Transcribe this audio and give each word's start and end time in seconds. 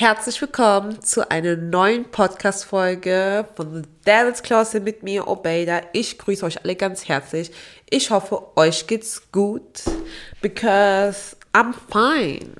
Herzlich 0.00 0.40
willkommen 0.40 1.02
zu 1.02 1.28
einer 1.28 1.56
neuen 1.56 2.04
Podcast-Folge 2.04 3.46
von 3.56 3.82
The 3.82 3.88
Devil's 4.06 4.44
Closet 4.44 4.84
mit 4.84 5.02
mir, 5.02 5.26
Obeda. 5.26 5.80
Ich 5.92 6.18
grüße 6.18 6.46
euch 6.46 6.62
alle 6.62 6.76
ganz 6.76 7.08
herzlich. 7.08 7.50
Ich 7.90 8.12
hoffe, 8.12 8.56
euch 8.56 8.86
geht's 8.86 9.32
gut, 9.32 9.82
because 10.40 11.36
I'm 11.52 11.74
fine. 11.90 12.52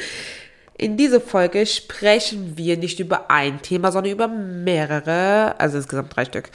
In 0.78 0.96
dieser 0.96 1.20
Folge 1.20 1.66
sprechen 1.66 2.56
wir 2.56 2.76
nicht 2.76 3.00
über 3.00 3.28
ein 3.28 3.60
Thema, 3.60 3.90
sondern 3.90 4.12
über 4.12 4.28
mehrere, 4.28 5.58
also 5.58 5.78
insgesamt 5.78 6.14
drei 6.14 6.26
Stück. 6.26 6.50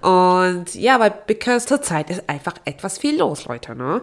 Und 0.00 0.74
ja, 0.74 0.98
weil, 0.98 1.12
because 1.26 1.66
zurzeit 1.66 2.08
ist 2.08 2.26
einfach 2.26 2.54
etwas 2.64 2.96
viel 2.96 3.18
los, 3.18 3.44
Leute, 3.44 3.76
ne? 3.76 4.00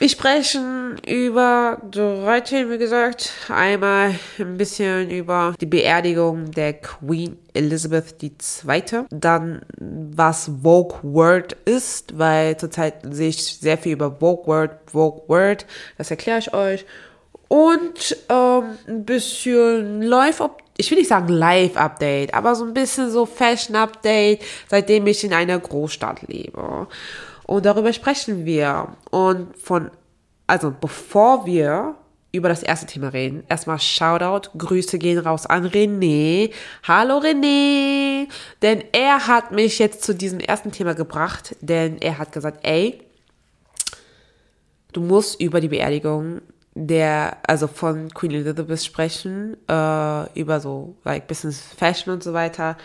Wir 0.00 0.08
sprechen 0.08 0.96
über 1.08 1.82
drei 1.90 2.40
Themen, 2.40 2.70
wie 2.70 2.78
gesagt. 2.78 3.32
Einmal 3.48 4.14
ein 4.38 4.56
bisschen 4.56 5.10
über 5.10 5.54
die 5.60 5.66
Beerdigung 5.66 6.52
der 6.52 6.74
Queen 6.74 7.36
Elizabeth 7.52 8.14
II. 8.22 8.32
Dann, 9.10 9.62
was 9.76 10.52
Vogue 10.62 10.98
Word 11.02 11.56
ist, 11.64 12.16
weil 12.16 12.56
zurzeit 12.56 13.00
sehe 13.10 13.30
ich 13.30 13.42
sehr 13.44 13.76
viel 13.76 13.94
über 13.94 14.12
Vogue 14.20 14.46
Word, 14.46 14.70
Vogue 14.86 15.22
Word. 15.26 15.66
Das 15.96 16.12
erkläre 16.12 16.38
ich 16.38 16.54
euch. 16.54 16.86
Und 17.48 18.16
ähm, 18.28 18.78
ein 18.86 19.04
bisschen 19.04 20.02
Live, 20.02 20.40
ich 20.76 20.92
will 20.92 20.98
nicht 20.98 21.08
sagen 21.08 21.26
Live-Update, 21.26 22.34
aber 22.34 22.54
so 22.54 22.64
ein 22.64 22.72
bisschen 22.72 23.10
so 23.10 23.26
Fashion-Update, 23.26 24.44
seitdem 24.68 25.08
ich 25.08 25.24
in 25.24 25.32
einer 25.32 25.58
Großstadt 25.58 26.22
lebe. 26.28 26.86
Und 27.48 27.64
darüber 27.64 27.94
sprechen 27.94 28.44
wir. 28.44 28.88
Und 29.10 29.56
von, 29.56 29.90
also 30.46 30.70
bevor 30.70 31.46
wir 31.46 31.94
über 32.30 32.50
das 32.50 32.62
erste 32.62 32.84
Thema 32.84 33.08
reden, 33.08 33.42
erstmal 33.48 33.78
Shoutout, 33.78 34.50
Grüße 34.58 34.98
gehen 34.98 35.18
raus 35.18 35.46
an 35.46 35.66
René. 35.66 36.52
Hallo 36.86 37.20
René! 37.20 38.28
Denn 38.60 38.84
er 38.92 39.26
hat 39.26 39.50
mich 39.50 39.78
jetzt 39.78 40.04
zu 40.04 40.14
diesem 40.14 40.40
ersten 40.40 40.72
Thema 40.72 40.94
gebracht, 40.94 41.56
denn 41.62 41.96
er 42.02 42.18
hat 42.18 42.32
gesagt, 42.32 42.66
ey, 42.66 43.02
du 44.92 45.00
musst 45.00 45.40
über 45.40 45.62
die 45.62 45.68
Beerdigung 45.68 46.42
der, 46.74 47.38
also 47.46 47.66
von 47.66 48.12
Queen 48.12 48.32
Elizabeth 48.32 48.84
sprechen, 48.84 49.56
äh, 49.66 50.38
über 50.38 50.60
so, 50.60 50.96
like, 51.02 51.26
Business 51.26 51.62
Fashion 51.78 52.12
und 52.12 52.22
so 52.22 52.34
weiter. 52.34 52.76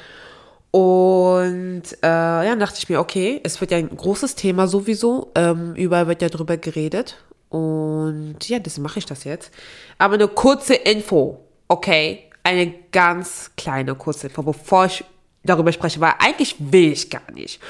Und 0.76 1.84
äh, 2.02 2.08
ja, 2.48 2.56
dachte 2.56 2.80
ich 2.80 2.90
mir, 2.90 3.00
okay, 3.00 3.40
es 3.44 3.62
wird 3.62 3.70
ja 3.70 3.78
ein 3.78 3.96
großes 3.96 4.34
Thema 4.34 4.68
sowieso. 4.68 5.32
Ähm, 5.36 5.76
überall 5.76 6.08
wird 6.08 6.24
ja 6.24 6.30
drüber 6.30 6.58
geredet. 6.58 7.18
Und 7.50 8.38
ja, 8.50 8.58
das 8.58 8.80
mache 8.80 8.98
ich 8.98 9.06
das 9.06 9.24
jetzt. 9.24 9.52
Aber 10.00 10.16
eine 10.16 10.28
kurze 10.28 10.74
Info, 10.74 11.46
okay? 11.68 12.24
Eine 12.42 12.74
ganz 12.92 13.52
kleine 13.56 13.94
kurze 13.94 14.28
Info, 14.28 14.42
bevor 14.42 14.86
ich 14.86 15.06
darüber 15.44 15.72
spreche, 15.72 16.02
weil 16.02 16.14
eigentlich 16.18 16.56
will 16.58 16.94
ich 16.94 17.12
gar 17.12 17.32
nicht 17.32 17.62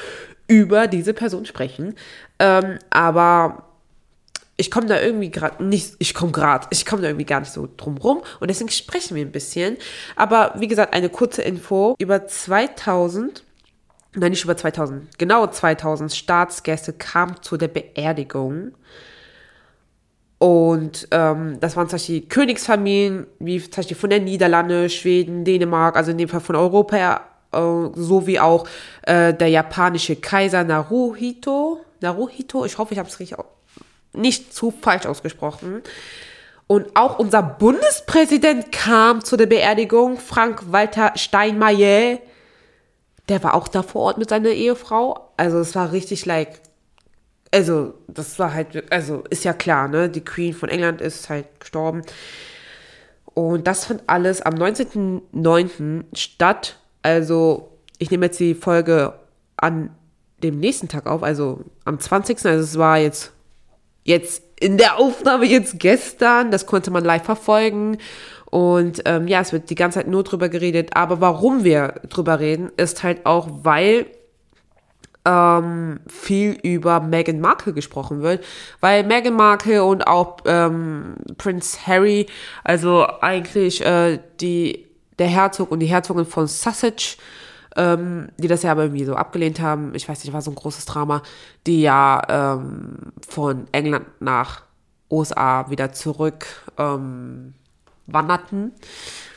über 0.48 0.88
diese 0.88 1.14
Person 1.14 1.46
sprechen. 1.46 1.96
Ähm, 2.40 2.80
aber 2.90 3.66
ich 4.56 4.70
komme 4.70 4.88
da 4.88 5.02
irgendwie 5.02 5.32
gerade 5.32 5.64
nicht, 5.64 5.96
ich 6.00 6.14
komme 6.14 6.32
gerade, 6.32 6.68
ich 6.70 6.86
komme 6.86 7.02
da 7.02 7.08
irgendwie 7.08 7.26
gar 7.26 7.40
nicht 7.40 7.52
so 7.52 7.68
drum 7.76 7.98
rum 7.98 8.22
und 8.40 8.50
deswegen 8.50 8.70
sprechen 8.70 9.16
wir 9.16 9.26
ein 9.26 9.32
bisschen. 9.32 9.78
Aber 10.16 10.54
wie 10.58 10.68
gesagt, 10.68 10.94
eine 10.94 11.10
kurze 11.10 11.42
Info 11.42 11.96
über 11.98 12.28
2000, 12.28 13.44
nein, 14.14 14.32
nicht 14.32 14.44
über 14.44 14.56
2000, 14.56 15.18
genau 15.18 15.48
2000 15.48 16.14
Staatsgäste 16.14 16.94
kamen 16.94 17.42
zu 17.42 17.58
der 17.58 17.68
Beerdigung. 17.68 18.74
Und 20.38 21.08
ähm, 21.12 21.60
das 21.62 21.76
waren 21.78 21.88
zum 21.88 21.96
Beispiel 21.96 22.22
Königsfamilien, 22.22 23.28
wie 23.40 23.62
zum 23.62 23.72
Beispiel 23.72 23.98
von 23.98 24.10
der 24.10 24.20
Niederlande, 24.20 24.90
Schweden, 24.90 25.46
Dänemark, 25.46 25.96
also 25.96 26.12
in 26.12 26.18
dem 26.18 26.28
Fall 26.28 26.42
von 26.42 26.58
Europa, 26.58 27.22
äh, 27.54 27.60
sowie 27.96 28.40
auch 28.40 28.68
äh, 29.04 29.34
der 29.34 29.48
japanische 29.48 30.18
Kaiser 30.18 30.64
Naruhito. 30.64 31.80
Naruhito, 32.02 32.66
ich 32.66 32.78
hoffe, 32.78 32.94
ich 32.94 33.00
habe 33.00 33.08
es 33.08 33.20
richtig 33.22 33.40
nicht 34.14 34.54
zu 34.54 34.72
falsch 34.72 35.06
ausgesprochen. 35.06 35.82
Und 36.68 36.96
auch 36.96 37.20
unser 37.20 37.44
Bundespräsident 37.44 38.72
kam 38.72 39.24
zu 39.24 39.38
der 39.38 39.48
Beerdigung, 39.48 40.18
Frank-Walter 40.18 41.14
Steinmeier. 41.16 42.20
Der 43.30 43.44
war 43.44 43.54
auch 43.54 43.68
da 43.68 43.84
vor 43.84 44.04
Ort 44.04 44.18
mit 44.18 44.30
seiner 44.30 44.50
Ehefrau. 44.50 45.30
Also 45.38 45.60
es 45.60 45.76
war 45.76 45.92
richtig 45.92 46.26
like, 46.26 46.62
also 47.52 47.94
das 48.08 48.40
war 48.40 48.54
halt, 48.54 48.92
also 48.92 49.24
ist 49.30 49.44
ja 49.44 49.54
klar, 49.54 49.88
ne? 49.88 50.10
Die 50.10 50.24
Queen 50.24 50.54
von 50.54 50.70
England 50.70 51.02
ist 51.02 51.30
halt 51.30 51.60
gestorben. 51.60 52.02
Und 53.34 53.68
das 53.68 53.86
fand 53.86 54.04
alles 54.08 54.42
am 54.42 54.56
19.09. 54.56 56.06
statt. 56.14 56.78
Also 57.02 57.72
ich 57.98 58.12
nehme 58.12 58.28
jetzt 58.28 58.40
die 58.40 58.56
Folge 58.56 59.14
an 59.58 59.96
dem 60.42 60.60
nächsten 60.60 60.88
Tag 60.88 61.06
auf, 61.08 61.24
also 61.24 61.62
am 61.86 62.00
20. 62.00 62.46
Also 62.46 62.64
es 62.64 62.78
war 62.78 62.98
jetzt 62.98 63.32
jetzt 64.04 64.44
in 64.60 64.78
der 64.78 64.98
Aufnahme 64.98 65.46
jetzt 65.46 65.80
gestern, 65.80 66.52
das 66.52 66.66
konnte 66.66 66.92
man 66.92 67.04
live 67.04 67.24
verfolgen. 67.24 67.98
Und 68.46 69.02
ähm, 69.06 69.28
ja, 69.28 69.42
es 69.42 69.52
wird 69.52 69.70
die 69.70 69.76
ganze 69.76 70.00
Zeit 70.00 70.08
nur 70.08 70.24
drüber 70.24 70.48
geredet. 70.48 70.96
Aber 70.96 71.20
warum 71.22 71.64
wir 71.64 72.02
drüber 72.10 72.40
reden, 72.40 72.72
ist 72.78 73.04
halt 73.04 73.26
auch, 73.26 73.50
weil 73.64 74.06
ähm, 75.26 76.00
viel 76.08 76.52
über 76.62 77.00
Meghan 77.00 77.40
Markle 77.40 77.74
gesprochen 77.74 78.22
wird, 78.22 78.44
weil 78.80 79.04
Meghan 79.04 79.36
Markle 79.36 79.84
und 79.84 80.06
auch 80.06 80.38
ähm, 80.46 81.16
Prince 81.38 81.88
Harry, 81.88 82.28
also 82.64 83.08
eigentlich 83.22 83.84
äh, 83.86 84.20
die 84.42 84.86
der 85.20 85.28
Herzog 85.28 85.72
und 85.72 85.80
die 85.80 85.88
Herzogin 85.88 86.26
von 86.26 86.48
Sussex, 86.48 87.18
ähm, 87.76 88.30
die 88.38 88.48
das 88.48 88.64
ja 88.64 88.72
aber 88.72 88.84
irgendwie 88.84 89.06
so 89.06 89.16
abgelehnt 89.16 89.60
haben. 89.60 89.94
Ich 89.96 90.08
weiß 90.08 90.24
nicht, 90.24 90.34
war 90.34 90.42
so 90.42 90.52
ein 90.52 90.56
großes 90.56 90.86
Drama, 90.86 91.22
die 91.66 91.82
ja 91.82 92.22
ähm, 92.30 93.14
von 93.28 93.68
England 93.72 94.06
nach 94.20 94.64
USA 95.12 95.70
wieder 95.70 95.94
zurück 95.94 96.46
ähm, 96.78 97.54
wanderten 98.08 98.74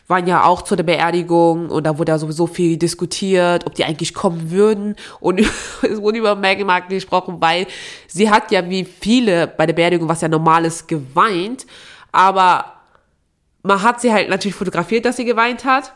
waren 0.08 0.26
ja 0.26 0.44
auch 0.44 0.62
zu 0.62 0.76
der 0.76 0.84
Beerdigung 0.84 1.68
und 1.68 1.84
da 1.84 1.98
wurde 1.98 2.12
ja 2.12 2.18
sowieso 2.18 2.46
viel 2.46 2.76
diskutiert, 2.76 3.66
ob 3.66 3.74
die 3.74 3.84
eigentlich 3.84 4.14
kommen 4.14 4.50
würden 4.50 4.96
und 5.20 5.40
es 5.82 6.00
wurde 6.00 6.18
über 6.18 6.36
Meghan 6.36 6.66
Markle 6.66 6.96
gesprochen, 6.96 7.36
weil 7.40 7.66
sie 8.06 8.30
hat 8.30 8.50
ja 8.52 8.68
wie 8.68 8.84
viele 8.84 9.46
bei 9.46 9.66
der 9.66 9.74
Beerdigung, 9.74 10.08
was 10.08 10.20
ja 10.20 10.28
normal 10.28 10.64
ist, 10.64 10.86
geweint, 10.86 11.66
aber 12.12 12.72
man 13.62 13.82
hat 13.82 14.00
sie 14.00 14.12
halt 14.12 14.28
natürlich 14.28 14.54
fotografiert, 14.54 15.04
dass 15.04 15.16
sie 15.16 15.24
geweint 15.24 15.64
hat 15.64 15.92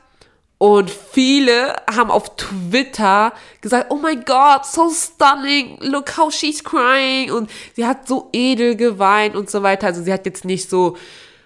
und 0.62 0.90
viele 0.90 1.74
haben 1.90 2.10
auf 2.10 2.36
Twitter 2.36 3.32
gesagt, 3.62 3.86
oh 3.88 3.96
my 3.96 4.14
God, 4.14 4.66
so 4.66 4.90
stunning, 4.90 5.78
look 5.80 6.18
how 6.18 6.30
she's 6.30 6.62
crying. 6.62 7.32
Und 7.32 7.50
sie 7.74 7.86
hat 7.86 8.06
so 8.06 8.28
edel 8.34 8.76
geweint 8.76 9.34
und 9.36 9.48
so 9.48 9.62
weiter. 9.62 9.86
Also 9.86 10.02
sie 10.02 10.12
hat 10.12 10.26
jetzt 10.26 10.44
nicht 10.44 10.68
so, 10.68 10.98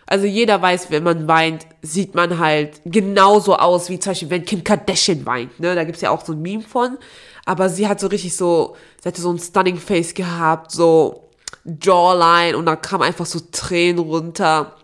also 0.05 0.27
jeder 0.27 0.61
weiß, 0.61 0.91
wenn 0.91 1.05
man 1.05 1.29
weint, 1.29 1.65
sieht 1.81 2.17
man 2.17 2.41
halt 2.41 2.81
genauso 2.87 3.55
aus, 3.55 3.89
wie 3.89 4.01
zum 4.01 4.11
Beispiel, 4.11 4.31
wenn 4.31 4.45
Kim 4.45 4.65
Kardashian 4.65 5.25
weint. 5.25 5.61
Ne? 5.61 5.77
Da 5.77 5.85
gibt's 5.85 6.01
ja 6.01 6.11
auch 6.11 6.25
so 6.25 6.33
ein 6.33 6.43
Meme 6.43 6.65
von. 6.65 6.99
Aber 7.45 7.69
sie 7.69 7.87
hat 7.87 8.01
so 8.01 8.09
richtig 8.09 8.35
so, 8.35 8.75
sie 9.01 9.09
hatte 9.09 9.21
so 9.21 9.31
ein 9.31 9.39
stunning 9.39 9.77
Face 9.77 10.13
gehabt, 10.13 10.73
so 10.73 11.31
Jawline 11.65 12.57
und 12.57 12.67
da 12.67 12.75
kam 12.75 13.01
einfach 13.01 13.27
so 13.27 13.39
Tränen 13.53 14.01
runter. 14.01 14.75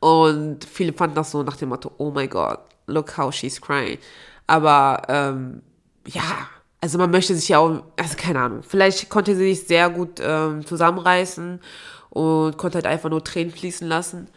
Und 0.00 0.64
viele 0.64 0.94
fanden 0.94 1.16
das 1.16 1.32
so 1.32 1.42
nach 1.42 1.58
dem 1.58 1.68
Motto, 1.68 1.92
oh 1.98 2.10
my 2.10 2.28
God, 2.28 2.60
look 2.86 3.16
how 3.16 3.32
she's 3.32 3.60
crying. 3.60 3.98
Aber 4.46 5.02
ähm, 5.08 5.62
ja, 6.06 6.48
also 6.80 6.98
man 6.98 7.10
möchte 7.10 7.34
sich 7.34 7.48
ja 7.48 7.58
auch, 7.58 7.82
also 7.96 8.16
keine 8.16 8.40
Ahnung, 8.40 8.62
vielleicht 8.62 9.08
konnte 9.08 9.34
sie 9.34 9.54
sich 9.54 9.66
sehr 9.66 9.88
gut 9.88 10.20
ähm, 10.22 10.66
zusammenreißen 10.66 11.60
und 12.10 12.58
konnte 12.58 12.76
halt 12.76 12.86
einfach 12.86 13.10
nur 13.10 13.24
Tränen 13.24 13.52
fließen 13.52 13.88
lassen. 13.88 14.28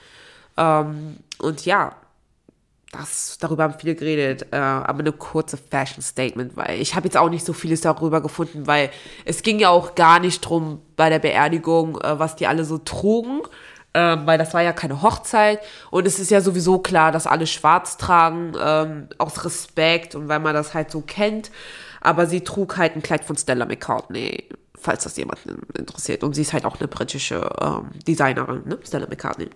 Ähm, 0.56 1.18
und 1.40 1.66
ja, 1.66 1.96
das, 2.92 3.38
darüber 3.40 3.64
haben 3.64 3.76
viele 3.78 3.96
geredet, 3.96 4.48
äh, 4.52 4.56
aber 4.56 5.00
eine 5.00 5.12
kurze 5.12 5.58
Fashion 5.58 6.02
Statement, 6.02 6.56
weil 6.56 6.80
ich 6.80 6.96
habe 6.96 7.06
jetzt 7.06 7.18
auch 7.18 7.30
nicht 7.30 7.46
so 7.46 7.54
vieles 7.54 7.82
darüber 7.82 8.22
gefunden, 8.22 8.66
weil 8.66 8.90
es 9.26 9.44
ging 9.44 9.60
ja 9.60 9.70
auch 9.70 9.96
gar 9.96 10.20
nicht 10.20 10.42
drum 10.42 10.82
bei 10.96 11.10
der 11.10 11.20
Beerdigung, 11.20 12.00
äh, 12.00 12.18
was 12.18 12.36
die 12.36 12.48
alle 12.48 12.64
so 12.64 12.78
trugen, 12.78 13.42
ähm, 13.98 14.28
weil 14.28 14.38
das 14.38 14.54
war 14.54 14.62
ja 14.62 14.74
keine 14.74 15.02
Hochzeit 15.02 15.60
und 15.90 16.06
es 16.06 16.20
ist 16.20 16.30
ja 16.30 16.40
sowieso 16.40 16.78
klar, 16.78 17.12
dass 17.12 17.26
alle 17.26 17.48
schwarz 17.48 17.98
tragen, 17.98 18.54
ähm, 18.62 19.10
aus 19.18 19.44
Respekt 19.44 20.14
und 20.14 20.28
weil 20.28 20.40
man 20.40 20.54
das 20.54 20.76
halt 20.76 20.92
so 20.92 21.02
kennt. 21.02 21.50
Aber 22.00 22.28
sie 22.28 22.42
trug 22.42 22.78
halt 22.78 22.96
ein 22.96 23.02
Kleid 23.02 23.26
von 23.26 23.36
Stella 23.36 23.66
McCartney, 23.66 24.50
falls 24.80 25.04
das 25.04 25.18
jemanden 25.18 25.64
interessiert. 25.76 26.24
Und 26.24 26.36
sie 26.36 26.44
ist 26.44 26.54
halt 26.54 26.64
auch 26.64 26.80
eine 26.80 26.88
britische 26.88 27.50
ähm, 27.60 27.90
Designerin, 28.08 28.68
ne? 28.68 28.78
Stella 28.86 29.08
McCartney. 29.08 29.50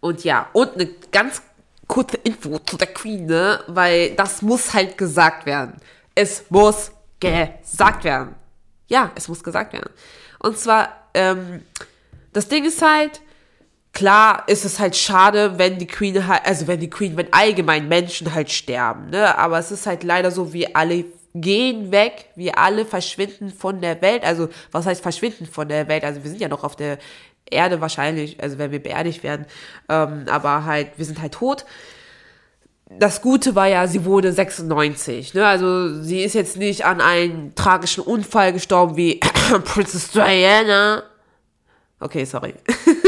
Und 0.00 0.24
ja, 0.24 0.48
und 0.54 0.74
eine 0.74 0.88
ganz 1.12 1.42
kurze 1.86 2.16
Info 2.16 2.58
zu 2.60 2.78
der 2.78 2.94
Queen, 2.94 3.26
ne? 3.26 3.60
Weil 3.66 4.14
das 4.16 4.40
muss 4.40 4.72
halt 4.72 4.96
gesagt 4.96 5.44
werden. 5.44 5.74
Es 6.14 6.46
muss 6.48 6.92
gesagt 7.20 8.04
werden. 8.04 8.36
Ja, 8.88 9.12
es 9.16 9.28
muss 9.28 9.44
gesagt 9.44 9.74
werden. 9.74 9.90
Und 10.38 10.58
zwar, 10.58 10.88
ähm, 11.12 11.60
das 12.36 12.48
Ding 12.48 12.66
ist 12.66 12.82
halt, 12.82 13.22
klar 13.94 14.44
ist 14.46 14.66
es 14.66 14.78
halt 14.78 14.94
schade, 14.94 15.54
wenn 15.56 15.78
die 15.78 15.86
Queen 15.86 16.26
halt, 16.26 16.42
also 16.44 16.66
wenn 16.66 16.80
die 16.80 16.90
Queen, 16.90 17.16
wenn 17.16 17.32
allgemein 17.32 17.88
Menschen 17.88 18.34
halt 18.34 18.50
sterben, 18.50 19.08
ne? 19.08 19.38
Aber 19.38 19.58
es 19.58 19.70
ist 19.70 19.86
halt 19.86 20.04
leider 20.04 20.30
so, 20.30 20.52
wie 20.52 20.74
alle 20.74 21.06
gehen 21.34 21.92
weg, 21.92 22.26
wir 22.34 22.58
alle 22.58 22.84
verschwinden 22.84 23.50
von 23.50 23.80
der 23.80 24.02
Welt. 24.02 24.22
Also, 24.22 24.50
was 24.70 24.84
heißt 24.84 25.00
verschwinden 25.00 25.46
von 25.46 25.68
der 25.68 25.88
Welt? 25.88 26.04
Also, 26.04 26.22
wir 26.22 26.30
sind 26.30 26.40
ja 26.40 26.48
noch 26.48 26.62
auf 26.62 26.76
der 26.76 26.98
Erde 27.50 27.80
wahrscheinlich, 27.80 28.42
also 28.42 28.58
wenn 28.58 28.70
wir 28.70 28.82
beerdigt 28.82 29.22
werden, 29.22 29.46
ähm, 29.88 30.26
aber 30.28 30.66
halt, 30.66 30.90
wir 30.96 31.06
sind 31.06 31.22
halt 31.22 31.32
tot. 31.32 31.64
Das 32.90 33.22
Gute 33.22 33.54
war 33.54 33.66
ja, 33.66 33.86
sie 33.86 34.04
wurde 34.04 34.30
96, 34.30 35.32
ne? 35.32 35.46
Also, 35.46 36.02
sie 36.02 36.22
ist 36.22 36.34
jetzt 36.34 36.58
nicht 36.58 36.84
an 36.84 37.00
einem 37.00 37.54
tragischen 37.54 38.04
Unfall 38.04 38.52
gestorben 38.52 38.98
wie 38.98 39.20
Princess 39.64 40.10
Diana. 40.10 41.02
Okay, 41.98 42.24
sorry. 42.24 42.54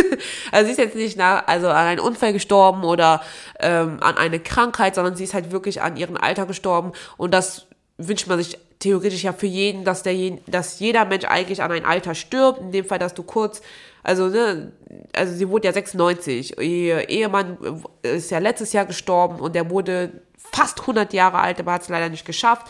also 0.52 0.67
sie 0.67 0.73
ist 0.73 0.79
jetzt 0.79 0.96
nicht 0.96 1.19
nach, 1.19 1.46
also 1.46 1.69
an 1.69 1.87
einem 1.87 2.05
Unfall 2.05 2.32
gestorben 2.32 2.85
oder 2.85 3.23
ähm, 3.61 3.99
an 4.00 4.17
eine 4.17 4.40
Krankheit, 4.40 4.94
sondern 4.94 5.14
sie 5.14 5.25
ist 5.25 5.35
halt 5.35 5.52
wirklich 5.52 5.82
an 5.82 5.96
ihrem 5.96 6.17
Alter 6.17 6.46
gestorben 6.46 6.93
und 7.19 7.32
das 7.32 7.67
wünscht 7.99 8.29
man 8.29 8.38
sich 8.38 8.58
theoretisch 8.79 9.25
ja 9.25 9.32
für 9.32 9.46
jeden, 9.46 9.85
dass 9.85 10.02
der, 10.02 10.14
dass 10.46 10.79
jeder 10.79 11.05
Mensch 11.05 11.25
eigentlich 11.25 11.62
an 11.62 11.73
ein 11.73 11.85
Alter 11.85 12.14
stirbt. 12.14 12.61
In 12.61 12.73
dem 12.73 12.85
Fall, 12.85 12.99
dass 12.99 13.14
du 13.14 13.23
kurz, 13.23 13.61
also 14.02 14.29
ne, 14.29 14.73
also 15.12 15.35
sie 15.35 15.49
wurde 15.49 15.67
ja 15.67 15.73
96. 15.73 16.58
Ihr 16.61 17.08
Ehemann 17.08 17.58
ist 18.02 18.31
ja 18.31 18.38
letztes 18.38 18.73
Jahr 18.73 18.87
gestorben 18.87 19.40
und 19.40 19.55
der 19.55 19.69
wurde 19.70 20.12
fast 20.37 20.81
100 20.81 21.12
Jahre 21.12 21.40
alt, 21.40 21.58
aber 21.61 21.73
hat 21.73 21.82
es 21.82 21.88
leider 21.88 22.08
nicht 22.08 22.25
geschafft. 22.25 22.69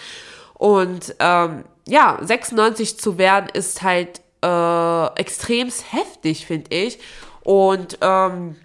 Und 0.54 1.14
ähm, 1.20 1.64
ja, 1.86 2.18
96 2.20 2.98
zu 2.98 3.18
werden 3.18 3.48
ist 3.52 3.82
halt 3.82 4.22
äh, 4.42 5.06
extremst 5.18 5.92
heftig, 5.92 6.46
finde 6.46 6.74
ich. 6.74 6.98
Und 7.42 7.98
ähm, 8.00 8.56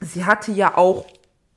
sie 0.00 0.24
hatte 0.24 0.52
ja 0.52 0.76
auch 0.76 1.06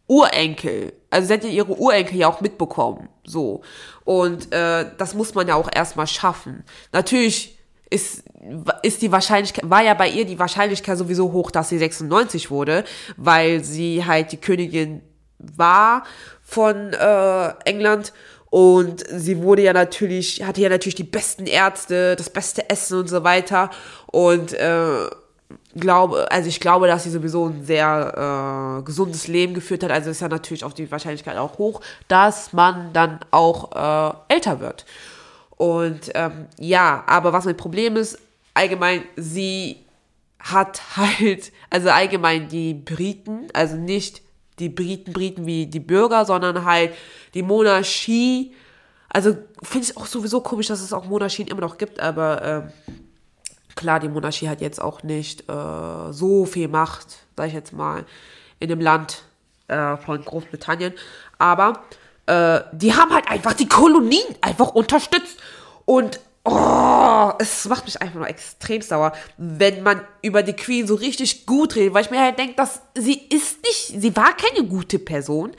Urenkel. 0.07 0.93
Also 1.09 1.27
sie 1.27 1.33
hat 1.33 1.43
ja 1.43 1.49
ihre 1.49 1.77
Urenkel 1.77 2.17
ja 2.17 2.27
auch 2.27 2.41
mitbekommen. 2.41 3.09
So. 3.25 3.61
Und 4.03 4.53
äh, 4.53 4.85
das 4.97 5.13
muss 5.13 5.33
man 5.33 5.47
ja 5.47 5.55
auch 5.55 5.69
erstmal 5.73 6.07
schaffen. 6.07 6.63
Natürlich 6.91 7.57
ist, 7.89 8.23
ist 8.83 9.01
die 9.01 9.11
Wahrscheinlichkeit, 9.11 9.69
war 9.69 9.83
ja 9.83 9.93
bei 9.93 10.09
ihr 10.09 10.25
die 10.25 10.39
Wahrscheinlichkeit 10.39 10.97
sowieso 10.97 11.31
hoch, 11.31 11.51
dass 11.51 11.69
sie 11.69 11.77
96 11.77 12.51
wurde, 12.51 12.83
weil 13.17 13.63
sie 13.63 14.05
halt 14.05 14.31
die 14.31 14.37
Königin 14.37 15.01
war 15.39 16.03
von 16.41 16.93
äh, 16.93 17.49
England 17.65 18.13
und 18.55 19.03
sie 19.09 19.43
wurde 19.43 19.63
ja 19.63 19.73
natürlich, 19.73 20.41
hatte 20.41 20.61
ja 20.61 20.69
natürlich 20.69 20.95
die 20.95 21.03
besten 21.03 21.45
Ärzte, 21.45 22.15
das 22.15 22.29
beste 22.29 22.69
Essen 22.69 22.99
und 22.99 23.09
so 23.09 23.21
weiter. 23.21 23.69
Und 24.05 24.53
äh, 24.53 25.09
glaube, 25.75 26.31
also 26.31 26.47
ich 26.47 26.61
glaube, 26.61 26.87
dass 26.87 27.03
sie 27.03 27.09
sowieso 27.09 27.47
ein 27.47 27.65
sehr 27.65 28.79
äh, 28.79 28.83
gesundes 28.83 29.27
Leben 29.27 29.55
geführt 29.55 29.83
hat. 29.83 29.91
Also 29.91 30.09
ist 30.09 30.21
ja 30.21 30.29
natürlich 30.29 30.63
auch 30.63 30.71
die 30.71 30.89
Wahrscheinlichkeit 30.89 31.35
auch 31.35 31.57
hoch, 31.57 31.81
dass 32.07 32.53
man 32.53 32.93
dann 32.93 33.19
auch 33.29 33.73
äh, 34.29 34.33
älter 34.33 34.61
wird. 34.61 34.85
Und 35.57 36.11
ähm, 36.13 36.45
ja, 36.57 37.03
aber 37.07 37.33
was 37.33 37.43
mein 37.43 37.57
Problem 37.57 37.97
ist, 37.97 38.17
allgemein, 38.53 39.03
sie 39.17 39.83
hat 40.39 40.81
halt, 40.95 41.51
also 41.69 41.89
allgemein 41.89 42.47
die 42.47 42.73
Briten, 42.73 43.49
also 43.51 43.75
nicht 43.75 44.21
die 44.59 44.69
Briten, 44.69 45.13
Briten 45.13 45.45
wie 45.45 45.67
die 45.67 45.79
Bürger, 45.79 46.25
sondern 46.25 46.65
halt 46.65 46.93
die 47.33 47.43
Monarchie. 47.43 48.53
Also 49.09 49.37
finde 49.61 49.87
ich 49.87 49.97
auch 49.97 50.05
sowieso 50.05 50.41
komisch, 50.41 50.67
dass 50.67 50.81
es 50.81 50.93
auch 50.93 51.05
Monarchien 51.05 51.47
immer 51.47 51.61
noch 51.61 51.77
gibt, 51.77 51.99
aber 51.99 52.41
äh, 52.41 52.93
Klar, 53.75 53.99
die 53.99 54.07
Monarchie 54.07 54.47
hat 54.47 54.61
jetzt 54.61 54.81
auch 54.81 55.03
nicht 55.03 55.49
äh, 55.49 56.11
so 56.11 56.45
viel 56.45 56.69
Macht, 56.69 57.07
sag 57.35 57.47
ich 57.47 57.53
jetzt 57.53 57.73
mal, 57.73 58.05
in 58.59 58.69
dem 58.69 58.79
Land 58.79 59.23
äh, 59.67 59.97
von 59.97 60.23
Großbritannien. 60.23 60.93
Aber 61.37 61.83
äh, 62.25 62.61
die 62.71 62.95
haben 62.95 63.13
halt 63.13 63.29
einfach 63.29 63.53
die 63.53 63.67
Kolonien 63.67 64.23
einfach 64.39 64.69
unterstützt. 64.69 65.37
Und 65.83 66.21
Oh, 66.47 67.31
es 67.39 67.65
macht 67.65 67.85
mich 67.85 67.99
einfach 67.99 68.13
nur 68.13 68.27
extrem 68.27 68.79
sauer, 68.83 69.13
wenn 69.37 69.81
man 69.81 70.01
über 70.21 70.43
die 70.43 70.53
Queen 70.53 70.85
so 70.85 70.93
richtig 70.93 71.47
gut 71.47 71.75
redet, 71.75 71.95
weil 71.95 72.03
ich 72.03 72.11
mir 72.11 72.21
halt 72.21 72.37
denke, 72.37 72.53
dass 72.53 72.81
sie 72.93 73.19
ist 73.29 73.63
nicht, 73.63 73.99
sie 73.99 74.15
war 74.15 74.37
keine 74.37 74.67
gute 74.67 74.99
Person. 74.99 75.53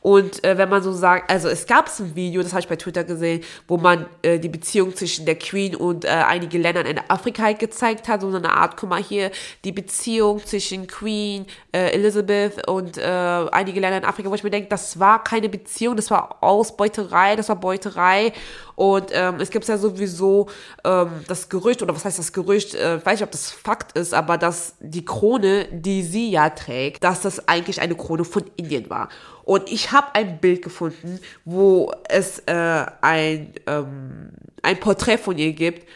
Und 0.00 0.44
äh, 0.44 0.56
wenn 0.56 0.68
man 0.68 0.80
so 0.80 0.92
sagt, 0.92 1.28
also 1.28 1.48
es 1.48 1.66
gab 1.66 1.90
ein 1.98 2.14
Video, 2.14 2.40
das 2.40 2.52
habe 2.52 2.60
ich 2.60 2.68
bei 2.68 2.76
Twitter 2.76 3.02
gesehen, 3.02 3.42
wo 3.66 3.78
man 3.78 4.06
äh, 4.22 4.38
die 4.38 4.48
Beziehung 4.48 4.94
zwischen 4.94 5.26
der 5.26 5.34
Queen 5.34 5.74
und 5.74 6.04
äh, 6.04 6.08
einige 6.08 6.56
Ländern 6.56 6.86
in 6.86 7.00
Afrika 7.08 7.42
halt 7.42 7.58
gezeigt 7.58 8.06
hat, 8.06 8.20
so 8.20 8.28
eine 8.28 8.52
Art, 8.52 8.76
guck 8.76 8.90
mal 8.90 9.02
hier, 9.02 9.32
die 9.64 9.72
Beziehung 9.72 10.44
zwischen 10.46 10.86
Queen, 10.86 11.46
äh, 11.72 11.90
Elizabeth 11.90 12.68
und 12.68 12.96
äh, 12.96 13.02
einige 13.02 13.80
Länder 13.80 13.98
in 13.98 14.04
Afrika, 14.04 14.30
wo 14.30 14.36
ich 14.36 14.44
mir 14.44 14.50
denke, 14.50 14.68
das 14.68 15.00
war 15.00 15.24
keine 15.24 15.48
Beziehung, 15.48 15.96
das 15.96 16.12
war 16.12 16.36
Ausbeuterei, 16.42 17.34
das 17.34 17.48
war 17.48 17.56
Beuterei. 17.56 18.32
Und 18.78 19.10
ähm, 19.12 19.40
es 19.40 19.50
gibt 19.50 19.66
ja 19.66 19.76
sowieso 19.76 20.46
ähm, 20.84 21.08
das 21.26 21.48
Gerücht, 21.48 21.82
oder 21.82 21.96
was 21.96 22.04
heißt 22.04 22.20
das 22.20 22.32
Gerücht, 22.32 22.76
äh, 22.76 23.04
weiß 23.04 23.18
nicht, 23.18 23.24
ob 23.24 23.32
das 23.32 23.50
Fakt 23.50 23.98
ist, 23.98 24.14
aber 24.14 24.38
dass 24.38 24.74
die 24.78 25.04
Krone, 25.04 25.66
die 25.72 26.04
sie 26.04 26.30
ja 26.30 26.48
trägt, 26.50 27.02
dass 27.02 27.20
das 27.22 27.48
eigentlich 27.48 27.80
eine 27.80 27.96
Krone 27.96 28.24
von 28.24 28.44
Indien 28.54 28.88
war. 28.88 29.08
Und 29.42 29.68
ich 29.68 29.90
habe 29.90 30.14
ein 30.14 30.38
Bild 30.38 30.62
gefunden, 30.62 31.18
wo 31.44 31.92
es 32.08 32.38
äh, 32.46 32.86
ein, 33.00 33.52
ähm, 33.66 34.30
ein 34.62 34.78
Porträt 34.78 35.18
von 35.18 35.36
ihr 35.38 35.54
gibt, 35.54 35.88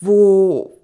wo 0.00 0.78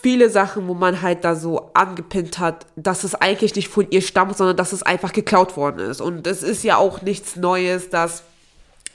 viele 0.00 0.30
Sachen, 0.30 0.68
wo 0.68 0.74
man 0.74 1.02
halt 1.02 1.24
da 1.24 1.34
so 1.34 1.72
angepinnt 1.74 2.38
hat, 2.38 2.66
dass 2.76 3.02
es 3.02 3.16
eigentlich 3.16 3.56
nicht 3.56 3.66
von 3.66 3.90
ihr 3.90 4.02
stammt, 4.02 4.36
sondern 4.36 4.56
dass 4.56 4.72
es 4.72 4.84
einfach 4.84 5.12
geklaut 5.12 5.56
worden 5.56 5.80
ist. 5.80 6.00
Und 6.00 6.28
es 6.28 6.44
ist 6.44 6.62
ja 6.62 6.76
auch 6.76 7.02
nichts 7.02 7.34
Neues, 7.34 7.90
dass 7.90 8.22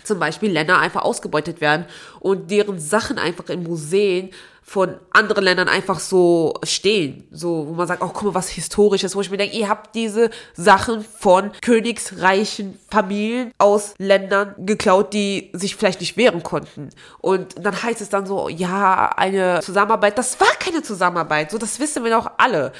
zum 0.03 0.19
Beispiel 0.19 0.51
Länder 0.51 0.79
einfach 0.79 1.01
ausgebeutet 1.01 1.61
werden 1.61 1.85
und 2.19 2.51
deren 2.51 2.79
Sachen 2.79 3.17
einfach 3.17 3.49
in 3.49 3.63
Museen 3.63 4.29
von 4.65 4.95
anderen 5.11 5.43
Ländern 5.43 5.67
einfach 5.67 5.99
so 5.99 6.53
stehen. 6.63 7.27
So, 7.31 7.67
wo 7.67 7.73
man 7.73 7.87
sagt, 7.87 8.01
oh, 8.01 8.07
guck 8.07 8.23
mal, 8.23 8.33
was 8.33 8.49
historisches, 8.49 9.15
wo 9.15 9.21
ich 9.21 9.29
mir 9.29 9.37
denke, 9.37 9.57
ihr 9.57 9.67
habt 9.67 9.93
diese 9.93 10.29
Sachen 10.55 11.03
von 11.03 11.51
königsreichen 11.61 12.79
Familien 12.89 13.51
aus 13.57 13.93
Ländern 13.97 14.55
geklaut, 14.57 15.13
die 15.13 15.51
sich 15.53 15.75
vielleicht 15.75 15.99
nicht 15.99 16.15
wehren 16.15 16.43
konnten. 16.43 16.89
Und 17.19 17.55
dann 17.59 17.83
heißt 17.83 18.01
es 18.01 18.09
dann 18.09 18.25
so, 18.25 18.47
ja, 18.47 19.09
eine 19.09 19.59
Zusammenarbeit, 19.61 20.17
das 20.17 20.39
war 20.39 20.47
keine 20.59 20.81
Zusammenarbeit, 20.81 21.51
so, 21.51 21.57
das 21.57 21.79
wissen 21.79 22.03
wir 22.03 22.11
doch 22.11 22.31
alle. 22.37 22.71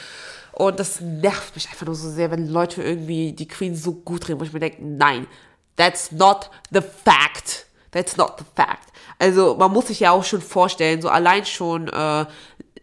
Und 0.54 0.80
das 0.80 1.02
nervt 1.02 1.56
mich 1.56 1.68
einfach 1.68 1.88
nur 1.88 1.96
so 1.96 2.10
sehr, 2.10 2.32
wenn 2.32 2.48
Leute 2.48 2.82
irgendwie 2.82 3.34
die 3.34 3.48
Queen 3.48 3.76
so 3.76 3.94
gut 3.94 4.30
reden, 4.30 4.40
wo 4.40 4.44
ich 4.44 4.54
mir 4.54 4.60
denke, 4.60 4.78
nein, 4.86 5.28
That's 5.76 6.12
not 6.12 6.50
the 6.72 6.82
fact. 6.82 7.66
That's 7.92 8.18
not 8.18 8.38
the 8.38 8.46
fact. 8.56 8.90
Also 9.20 9.56
man 9.56 9.72
muss 9.72 9.88
sich 9.88 10.02
ja 10.02 10.12
auch 10.12 10.24
schon 10.24 10.42
vorstellen, 10.42 11.02
so 11.02 11.10
allein 11.10 11.46
schon, 11.46 11.88
äh, 11.88 11.92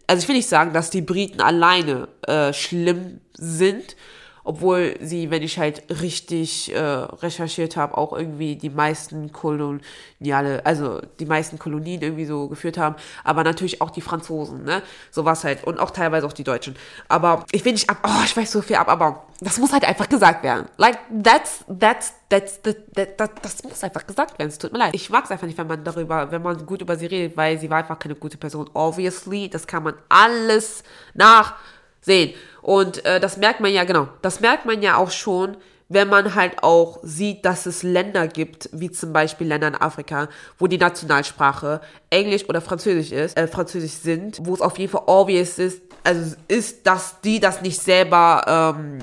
also 0.07 0.23
ich 0.23 0.27
will 0.27 0.35
nicht 0.35 0.49
sagen, 0.49 0.73
dass 0.73 0.89
die 0.89 1.01
Briten 1.01 1.41
alleine 1.41 2.07
äh, 2.27 2.53
schlimm 2.53 3.21
sind, 3.33 3.95
obwohl 4.43 4.95
sie, 5.01 5.29
wenn 5.29 5.43
ich 5.43 5.59
halt 5.59 5.83
richtig 6.01 6.73
äh, 6.73 6.79
recherchiert 6.79 7.77
habe, 7.77 7.97
auch 7.97 8.13
irgendwie 8.13 8.55
die 8.55 8.69
meisten 8.69 9.31
Koloniale, 9.31 10.65
also 10.65 11.01
die 11.19 11.25
meisten 11.25 11.59
Kolonien 11.59 12.01
irgendwie 12.01 12.25
so 12.25 12.47
geführt 12.47 12.77
haben, 12.77 12.95
aber 13.23 13.43
natürlich 13.43 13.81
auch 13.81 13.91
die 13.91 14.01
Franzosen, 14.01 14.63
ne? 14.63 14.81
Sowas 15.11 15.43
halt 15.43 15.63
und 15.63 15.79
auch 15.79 15.91
teilweise 15.91 16.25
auch 16.25 16.33
die 16.33 16.43
Deutschen. 16.43 16.75
Aber 17.07 17.45
ich 17.51 17.63
will 17.65 17.73
nicht 17.73 17.89
ab, 17.89 17.97
oh, 18.03 18.23
ich 18.25 18.35
weiß 18.35 18.51
so 18.51 18.61
viel 18.61 18.77
ab, 18.77 18.89
aber 18.89 19.27
das 19.41 19.57
muss 19.57 19.73
halt 19.73 19.85
einfach 19.85 20.07
gesagt 20.09 20.43
werden. 20.43 20.67
Like 20.77 20.99
that's 21.23 21.65
that's 21.67 22.13
that's, 22.29 22.61
that, 22.61 22.77
that, 22.95 23.17
that, 23.17 23.31
das 23.43 23.63
muss 23.63 23.83
einfach 23.83 24.07
gesagt 24.07 24.39
werden. 24.39 24.49
Es 24.49 24.57
tut 24.57 24.71
mir 24.71 24.79
leid. 24.79 24.95
Ich 24.95 25.09
mag 25.09 25.25
es 25.25 25.31
einfach 25.31 25.47
nicht, 25.47 25.57
wenn 25.57 25.67
man 25.67 25.83
darüber, 25.83 26.31
wenn 26.31 26.41
man 26.41 26.65
gut 26.65 26.81
über 26.81 26.95
sie 26.95 27.05
redet, 27.05 27.37
weil 27.37 27.59
sie 27.59 27.69
war 27.69 27.77
einfach 27.77 27.99
keine 27.99 28.15
gute 28.15 28.37
Person. 28.37 28.69
Obviously, 28.73 29.49
das 29.49 29.67
kann 29.67 29.83
man 29.83 29.95
alles 30.09 30.83
nachsehen. 31.13 32.33
Und 32.61 33.05
äh, 33.05 33.19
das 33.19 33.37
merkt 33.37 33.59
man 33.59 33.71
ja, 33.71 33.83
genau, 33.83 34.07
das 34.21 34.39
merkt 34.39 34.65
man 34.65 34.81
ja 34.81 34.97
auch 34.97 35.11
schon, 35.11 35.57
wenn 35.89 36.07
man 36.07 36.35
halt 36.35 36.63
auch 36.63 36.99
sieht, 37.03 37.43
dass 37.43 37.65
es 37.65 37.83
Länder 37.83 38.27
gibt, 38.27 38.69
wie 38.71 38.91
zum 38.91 39.11
Beispiel 39.11 39.47
Länder 39.47 39.67
in 39.67 39.75
Afrika, 39.75 40.29
wo 40.57 40.67
die 40.67 40.77
Nationalsprache 40.77 41.81
Englisch 42.09 42.47
oder 42.47 42.61
Französisch 42.61 43.11
ist, 43.11 43.37
äh, 43.37 43.47
Französisch 43.47 43.91
sind, 43.91 44.39
wo 44.43 44.53
es 44.53 44.61
auf 44.61 44.79
jeden 44.79 44.91
Fall 44.91 45.03
obvious 45.07 45.59
ist, 45.59 45.81
also 46.03 46.35
ist, 46.47 46.87
dass 46.87 47.19
die 47.21 47.41
das 47.41 47.61
nicht 47.61 47.81
selber 47.81 48.75
ähm, 48.77 48.99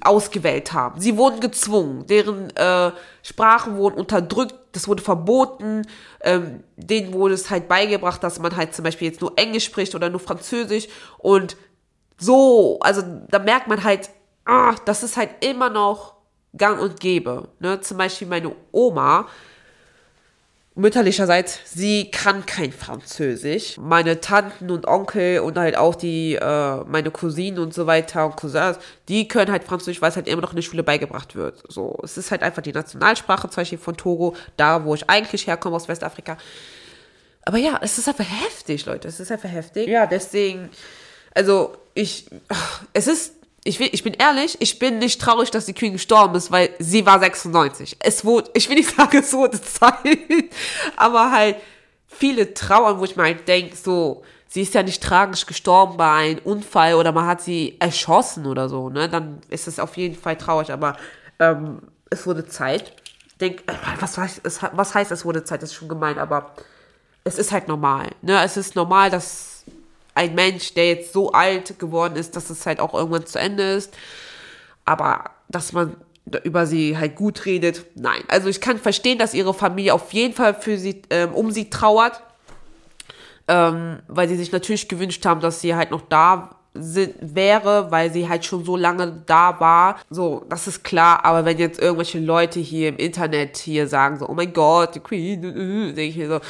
ausgewählt 0.00 0.72
haben. 0.72 1.00
Sie 1.00 1.16
wurden 1.16 1.38
gezwungen, 1.38 2.06
deren 2.08 2.50
äh, 2.56 2.90
Sprachen 3.22 3.76
wurden 3.76 3.94
unterdrückt, 3.94 4.54
das 4.72 4.88
wurde 4.88 5.04
verboten, 5.04 5.82
ähm, 6.20 6.64
denen 6.76 7.12
wurde 7.12 7.34
es 7.34 7.48
halt 7.48 7.68
beigebracht, 7.68 8.24
dass 8.24 8.40
man 8.40 8.56
halt 8.56 8.74
zum 8.74 8.84
Beispiel 8.84 9.08
jetzt 9.08 9.20
nur 9.20 9.32
Englisch 9.36 9.64
spricht 9.64 9.94
oder 9.94 10.10
nur 10.10 10.20
Französisch 10.20 10.88
und 11.18 11.56
so, 12.18 12.78
also 12.80 13.02
da 13.28 13.38
merkt 13.38 13.68
man 13.68 13.82
halt, 13.84 14.10
ah, 14.44 14.74
das 14.84 15.02
ist 15.02 15.16
halt 15.16 15.30
immer 15.40 15.70
noch 15.70 16.14
gang 16.56 16.80
und 16.80 17.00
gäbe. 17.00 17.48
Ne? 17.58 17.80
Zum 17.80 17.98
Beispiel 17.98 18.28
meine 18.28 18.54
Oma, 18.72 19.26
mütterlicherseits, 20.76 21.60
sie 21.66 22.10
kann 22.10 22.46
kein 22.46 22.72
Französisch. 22.72 23.78
Meine 23.78 24.20
Tanten 24.20 24.70
und 24.70 24.86
Onkel 24.86 25.40
und 25.40 25.56
halt 25.56 25.76
auch 25.76 25.94
die, 25.94 26.34
äh, 26.34 26.84
meine 26.84 27.10
Cousinen 27.10 27.60
und 27.60 27.72
so 27.72 27.86
weiter 27.86 28.26
und 28.26 28.36
Cousins, 28.36 28.78
die 29.08 29.28
können 29.28 29.52
halt 29.52 29.64
Französisch, 29.64 30.02
weil 30.02 30.10
es 30.10 30.16
halt 30.16 30.26
immer 30.26 30.42
noch 30.42 30.50
in 30.50 30.56
der 30.56 30.62
Schule 30.62 30.82
beigebracht 30.82 31.36
wird. 31.36 31.62
So, 31.68 31.98
es 32.02 32.18
ist 32.18 32.30
halt 32.30 32.42
einfach 32.42 32.62
die 32.62 32.72
Nationalsprache, 32.72 33.48
zum 33.48 33.60
Beispiel 33.60 33.78
von 33.78 33.96
Togo, 33.96 34.34
da 34.56 34.84
wo 34.84 34.94
ich 34.94 35.08
eigentlich 35.08 35.46
herkomme 35.46 35.76
aus 35.76 35.88
Westafrika. 35.88 36.36
Aber 37.44 37.58
ja, 37.58 37.78
es 37.82 37.98
ist 37.98 38.08
einfach 38.08 38.24
heftig, 38.24 38.86
Leute. 38.86 39.06
Es 39.06 39.20
ist 39.20 39.30
einfach 39.30 39.50
heftig. 39.50 39.86
Ja, 39.86 40.06
deswegen, 40.06 40.70
also 41.34 41.76
ich, 41.94 42.26
es 42.92 43.06
ist 43.06 43.34
ich, 43.64 43.80
will, 43.80 43.88
ich 43.92 44.04
bin 44.04 44.12
ehrlich, 44.14 44.56
ich 44.60 44.78
bin 44.78 44.98
nicht 44.98 45.20
traurig, 45.20 45.50
dass 45.50 45.64
die 45.64 45.72
Queen 45.72 45.94
gestorben 45.94 46.34
ist, 46.34 46.52
weil 46.52 46.70
sie 46.78 47.06
war 47.06 47.18
96. 47.18 47.96
Es 48.00 48.24
wurde, 48.24 48.50
ich 48.52 48.68
will 48.68 48.76
nicht 48.76 48.94
sagen, 48.94 49.16
es 49.18 49.32
wurde 49.32 49.60
Zeit, 49.60 50.18
aber 50.96 51.32
halt 51.32 51.56
viele 52.06 52.52
trauern, 52.52 52.98
wo 52.98 53.04
ich 53.04 53.16
mal 53.16 53.24
halt 53.24 53.48
denke, 53.48 53.74
so, 53.74 54.22
sie 54.48 54.62
ist 54.62 54.74
ja 54.74 54.82
nicht 54.82 55.02
tragisch 55.02 55.46
gestorben 55.46 55.96
bei 55.96 56.10
einem 56.10 56.38
Unfall 56.44 56.94
oder 56.94 57.12
man 57.12 57.26
hat 57.26 57.40
sie 57.40 57.76
erschossen 57.80 58.46
oder 58.46 58.68
so, 58.68 58.90
ne? 58.90 59.08
Dann 59.08 59.40
ist 59.48 59.66
es 59.66 59.80
auf 59.80 59.96
jeden 59.96 60.14
Fall 60.14 60.36
traurig, 60.36 60.70
aber 60.70 60.96
ähm, 61.38 61.80
es 62.10 62.26
wurde 62.26 62.46
Zeit. 62.46 62.92
Denk, 63.40 63.62
äh, 63.66 63.74
was 63.98 64.18
heißt, 64.18 64.42
es, 64.44 64.60
was 64.62 64.94
heißt, 64.94 65.10
es 65.10 65.24
wurde 65.24 65.42
Zeit? 65.42 65.62
Das 65.62 65.70
ist 65.70 65.76
schon 65.76 65.88
gemein, 65.88 66.18
aber 66.18 66.54
es 67.24 67.38
ist 67.38 67.50
halt 67.50 67.66
normal, 67.66 68.10
ne? 68.20 68.42
Es 68.44 68.58
ist 68.58 68.76
normal, 68.76 69.10
dass 69.10 69.53
ein 70.14 70.34
Mensch, 70.34 70.74
der 70.74 70.88
jetzt 70.88 71.12
so 71.12 71.32
alt 71.32 71.78
geworden 71.78 72.16
ist, 72.16 72.36
dass 72.36 72.50
es 72.50 72.66
halt 72.66 72.80
auch 72.80 72.94
irgendwann 72.94 73.26
zu 73.26 73.38
Ende 73.38 73.72
ist. 73.72 73.94
Aber 74.84 75.30
dass 75.48 75.72
man 75.72 75.96
über 76.42 76.66
sie 76.66 76.96
halt 76.96 77.16
gut 77.16 77.44
redet, 77.44 77.84
nein. 77.96 78.22
Also 78.28 78.48
ich 78.48 78.60
kann 78.60 78.78
verstehen, 78.78 79.18
dass 79.18 79.34
ihre 79.34 79.54
Familie 79.54 79.94
auf 79.94 80.12
jeden 80.12 80.34
Fall 80.34 80.54
für 80.54 80.78
sie, 80.78 81.02
ähm, 81.10 81.32
um 81.34 81.50
sie 81.50 81.68
trauert, 81.68 82.22
ähm, 83.46 83.98
weil 84.08 84.28
sie 84.28 84.36
sich 84.36 84.50
natürlich 84.50 84.88
gewünscht 84.88 85.24
haben, 85.26 85.40
dass 85.40 85.60
sie 85.60 85.74
halt 85.74 85.90
noch 85.90 86.02
da 86.08 86.56
sind, 86.72 87.14
wäre, 87.20 87.90
weil 87.90 88.12
sie 88.12 88.28
halt 88.28 88.44
schon 88.44 88.64
so 88.64 88.76
lange 88.76 89.22
da 89.26 89.60
war. 89.60 90.00
So, 90.10 90.44
das 90.48 90.66
ist 90.66 90.82
klar, 90.82 91.24
aber 91.24 91.44
wenn 91.44 91.58
jetzt 91.58 91.78
irgendwelche 91.78 92.18
Leute 92.18 92.58
hier 92.58 92.88
im 92.88 92.96
Internet 92.96 93.58
hier 93.58 93.86
sagen 93.86 94.18
so, 94.18 94.28
oh 94.28 94.34
mein 94.34 94.52
Gott, 94.52 94.94
die 94.94 95.00
Queen, 95.00 95.42
denke 95.94 96.02
ich 96.02 96.16
mir 96.16 96.28
so, 96.28 96.40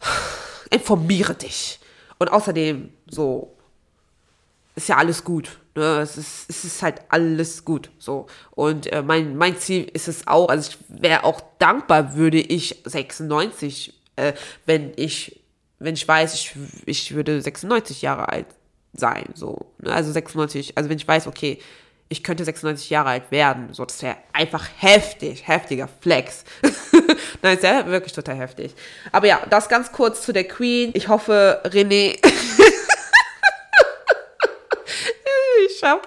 informiere 0.70 1.34
dich. 1.34 1.80
Und 2.22 2.28
außerdem, 2.28 2.90
so, 3.08 3.52
ist 4.76 4.88
ja 4.88 4.96
alles 4.96 5.24
gut. 5.24 5.58
Ne? 5.74 5.98
Es, 6.02 6.16
ist, 6.16 6.48
es 6.48 6.64
ist 6.64 6.80
halt 6.80 7.02
alles 7.08 7.64
gut. 7.64 7.90
So. 7.98 8.28
Und 8.52 8.86
äh, 8.92 9.02
mein, 9.02 9.36
mein 9.36 9.56
Ziel 9.58 9.90
ist 9.92 10.06
es 10.06 10.28
auch, 10.28 10.48
also 10.48 10.70
ich 10.70 10.78
wäre 10.88 11.24
auch 11.24 11.40
dankbar, 11.58 12.14
würde 12.14 12.38
ich 12.38 12.80
96, 12.84 13.92
äh, 14.14 14.34
wenn 14.66 14.92
ich, 14.94 15.40
wenn 15.80 15.94
ich 15.94 16.06
weiß, 16.06 16.34
ich, 16.34 16.54
ich 16.86 17.12
würde 17.12 17.42
96 17.42 18.02
Jahre 18.02 18.28
alt 18.28 18.46
sein. 18.92 19.24
So. 19.34 19.66
Ne? 19.80 19.92
Also 19.92 20.12
96, 20.12 20.78
also 20.78 20.88
wenn 20.88 20.98
ich 20.98 21.08
weiß, 21.08 21.26
okay, 21.26 21.58
ich 22.08 22.22
könnte 22.22 22.44
96 22.44 22.90
Jahre 22.90 23.10
alt 23.10 23.30
werden. 23.30 23.72
So, 23.72 23.84
das 23.84 24.02
wäre 24.02 24.16
einfach 24.32 24.68
heftig, 24.78 25.46
heftiger 25.46 25.88
Flex. 26.00 26.44
Nein, 27.42 27.56
ist 27.56 27.64
ja 27.64 27.86
wirklich 27.86 28.12
total 28.12 28.36
heftig. 28.36 28.74
Aber 29.12 29.26
ja, 29.26 29.40
das 29.48 29.68
ganz 29.68 29.92
kurz 29.92 30.22
zu 30.22 30.32
der 30.32 30.44
Queen. 30.44 30.90
Ich 30.94 31.08
hoffe, 31.08 31.62
René 31.64 32.18
ich 35.82 35.82
habe 35.82 36.02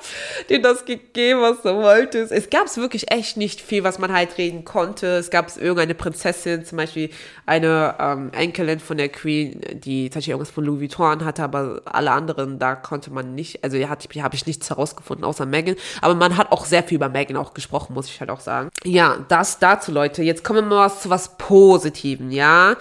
dir 0.49 0.61
das 0.61 0.85
gegeben, 0.85 1.41
was 1.41 1.61
du 1.61 1.75
wolltest. 1.75 2.31
Es 2.31 2.49
gab 2.49 2.75
wirklich 2.77 3.11
echt 3.11 3.37
nicht 3.37 3.61
viel, 3.61 3.83
was 3.83 3.99
man 3.99 4.13
halt 4.13 4.37
reden 4.37 4.63
konnte. 4.65 5.07
Es 5.17 5.29
gab 5.29 5.55
irgendeine 5.57 5.95
Prinzessin, 5.95 6.65
zum 6.65 6.77
Beispiel 6.77 7.09
eine 7.45 7.95
ähm, 7.99 8.31
Enkelin 8.33 8.79
von 8.79 8.97
der 8.97 9.09
Queen, 9.09 9.61
die 9.73 10.09
tatsächlich 10.09 10.31
irgendwas 10.31 10.53
von 10.53 10.63
Louis 10.63 10.81
Vuitton 10.81 11.23
hatte, 11.23 11.43
aber 11.43 11.81
alle 11.85 12.11
anderen, 12.11 12.57
da 12.57 12.75
konnte 12.75 13.11
man 13.11 13.35
nicht, 13.35 13.63
also 13.63 13.77
hier 13.77 13.89
habe 13.89 14.35
ich 14.35 14.45
nichts 14.45 14.69
herausgefunden, 14.69 15.23
außer 15.23 15.45
Megan. 15.45 15.75
Aber 16.01 16.15
man 16.15 16.37
hat 16.37 16.51
auch 16.51 16.65
sehr 16.65 16.83
viel 16.83 16.95
über 16.95 17.09
Megan 17.09 17.37
auch 17.37 17.53
gesprochen, 17.53 17.93
muss 17.93 18.07
ich 18.07 18.19
halt 18.19 18.29
auch 18.29 18.39
sagen. 18.39 18.69
Ja, 18.83 19.17
das 19.27 19.59
dazu, 19.59 19.91
Leute. 19.91 20.23
Jetzt 20.23 20.43
kommen 20.43 20.69
wir 20.69 20.75
mal 20.75 20.89
zu 20.89 21.09
was 21.09 21.37
Positiven, 21.37 22.31
ja. 22.31 22.75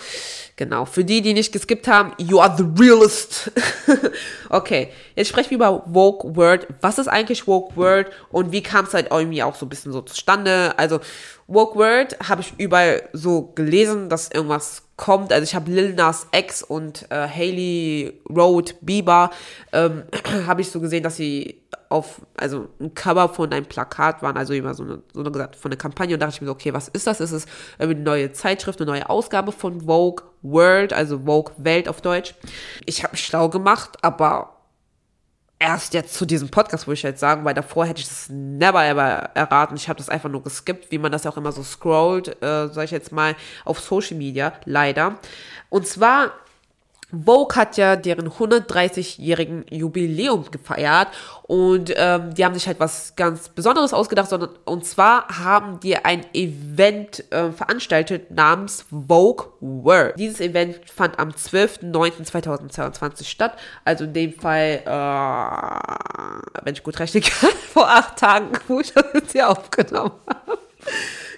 Genau. 0.56 0.84
Für 0.84 1.04
die, 1.04 1.20
die 1.20 1.34
nicht 1.34 1.52
geskippt 1.52 1.88
haben, 1.88 2.12
you 2.16 2.40
are 2.40 2.54
the 2.56 2.64
realist. 2.80 3.50
okay. 4.50 4.88
Jetzt 5.16 5.28
sprechen 5.28 5.50
wir 5.50 5.56
über 5.56 5.82
Woke 5.86 6.36
Word. 6.36 6.68
Was 6.80 6.98
ist 6.98 7.08
eigentlich 7.08 7.48
Woke 7.48 7.76
Word 7.76 8.10
und 8.30 8.52
wie 8.52 8.62
kam 8.62 8.84
es 8.84 8.94
halt 8.94 9.08
irgendwie 9.10 9.42
auch 9.42 9.56
so 9.56 9.66
ein 9.66 9.68
bisschen 9.68 9.92
so 9.92 10.00
zustande? 10.00 10.74
Also, 10.76 11.00
Woke 11.46 11.78
Word 11.78 12.16
habe 12.28 12.40
ich 12.40 12.54
überall 12.58 13.02
so 13.12 13.52
gelesen, 13.54 14.08
dass 14.08 14.30
irgendwas 14.30 14.82
kommt. 14.96 15.32
Also 15.32 15.44
ich 15.44 15.54
habe 15.54 15.70
Lil 15.70 15.94
Nas 15.94 16.28
X 16.32 16.62
und 16.62 17.10
äh, 17.10 17.28
Haley 17.28 18.20
Road 18.28 18.76
Bieber 18.80 19.30
ähm, 19.72 20.04
habe 20.46 20.60
ich 20.60 20.70
so 20.70 20.80
gesehen, 20.80 21.02
dass 21.02 21.16
sie 21.16 21.60
auf, 21.88 22.22
also 22.36 22.68
ein 22.80 22.94
Cover 22.94 23.28
von 23.28 23.52
einem 23.52 23.66
Plakat 23.66 24.22
waren, 24.22 24.36
also 24.36 24.52
immer 24.52 24.74
so 24.74 24.84
eine, 24.84 25.02
so 25.12 25.20
eine 25.20 25.30
gesagt, 25.30 25.56
von 25.56 25.70
der 25.70 25.78
Kampagne 25.78 26.14
und 26.14 26.20
dachte 26.20 26.34
ich 26.34 26.40
mir 26.40 26.46
so, 26.46 26.52
okay, 26.52 26.72
was 26.72 26.88
ist 26.88 27.06
das? 27.06 27.20
Ist 27.20 27.32
es 27.32 27.46
eine 27.78 27.94
neue 27.94 28.32
Zeitschrift, 28.32 28.80
eine 28.80 28.90
neue 28.90 29.08
Ausgabe 29.08 29.52
von 29.52 29.82
Vogue 29.82 30.24
World, 30.42 30.92
also 30.92 31.20
Vogue 31.24 31.52
Welt 31.58 31.88
auf 31.88 32.00
Deutsch. 32.00 32.34
Ich 32.86 33.02
habe 33.02 33.12
mich 33.12 33.24
schlau 33.24 33.48
gemacht, 33.48 33.98
aber 34.02 34.53
erst 35.64 35.94
jetzt 35.94 36.12
zu 36.12 36.26
diesem 36.26 36.50
Podcast, 36.50 36.86
würde 36.86 36.94
ich 36.94 37.02
jetzt 37.02 37.20
sagen, 37.20 37.42
weil 37.46 37.54
davor 37.54 37.86
hätte 37.86 38.00
ich 38.00 38.08
das 38.08 38.28
never 38.28 38.84
ever 38.84 39.30
erraten. 39.34 39.76
Ich 39.76 39.88
habe 39.88 39.96
das 39.96 40.10
einfach 40.10 40.28
nur 40.28 40.42
geskippt, 40.42 40.90
wie 40.90 40.98
man 40.98 41.10
das 41.10 41.26
auch 41.26 41.38
immer 41.38 41.52
so 41.52 41.62
scrollt, 41.62 42.28
äh, 42.42 42.68
sag 42.68 42.84
ich 42.84 42.90
jetzt 42.90 43.12
mal, 43.12 43.34
auf 43.64 43.80
Social 43.80 44.18
Media, 44.18 44.52
leider. 44.66 45.18
Und 45.70 45.86
zwar 45.86 46.32
Vogue 47.24 47.54
hat 47.56 47.76
ja 47.76 47.96
deren 47.96 48.28
130-jährigen 48.28 49.64
Jubiläum 49.70 50.50
gefeiert 50.50 51.08
und 51.42 51.92
ähm, 51.96 52.34
die 52.34 52.44
haben 52.44 52.54
sich 52.54 52.66
halt 52.66 52.80
was 52.80 53.14
ganz 53.16 53.48
Besonderes 53.48 53.92
ausgedacht, 53.92 54.30
sondern 54.30 54.50
und 54.64 54.86
zwar 54.86 55.28
haben 55.28 55.78
die 55.80 55.96
ein 55.96 56.24
Event 56.32 57.30
äh, 57.32 57.50
veranstaltet 57.52 58.30
namens 58.30 58.86
Vogue 58.90 59.48
World. 59.60 60.18
Dieses 60.18 60.40
Event 60.40 60.80
fand 60.90 61.18
am 61.18 61.28
12.09.2022 61.30 63.24
statt, 63.24 63.58
also 63.84 64.04
in 64.04 64.12
dem 64.12 64.32
Fall, 64.32 64.82
äh, 64.84 66.64
wenn 66.64 66.74
ich 66.74 66.82
gut 66.82 66.98
rechnen 66.98 67.22
kann, 67.22 67.50
vor 67.72 67.88
acht 67.88 68.18
Tagen, 68.18 68.52
wo 68.68 68.80
ich 68.80 68.92
das 68.92 69.04
jetzt 69.12 69.32
hier 69.32 69.50
aufgenommen 69.50 70.12
habe. 70.26 70.58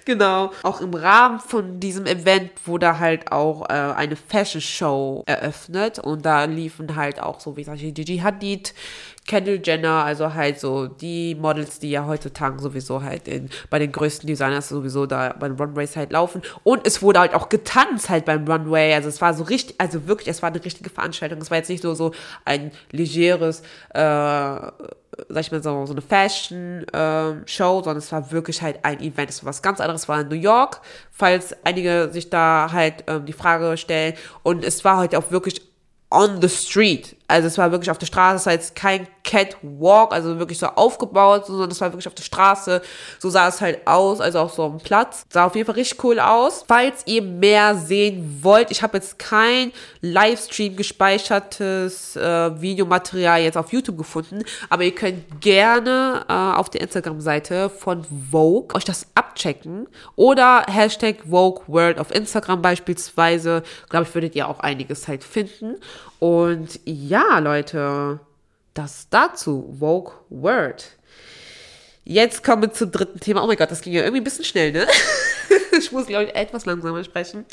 Genau. 0.07 0.51
Auch 0.63 0.79
im 0.79 0.93
Rahmen 0.93 1.41
von 1.41 1.81
diesem 1.81 2.05
Event 2.05 2.51
wurde 2.65 2.97
halt 2.97 3.29
auch 3.33 3.69
äh, 3.69 3.73
eine 3.73 4.15
Fashion 4.15 4.61
Show 4.61 5.23
eröffnet 5.25 5.99
und 5.99 6.25
da 6.25 6.45
liefen 6.45 6.95
halt 6.95 7.21
auch 7.21 7.41
so 7.41 7.57
wie 7.57 7.65
zum 7.65 7.73
Beispiel 7.73 7.91
Gigi 7.91 8.19
Hadid, 8.19 8.73
Kendall 9.27 9.59
Jenner, 9.63 10.05
also 10.05 10.33
halt 10.33 10.59
so 10.59 10.87
die 10.87 11.35
Models, 11.35 11.79
die 11.79 11.91
ja 11.91 12.07
heutzutage 12.07 12.59
sowieso 12.59 13.03
halt 13.03 13.27
in, 13.27 13.49
bei 13.69 13.77
den 13.77 13.91
größten 13.91 14.25
Designers 14.25 14.69
sowieso 14.69 15.05
da 15.05 15.35
beim 15.37 15.57
Runways 15.57 15.95
halt 15.97 16.13
laufen. 16.13 16.41
Und 16.63 16.87
es 16.87 17.01
wurde 17.01 17.19
halt 17.19 17.33
auch 17.33 17.49
getanzt 17.49 18.09
halt 18.09 18.25
beim 18.25 18.47
Runway. 18.47 18.93
Also 18.93 19.09
es 19.09 19.21
war 19.21 19.33
so 19.33 19.43
richtig, 19.43 19.75
also 19.79 20.07
wirklich, 20.07 20.29
es 20.29 20.41
war 20.41 20.49
eine 20.49 20.63
richtige 20.63 20.89
Veranstaltung. 20.89 21.41
Es 21.41 21.51
war 21.51 21.57
jetzt 21.57 21.69
nicht 21.69 21.83
so, 21.83 21.93
so 21.93 22.13
ein 22.45 22.71
legeres, 22.91 23.61
äh, 23.93 23.99
sag 23.99 25.41
ich 25.41 25.51
mal 25.51 25.61
so, 25.61 25.85
so 25.85 25.93
eine 25.93 26.01
Fashion-Show, 26.01 26.87
ähm, 26.93 27.43
sondern 27.83 27.97
es 27.97 28.11
war 28.11 28.31
wirklich 28.31 28.61
halt 28.61 28.79
ein 28.83 29.01
Event. 29.01 29.29
Es 29.29 29.43
war 29.43 29.49
was 29.49 29.61
ganz 29.61 29.81
anderes, 29.81 30.03
es 30.03 30.09
war 30.09 30.21
in 30.21 30.29
New 30.29 30.35
York, 30.35 30.79
falls 31.11 31.53
einige 31.65 32.09
sich 32.13 32.29
da 32.29 32.69
halt 32.71 33.03
ähm, 33.07 33.25
die 33.25 33.33
Frage 33.33 33.75
stellen. 33.75 34.13
Und 34.43 34.63
es 34.63 34.85
war 34.85 34.97
halt 34.97 35.15
auch 35.15 35.31
wirklich 35.31 35.61
on 36.09 36.41
the 36.41 36.49
street. 36.49 37.15
Also 37.27 37.47
es 37.47 37.57
war 37.57 37.71
wirklich 37.71 37.91
auf 37.91 37.97
der 37.97 38.05
Straße, 38.05 38.37
es 38.37 38.45
war 38.45 38.53
jetzt 38.53 38.75
kein 38.75 39.07
Catwalk, 39.27 40.13
also 40.13 40.39
wirklich 40.39 40.57
so 40.57 40.67
aufgebaut, 40.67 41.45
sondern 41.45 41.69
es 41.69 41.81
war 41.81 41.91
wirklich 41.91 42.07
auf 42.07 42.15
der 42.15 42.23
Straße. 42.23 42.81
So 43.19 43.29
sah 43.29 43.49
es 43.49 43.59
halt 43.59 43.85
aus, 43.85 44.21
also 44.21 44.39
auch 44.39 44.53
so 44.53 44.63
am 44.63 44.77
Platz. 44.77 45.25
Sah 45.29 45.45
auf 45.45 45.55
jeden 45.55 45.65
Fall 45.65 45.75
richtig 45.75 46.03
cool 46.03 46.19
aus. 46.19 46.63
Falls 46.67 47.03
ihr 47.05 47.21
mehr 47.21 47.75
sehen 47.75 48.39
wollt, 48.41 48.71
ich 48.71 48.81
habe 48.81 48.97
jetzt 48.97 49.19
kein 49.19 49.73
Livestream 50.01 50.77
gespeichertes 50.77 52.15
äh, 52.15 52.61
Videomaterial 52.61 53.41
jetzt 53.41 53.57
auf 53.57 53.73
YouTube 53.73 53.97
gefunden, 53.97 54.43
aber 54.69 54.83
ihr 54.83 54.95
könnt 54.95 55.41
gerne 55.41 56.25
äh, 56.29 56.33
auf 56.33 56.69
der 56.69 56.81
Instagram-Seite 56.81 57.69
von 57.69 58.05
Vogue 58.31 58.73
euch 58.75 58.85
das 58.85 59.07
abchecken 59.13 59.87
oder 60.15 60.63
Hashtag 60.67 61.17
Vogue 61.29 61.63
World 61.67 61.99
auf 61.99 62.15
Instagram 62.15 62.61
beispielsweise. 62.61 63.63
Glaube 63.89 64.05
ich, 64.07 64.15
würdet 64.15 64.35
ihr 64.35 64.47
auch 64.47 64.61
einiges 64.61 65.09
halt 65.09 65.25
finden. 65.25 65.75
Und 66.19 66.79
ja, 66.85 67.39
Leute, 67.39 68.21
das 68.77 69.07
dazu. 69.09 69.75
Vogue 69.79 70.13
Word. 70.29 70.91
Jetzt 72.03 72.43
kommen 72.43 72.61
wir 72.61 72.71
zum 72.71 72.91
dritten 72.91 73.19
Thema. 73.19 73.43
Oh 73.43 73.47
mein 73.47 73.57
Gott, 73.57 73.71
das 73.71 73.81
ging 73.81 73.93
ja 73.93 74.01
irgendwie 74.01 74.21
ein 74.21 74.23
bisschen 74.23 74.45
schnell, 74.45 74.71
ne? 74.71 74.87
ich 75.77 75.91
muss, 75.91 76.07
glaube 76.07 76.25
ich, 76.25 76.35
etwas 76.35 76.65
langsamer 76.65 77.03
sprechen. 77.03 77.45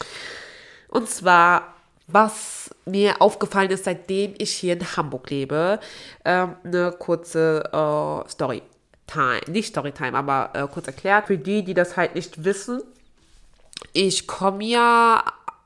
Und 0.89 1.09
zwar, 1.09 1.75
was 2.07 2.71
mir 2.85 3.21
aufgefallen 3.21 3.71
ist, 3.71 3.85
seitdem 3.85 4.35
ich 4.39 4.53
hier 4.53 4.75
in 4.75 4.97
Hamburg 4.97 5.31
lebe. 5.31 5.81
Ähm, 6.25 6.57
eine 6.63 6.93
kurze 6.93 7.65
äh, 7.73 8.31
Story. 8.31 8.63
Time, 9.07 9.41
nicht 9.49 9.69
Storytime, 9.69 10.17
aber 10.17 10.51
äh, 10.55 10.67
kurz 10.73 10.87
erklärt, 10.87 11.27
für 11.27 11.37
die, 11.37 11.63
die 11.63 11.75
das 11.75 11.97
halt 11.97 12.15
nicht 12.15 12.45
wissen, 12.45 12.83
ich 13.93 14.27
komme 14.27 14.65
ja 14.65 15.23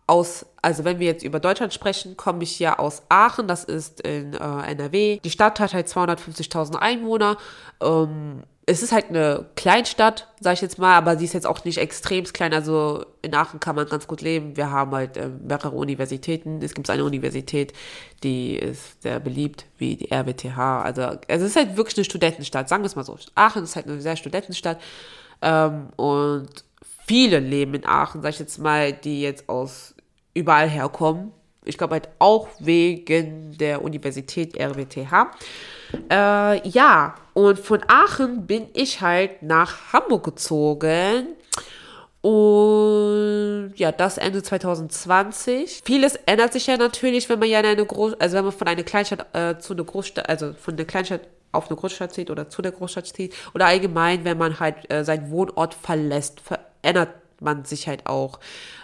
aus, 0.09 0.47
also 0.63 0.85
wenn 0.85 0.99
wir 0.99 1.07
jetzt 1.07 1.23
über 1.23 1.39
Deutschland 1.39 1.75
sprechen, 1.75 2.17
komme 2.17 2.43
ich 2.43 2.59
ja 2.59 2.79
aus 2.79 3.03
Aachen, 3.11 3.47
das 3.47 3.63
ist 3.63 4.01
in 4.01 4.33
äh, 4.33 4.71
NRW. 4.73 5.21
Die 5.23 5.31
Stadt 5.31 5.61
hat 5.61 5.75
halt 5.75 5.87
250.000 5.87 6.77
Einwohner. 6.77 7.37
Ähm, 7.83 8.43
es 8.65 8.83
ist 8.83 8.93
halt 8.93 9.11
eine 9.11 9.47
Kleinstadt, 9.55 10.29
sage 10.41 10.55
ich 10.55 10.61
jetzt 10.61 10.79
mal, 10.79 10.95
aber 10.95 11.17
sie 11.17 11.27
ist 11.27 11.35
jetzt 11.35 11.47
auch 11.47 11.65
nicht 11.65 11.79
extrem 11.79 12.25
klein. 12.25 12.55
Also 12.55 13.05
in 13.21 13.35
Aachen 13.35 13.61
kann 13.61 13.77
man 13.77 13.87
ganz 13.87 14.07
gut 14.07 14.23
leben. 14.23 14.57
Wir 14.57 14.71
haben 14.71 14.93
halt 14.93 15.19
äh, 15.19 15.29
mehrere 15.29 15.77
Universitäten. 15.77 16.61
Es 16.63 16.75
gibt 16.75 16.89
eine 16.89 17.05
Universität, 17.05 17.75
die 18.23 18.57
ist 18.57 19.03
sehr 19.03 19.21
beliebt, 19.21 19.67
wie 19.77 19.97
die 19.97 20.11
RWTH. 20.11 20.59
Also, 20.59 21.19
es 21.29 21.43
ist 21.43 21.57
halt 21.57 21.77
wirklich 21.77 21.99
eine 21.99 22.05
Studentenstadt, 22.05 22.69
sagen 22.69 22.83
wir 22.83 22.89
es 22.89 22.97
mal 22.97 23.05
so. 23.05 23.19
Aachen 23.35 23.65
ist 23.65 23.77
halt 23.77 23.87
eine 23.87 24.01
sehr 24.01 24.17
Studentenstadt. 24.17 24.81
Ähm, 25.43 25.89
und 25.97 26.49
viele 27.07 27.41
leben 27.41 27.75
in 27.75 27.87
Aachen, 27.87 28.23
sage 28.23 28.35
ich 28.35 28.39
jetzt 28.39 28.59
mal, 28.59 28.93
die 28.93 29.23
jetzt 29.23 29.49
aus 29.49 29.95
überall 30.39 30.69
herkommen. 30.69 31.33
Ich 31.65 31.77
glaube 31.77 31.95
halt 31.95 32.09
auch 32.19 32.49
wegen 32.61 33.57
der 33.59 33.83
Universität 33.83 34.59
RWTH. 34.59 35.31
Äh, 36.11 36.69
ja, 36.69 37.15
und 37.35 37.59
von 37.59 37.81
Aachen 37.89 38.47
bin 38.47 38.69
ich 38.73 39.01
halt 39.01 39.43
nach 39.43 39.93
Hamburg 39.93 40.25
gezogen. 40.25 41.35
Und 42.21 43.75
ja, 43.77 43.93
das 43.93 44.19
Ende 44.19 44.43
2020. 44.43 45.83
Vieles 45.85 46.17
ändert 46.27 46.53
sich 46.53 46.67
ja 46.67 46.77
natürlich, 46.77 47.29
wenn 47.29 47.39
man 47.39 47.49
ja 47.49 47.61
in 47.61 47.67
eine 47.67 47.85
Groß, 47.85 48.15
also 48.15 48.37
wenn 48.37 48.45
man 48.45 48.53
von 48.53 48.67
einer 48.67 48.83
Kleinstadt 48.83 49.27
äh, 49.35 49.59
zu 49.59 49.75
einer 49.75 49.85
Großstadt, 49.85 50.29
also 50.29 50.53
von 50.55 50.77
der 50.77 50.87
Kleinstadt 50.87 51.23
auf 51.53 51.69
eine 51.69 51.77
Großstadt 51.77 52.13
zieht 52.13 52.31
oder 52.31 52.49
zu 52.49 52.61
der 52.61 52.73
Großstadt 52.73 53.07
zieht 53.07 53.35
oder 53.55 53.67
allgemein, 53.67 54.25
wenn 54.25 54.37
man 54.37 54.59
halt 54.59 54.91
äh, 54.93 55.05
seinen 55.05 55.31
Wohnort 55.31 55.75
verlässt, 55.75 56.41
verändert 56.41 57.11
man 57.41 57.65
sich 57.65 57.89
halt 57.89 58.07
auch. 58.07 58.41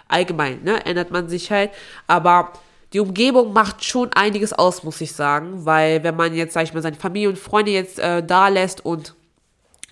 Allgemein, 0.07 0.63
ne, 0.63 0.85
ändert 0.85 1.11
man 1.11 1.29
sich 1.29 1.51
halt, 1.51 1.71
aber 2.07 2.53
die 2.93 2.99
Umgebung 2.99 3.53
macht 3.53 3.83
schon 3.83 4.13
einiges 4.13 4.53
aus, 4.53 4.83
muss 4.83 5.01
ich 5.01 5.13
sagen, 5.13 5.65
weil 5.65 6.03
wenn 6.03 6.15
man 6.15 6.33
jetzt, 6.33 6.53
sag 6.53 6.63
ich 6.63 6.73
mal, 6.73 6.81
seine 6.81 6.95
Familie 6.95 7.29
und 7.29 7.37
Freunde 7.37 7.71
jetzt 7.71 7.99
äh, 7.99 8.23
da 8.23 8.47
lässt 8.47 8.85
und 8.85 9.15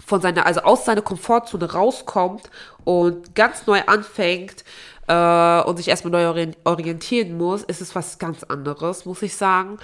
von 0.05 0.22
seiner, 0.22 0.46
also 0.46 0.62
aus 0.62 0.86
seiner 0.86 1.01
Komfortzone 1.01 1.72
rauskommt 1.72 2.50
und 2.84 3.36
ganz 3.36 3.65
neu 3.67 3.82
anfängt 3.88 4.63
äh, 5.08 5.62
und 5.62 5.77
sich 5.77 5.88
erstmal 5.88 6.12
neu 6.12 6.53
orientieren 6.63 7.38
muss, 7.38 7.63
ist 7.63 7.82
es 7.82 7.96
was 7.96 8.20
ganz 8.20 8.43
anderes, 8.43 9.05
muss 9.05 9.22
ich 9.22 9.36
sagen. 9.36 9.79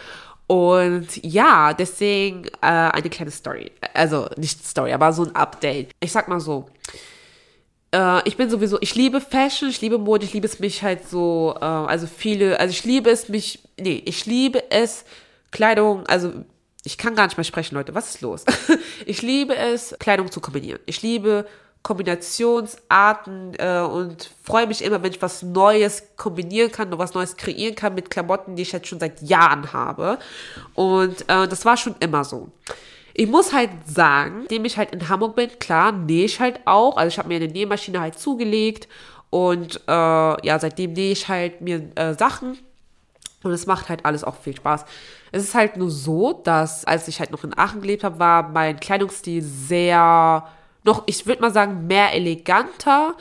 Und 0.48 1.24
ja, 1.24 1.74
deswegen 1.74 2.46
äh, 2.62 2.68
eine 2.68 3.10
kleine 3.10 3.32
Story. 3.32 3.72
Also 3.94 4.30
nicht 4.36 4.66
Story, 4.66 4.94
aber 4.94 5.14
so 5.14 5.24
ein 5.24 5.36
Update. 5.36 5.92
Ich 6.00 6.12
sag 6.12 6.28
mal 6.28 6.40
so, 6.40 6.68
äh, 7.92 8.28
ich 8.28 8.38
bin 8.38 8.50
sowieso, 8.50 8.78
ich 8.82 8.96
liebe 8.96 9.22
Fashion, 9.22 9.70
ich 9.70 9.82
liebe 9.82 9.98
Mode, 9.98 10.26
ich 10.26 10.34
liebe 10.34 10.48
es 10.48 10.60
mich 10.60 10.84
halt 10.84 11.08
so, 11.08 11.56
äh, 11.60 11.66
also 11.66 12.08
viele, 12.08 12.60
also 12.60 12.72
ich 12.72 12.84
liebe 12.84 13.10
es 13.10 13.30
mich, 13.30 13.60
nee, 13.80 14.02
ich 14.06 14.26
liebe 14.26 14.72
es, 14.72 15.06
Kleidung, 15.52 16.06
also 16.08 16.34
ich 16.84 16.98
kann 16.98 17.16
gar 17.16 17.26
nicht 17.26 17.38
mehr 17.38 17.44
sprechen, 17.44 17.76
Leute, 17.76 17.96
was 17.96 18.10
ist 18.16 18.22
los? 18.22 18.46
ich 19.06 19.22
liebe 19.22 19.56
es, 19.56 19.96
Kleidung 20.00 20.32
zu 20.32 20.40
kombinieren. 20.40 20.80
Ich 20.86 21.02
liebe 21.02 21.46
Kombinationsarten 21.82 23.56
äh, 23.58 23.80
und 23.80 24.30
freue 24.44 24.68
mich 24.68 24.84
immer, 24.84 25.02
wenn 25.02 25.12
ich 25.12 25.22
was 25.22 25.44
Neues 25.44 26.04
kombinieren 26.18 26.72
kann 26.72 26.92
und 26.92 27.00
was 27.00 27.14
Neues 27.14 27.38
kreieren 27.38 27.76
kann 27.76 27.96
mit 27.96 28.10
Klamotten, 28.10 28.56
die 28.56 28.64
ich 28.64 28.72
jetzt 28.72 28.88
schon 28.88 29.00
seit 29.00 29.22
Jahren 29.22 29.72
habe. 29.72 30.20
Und 30.74 31.22
äh, 31.30 31.48
das 31.48 31.66
war 31.66 31.78
schon 31.78 31.96
immer 32.00 32.24
so. 32.24 32.50
Ich 33.20 33.28
muss 33.28 33.52
halt 33.52 33.72
sagen, 33.86 34.44
indem 34.44 34.64
ich 34.64 34.78
halt 34.78 34.92
in 34.92 35.10
Hamburg 35.10 35.36
bin, 35.36 35.50
klar, 35.60 35.92
nähe 35.92 36.24
ich 36.24 36.40
halt 36.40 36.62
auch. 36.64 36.96
Also 36.96 37.10
ich 37.10 37.18
habe 37.18 37.28
mir 37.28 37.36
eine 37.36 37.50
Nähmaschine 37.50 38.00
halt 38.00 38.18
zugelegt 38.18 38.88
und 39.30 39.82
äh, 39.90 39.92
ja, 39.92 40.58
seitdem 40.58 40.94
nähe 40.94 41.12
ich 41.12 41.28
halt 41.28 41.60
mir 41.60 41.92
äh, 41.96 42.14
Sachen 42.14 42.58
und 43.44 43.52
es 43.52 43.66
macht 43.66 43.90
halt 43.90 44.06
alles 44.06 44.24
auch 44.24 44.38
viel 44.38 44.56
Spaß. 44.56 44.86
Es 45.34 45.44
ist 45.44 45.54
halt 45.54 45.76
nur 45.76 45.90
so, 45.90 46.32
dass 46.32 46.86
als 46.86 47.10
ich 47.10 47.20
halt 47.20 47.32
noch 47.32 47.44
in 47.44 47.58
Aachen 47.58 47.82
gelebt 47.82 48.06
habe, 48.06 48.20
war 48.20 48.48
mein 48.48 48.80
Kleidungsstil 48.80 49.42
sehr, 49.42 50.48
noch, 50.86 51.04
ich 51.06 51.28
würde 51.28 51.42
mal 51.42 51.52
sagen, 51.52 51.88
mehr 51.88 52.14
eleganter, 52.14 53.16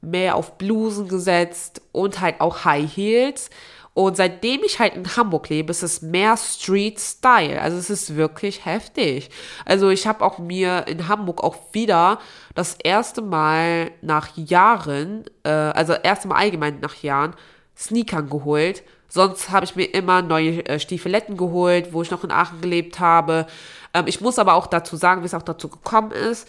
mehr 0.00 0.36
auf 0.36 0.56
Blusen 0.56 1.08
gesetzt 1.08 1.82
und 1.92 2.22
halt 2.22 2.40
auch 2.40 2.64
High 2.64 2.90
Heels. 2.90 3.50
Und 3.94 4.16
seitdem 4.16 4.62
ich 4.64 4.78
halt 4.78 4.94
in 4.94 5.16
Hamburg 5.16 5.50
lebe, 5.50 5.70
ist 5.70 5.82
es 5.82 6.00
mehr 6.00 6.36
Street 6.38 6.98
Style. 6.98 7.60
Also 7.60 7.76
es 7.76 7.90
ist 7.90 8.16
wirklich 8.16 8.64
heftig. 8.64 9.28
Also 9.66 9.90
ich 9.90 10.06
habe 10.06 10.24
auch 10.24 10.38
mir 10.38 10.86
in 10.88 11.08
Hamburg 11.08 11.44
auch 11.44 11.56
wieder 11.72 12.18
das 12.54 12.76
erste 12.82 13.20
Mal 13.20 13.90
nach 14.00 14.34
Jahren, 14.36 15.24
äh, 15.44 15.50
also 15.50 15.92
erste 15.92 16.28
Mal 16.28 16.36
allgemein 16.36 16.80
nach 16.80 17.02
Jahren, 17.02 17.34
Sneakern 17.76 18.30
geholt. 18.30 18.82
Sonst 19.08 19.50
habe 19.50 19.66
ich 19.66 19.76
mir 19.76 19.84
immer 19.84 20.22
neue 20.22 20.64
äh, 20.64 20.78
Stiefeletten 20.78 21.36
geholt, 21.36 21.92
wo 21.92 22.00
ich 22.00 22.10
noch 22.10 22.24
in 22.24 22.30
Aachen 22.30 22.62
gelebt 22.62 22.98
habe. 22.98 23.46
Ähm, 23.92 24.06
ich 24.06 24.22
muss 24.22 24.38
aber 24.38 24.54
auch 24.54 24.68
dazu 24.68 24.96
sagen, 24.96 25.20
wie 25.20 25.26
es 25.26 25.34
auch 25.34 25.42
dazu 25.42 25.68
gekommen 25.68 26.12
ist 26.12 26.48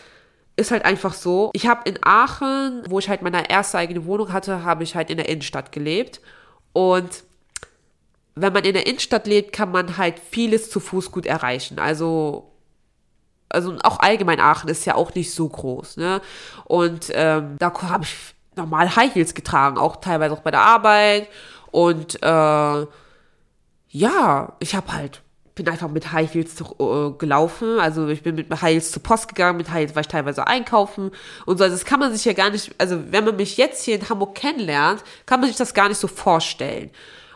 ist 0.55 0.71
halt 0.71 0.85
einfach 0.85 1.13
so. 1.13 1.49
Ich 1.53 1.67
habe 1.67 1.89
in 1.89 1.97
Aachen, 2.03 2.83
wo 2.87 2.99
ich 2.99 3.09
halt 3.09 3.23
meine 3.23 3.49
erste 3.49 3.79
eigene 3.79 4.05
Wohnung 4.05 4.31
hatte, 4.31 4.63
habe 4.63 4.83
ich 4.83 4.95
halt 4.95 5.09
in 5.09 5.17
der 5.17 5.27
Innenstadt 5.27 5.71
gelebt. 5.71 6.21
Und 6.73 7.23
wenn 8.35 8.53
man 8.53 8.63
in 8.63 8.73
der 8.73 8.87
Innenstadt 8.87 9.27
lebt, 9.27 9.53
kann 9.53 9.71
man 9.71 9.97
halt 9.97 10.19
vieles 10.19 10.69
zu 10.69 10.79
Fuß 10.79 11.11
gut 11.11 11.25
erreichen. 11.25 11.79
Also, 11.79 12.51
also 13.49 13.77
auch 13.83 13.99
allgemein 13.99 14.39
Aachen 14.39 14.69
ist 14.69 14.85
ja 14.85 14.95
auch 14.95 15.13
nicht 15.13 15.33
so 15.33 15.47
groß, 15.47 15.97
ne? 15.97 16.21
Und 16.65 17.11
ähm, 17.13 17.55
da 17.59 17.73
habe 17.81 18.03
ich 18.03 18.15
normal 18.55 18.95
High 18.95 19.13
Heels 19.13 19.33
getragen, 19.33 19.77
auch 19.77 19.97
teilweise 19.97 20.33
auch 20.33 20.41
bei 20.41 20.51
der 20.51 20.61
Arbeit. 20.61 21.27
Und 21.71 22.21
äh, 22.23 22.85
ja, 23.89 24.53
ich 24.59 24.75
habe 24.75 24.93
halt 24.93 25.21
bin 25.55 25.69
einfach 25.69 25.89
mit 25.89 26.11
High 26.11 26.33
Heels 26.33 26.55
zu, 26.55 26.65
äh, 26.79 27.17
gelaufen. 27.17 27.79
Also 27.79 28.07
ich 28.07 28.23
bin 28.23 28.35
mit 28.35 28.49
High 28.49 28.73
Heels 28.73 28.91
zur 28.91 29.03
Post 29.03 29.27
gegangen, 29.27 29.57
mit 29.57 29.69
High 29.69 29.81
Heels 29.81 29.95
war 29.95 30.01
ich 30.01 30.07
teilweise 30.07 30.47
einkaufen 30.47 31.11
und 31.45 31.57
so. 31.57 31.63
Also 31.63 31.75
das 31.75 31.85
kann 31.85 31.99
man 31.99 32.11
sich 32.11 32.25
ja 32.25 32.33
gar 32.33 32.49
nicht, 32.49 32.73
also 32.79 33.11
wenn 33.11 33.23
man 33.23 33.35
mich 33.35 33.57
jetzt 33.57 33.83
hier 33.83 33.95
in 33.95 34.09
Hamburg 34.09 34.35
kennenlernt, 34.35 35.03
kann 35.25 35.39
man 35.39 35.49
sich 35.49 35.57
das 35.57 35.73
gar 35.73 35.89
nicht 35.89 35.99
so 35.99 36.07
vorstellen. 36.07 36.89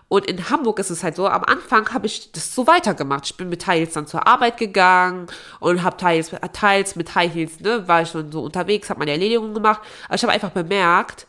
Und 0.10 0.26
in 0.26 0.50
Hamburg 0.50 0.80
ist 0.80 0.90
es 0.90 1.04
halt 1.04 1.16
so, 1.18 1.28
am 1.28 1.44
Anfang 1.44 1.94
habe 1.94 2.06
ich 2.06 2.32
das 2.32 2.56
so 2.56 2.66
weitergemacht. 2.66 3.26
Ich 3.26 3.36
bin 3.36 3.50
mit 3.50 3.64
Teils 3.64 3.94
dann 3.94 4.08
zur 4.08 4.26
Arbeit 4.26 4.58
gegangen 4.58 5.28
und 5.60 5.84
habe 5.84 5.98
teils, 5.98 6.32
teils 6.54 6.96
mit 6.96 7.14
High 7.14 7.34
Heels, 7.34 7.60
ne, 7.60 7.88
war 7.88 8.04
ich 8.04 8.10
schon 8.10 8.32
so 8.32 8.42
unterwegs, 8.42 8.90
habe 8.90 9.00
meine 9.00 9.12
Erledigungen 9.12 9.54
gemacht. 9.54 9.82
Aber 10.06 10.16
ich 10.16 10.24
habe 10.24 10.32
einfach 10.32 10.52
bemerkt, 10.52 11.28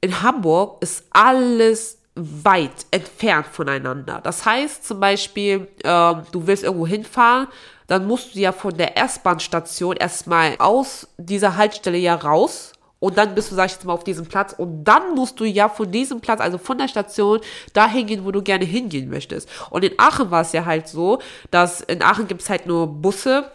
in 0.00 0.22
Hamburg 0.22 0.82
ist 0.82 1.04
alles 1.10 1.98
weit 2.14 2.86
entfernt 2.90 3.46
voneinander. 3.46 4.20
Das 4.22 4.46
heißt 4.46 4.86
zum 4.86 5.00
Beispiel, 5.00 5.68
ähm, 5.82 6.22
du 6.32 6.46
willst 6.46 6.62
irgendwo 6.62 6.86
hinfahren, 6.86 7.48
dann 7.86 8.06
musst 8.06 8.34
du 8.34 8.38
ja 8.38 8.52
von 8.52 8.74
der 8.76 8.96
S-Bahn-Station 8.96 9.96
erstmal 9.96 10.56
aus 10.58 11.08
dieser 11.18 11.56
Haltestelle 11.56 11.98
ja 11.98 12.14
raus 12.14 12.73
und 13.04 13.18
dann 13.18 13.34
bist 13.34 13.50
du, 13.50 13.54
sag 13.54 13.66
ich 13.66 13.72
jetzt 13.72 13.84
mal, 13.84 13.92
auf 13.92 14.02
diesem 14.02 14.24
Platz 14.24 14.54
und 14.56 14.82
dann 14.82 15.14
musst 15.14 15.38
du 15.38 15.44
ja 15.44 15.68
von 15.68 15.92
diesem 15.92 16.22
Platz, 16.22 16.40
also 16.40 16.56
von 16.56 16.78
der 16.78 16.88
Station, 16.88 17.38
dahin 17.74 18.06
gehen, 18.06 18.24
wo 18.24 18.30
du 18.30 18.40
gerne 18.40 18.64
hingehen 18.64 19.10
möchtest. 19.10 19.46
Und 19.68 19.84
in 19.84 19.92
Aachen 19.98 20.30
war 20.30 20.40
es 20.40 20.52
ja 20.52 20.64
halt 20.64 20.88
so, 20.88 21.18
dass 21.50 21.82
in 21.82 22.00
Aachen 22.00 22.26
gibt 22.28 22.40
es 22.40 22.48
halt 22.48 22.64
nur 22.64 22.86
Busse 22.86 23.52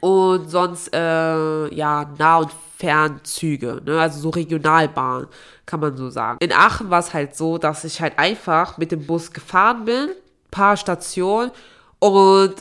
und 0.00 0.50
sonst, 0.50 0.94
äh, 0.94 1.74
ja, 1.74 2.12
Nah- 2.18 2.40
und 2.40 2.50
Fernzüge, 2.76 3.80
ne? 3.86 3.98
also 3.98 4.20
so 4.20 4.28
Regionalbahn, 4.28 5.28
kann 5.64 5.80
man 5.80 5.96
so 5.96 6.10
sagen. 6.10 6.36
In 6.42 6.52
Aachen 6.52 6.90
war 6.90 7.00
es 7.00 7.14
halt 7.14 7.34
so, 7.34 7.56
dass 7.56 7.84
ich 7.84 8.02
halt 8.02 8.18
einfach 8.18 8.76
mit 8.76 8.92
dem 8.92 9.06
Bus 9.06 9.32
gefahren 9.32 9.86
bin, 9.86 10.10
paar 10.50 10.76
Stationen 10.76 11.52
und 12.00 12.56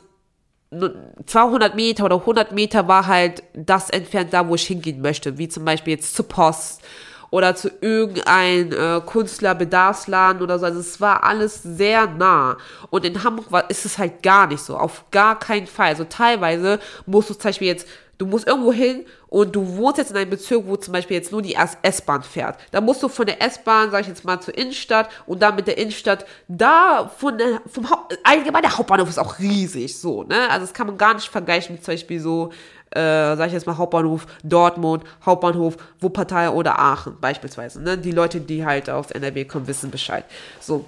200 0.72 1.76
Meter 1.76 2.06
oder 2.06 2.18
100 2.18 2.52
Meter 2.52 2.88
war 2.88 3.08
halt 3.08 3.44
das 3.54 3.90
entfernt 3.90 4.34
da, 4.34 4.48
wo 4.48 4.56
ich 4.56 4.68
hingehen 4.68 5.02
möchte, 5.02 5.38
wie 5.38 5.48
zum 5.48 5.64
Beispiel 5.64 5.94
jetzt 5.94 6.16
zur 6.16 6.28
Post 6.28 6.82
oder 7.30 7.56
zu 7.56 7.70
irgendein 7.82 8.72
äh, 8.72 9.02
Künstlerbedarfsladen 9.06 10.42
oder 10.42 10.60
so. 10.60 10.66
Also 10.66 10.80
es 10.80 11.02
war 11.02 11.24
alles 11.24 11.62
sehr 11.64 12.08
nah. 12.08 12.58
Und 12.90 13.06
in 13.06 13.24
Hamburg 13.24 13.52
war, 13.52 13.70
ist 13.70 13.86
es 13.86 13.98
halt 13.98 14.24
gar 14.24 14.48
nicht 14.48 14.62
so. 14.62 14.78
Auf 14.78 15.06
gar 15.12 15.38
keinen 15.38 15.68
Fall. 15.68 15.88
Also 15.88 16.06
teilweise 16.06 16.80
musst 17.06 17.30
du 17.30 17.34
zum 17.34 17.50
Beispiel 17.50 17.68
jetzt 17.68 17.88
Du 18.18 18.26
musst 18.26 18.48
irgendwo 18.48 18.74
hin 18.74 19.06
und 19.28 19.56
du 19.56 19.78
wohnst 19.78 20.00
jetzt 20.00 20.12
in 20.12 20.18
einem 20.18 20.32
Bezirk, 20.32 20.64
wo 20.66 20.76
zum 20.76 20.94
Beispiel 20.94 21.18
jetzt 21.18 21.32
nur 21.32 21.42
die 21.42 21.56
S-Bahn 21.56 22.24
fährt. 22.24 22.58
Da 22.72 22.82
musst 22.82 23.04
du 23.04 23.10
von 23.10 23.26
der 23.26 23.42
S-Bahn, 23.42 23.92
sag 23.92 24.02
ich 24.02 24.08
jetzt 24.08 24.26
mal, 24.26 24.40
zur 24.40 24.58
Innenstadt 24.58 25.10
und 25.28 25.42
dann 25.42 25.56
mit 25.56 25.68
der 25.68 25.78
Innenstadt 25.78 26.26
da 26.48 27.12
von 27.18 27.38
der, 27.38 27.62
vom 27.68 27.90
Haupt, 27.90 28.18
allgemein 28.24 28.64
der 28.64 28.76
Hauptbahnhof 28.76 29.10
ist 29.10 29.20
auch 29.20 29.38
riesig, 29.38 30.00
so, 30.00 30.24
ne? 30.24 30.50
Also 30.50 30.66
das 30.66 30.74
kann 30.74 30.88
man 30.88 30.98
gar 30.98 31.14
nicht 31.14 31.30
vergleichen 31.30 31.76
mit 31.76 31.86
zum 31.86 31.94
Beispiel 31.94 32.20
so, 32.20 32.52
äh, 32.92 33.36
sag 33.36 33.48
ich 33.48 33.54
jetzt 33.54 33.68
mal, 33.68 33.78
Hauptbahnhof 33.78 34.26
Dortmund, 34.44 35.04
Hauptbahnhof 35.24 35.78
Wuppertal 36.00 36.50
oder 36.50 36.80
Aachen 36.80 37.20
beispielsweise, 37.22 37.82
ne? 37.82 37.98
Die 37.98 38.12
Leute, 38.12 38.42
die 38.42 38.66
halt 38.66 38.90
aus 38.90 39.12
NRW 39.12 39.46
kommen, 39.46 39.68
wissen 39.68 39.92
Bescheid. 39.92 40.26
So, 40.60 40.86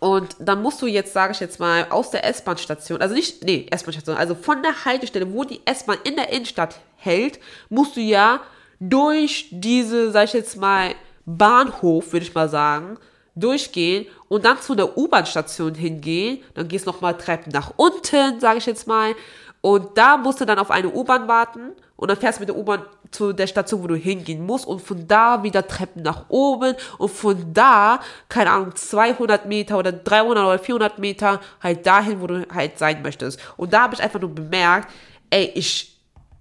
und 0.00 0.36
dann 0.38 0.62
musst 0.62 0.80
du 0.82 0.86
jetzt, 0.86 1.12
sage 1.12 1.32
ich 1.32 1.40
jetzt 1.40 1.60
mal, 1.60 1.86
aus 1.90 2.10
der 2.10 2.24
S-Bahn-Station, 2.24 3.00
also 3.00 3.14
nicht, 3.14 3.44
nee, 3.44 3.66
S-Bahn-Station, 3.70 4.16
also 4.16 4.34
von 4.34 4.62
der 4.62 4.84
Haltestelle, 4.84 5.32
wo 5.32 5.44
die 5.44 5.60
S-Bahn 5.64 5.98
in 6.04 6.16
der 6.16 6.30
Innenstadt 6.30 6.80
hält, 6.96 7.38
musst 7.68 7.96
du 7.96 8.00
ja 8.00 8.40
durch 8.80 9.48
diese, 9.50 10.10
sag 10.10 10.24
ich 10.24 10.32
jetzt 10.32 10.56
mal, 10.56 10.94
Bahnhof, 11.24 12.12
würde 12.12 12.24
ich 12.24 12.34
mal 12.34 12.48
sagen, 12.48 12.98
durchgehen 13.34 14.06
und 14.28 14.44
dann 14.44 14.60
zu 14.60 14.72
einer 14.72 14.96
U-Bahn-Station 14.96 15.74
hingehen. 15.74 16.42
Dann 16.54 16.68
gehst 16.68 16.86
du 16.86 16.90
nochmal 16.90 17.16
Treppen 17.16 17.52
nach 17.52 17.72
unten, 17.76 18.40
sage 18.40 18.58
ich 18.58 18.66
jetzt 18.66 18.86
mal. 18.86 19.14
Und 19.60 19.98
da 19.98 20.16
musst 20.16 20.40
du 20.40 20.44
dann 20.44 20.58
auf 20.58 20.70
eine 20.70 20.90
U-Bahn 20.90 21.26
warten 21.26 21.72
und 21.96 22.08
dann 22.08 22.16
fährst 22.16 22.38
du 22.38 22.42
mit 22.42 22.48
der 22.50 22.56
U-Bahn 22.56 22.82
zu 23.10 23.32
der 23.32 23.46
Station, 23.46 23.82
wo 23.82 23.86
du 23.86 23.96
hingehen 23.96 24.44
musst 24.44 24.66
und 24.66 24.80
von 24.80 25.08
da 25.08 25.42
wieder 25.42 25.66
Treppen 25.66 26.02
nach 26.02 26.26
oben 26.28 26.74
und 26.98 27.10
von 27.10 27.52
da, 27.52 28.00
keine 28.28 28.50
Ahnung, 28.50 28.76
200 28.76 29.46
Meter 29.46 29.78
oder 29.78 29.92
300 29.92 30.44
oder 30.44 30.58
400 30.58 30.98
Meter 30.98 31.40
halt 31.62 31.86
dahin, 31.86 32.20
wo 32.20 32.26
du 32.26 32.46
halt 32.52 32.78
sein 32.78 33.02
möchtest. 33.02 33.40
Und 33.56 33.72
da 33.72 33.82
habe 33.82 33.94
ich 33.94 34.02
einfach 34.02 34.20
nur 34.20 34.34
bemerkt, 34.34 34.88
ey, 35.30 35.50
ich 35.54 35.96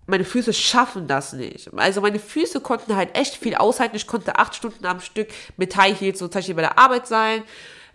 meine 0.08 0.24
Füße 0.24 0.54
schaffen 0.54 1.08
das 1.08 1.34
nicht. 1.34 1.74
Also 1.76 2.02
meine 2.02 2.20
Füße 2.20 2.60
konnten 2.62 2.96
halt 2.96 3.18
echt 3.18 3.36
viel 3.36 3.56
aushalten. 3.56 3.96
Ich 3.96 4.08
konnte 4.08 4.38
acht 4.38 4.56
Stunden 4.56 4.86
am 4.86 5.00
Stück 5.00 5.30
mit 5.58 5.76
High 5.76 6.00
Heels 6.00 6.20
so 6.20 6.28
zum 6.28 6.40
Beispiel 6.40 6.56
bei 6.56 6.62
der 6.62 6.78
Arbeit 6.78 7.08
sein. 7.08 7.44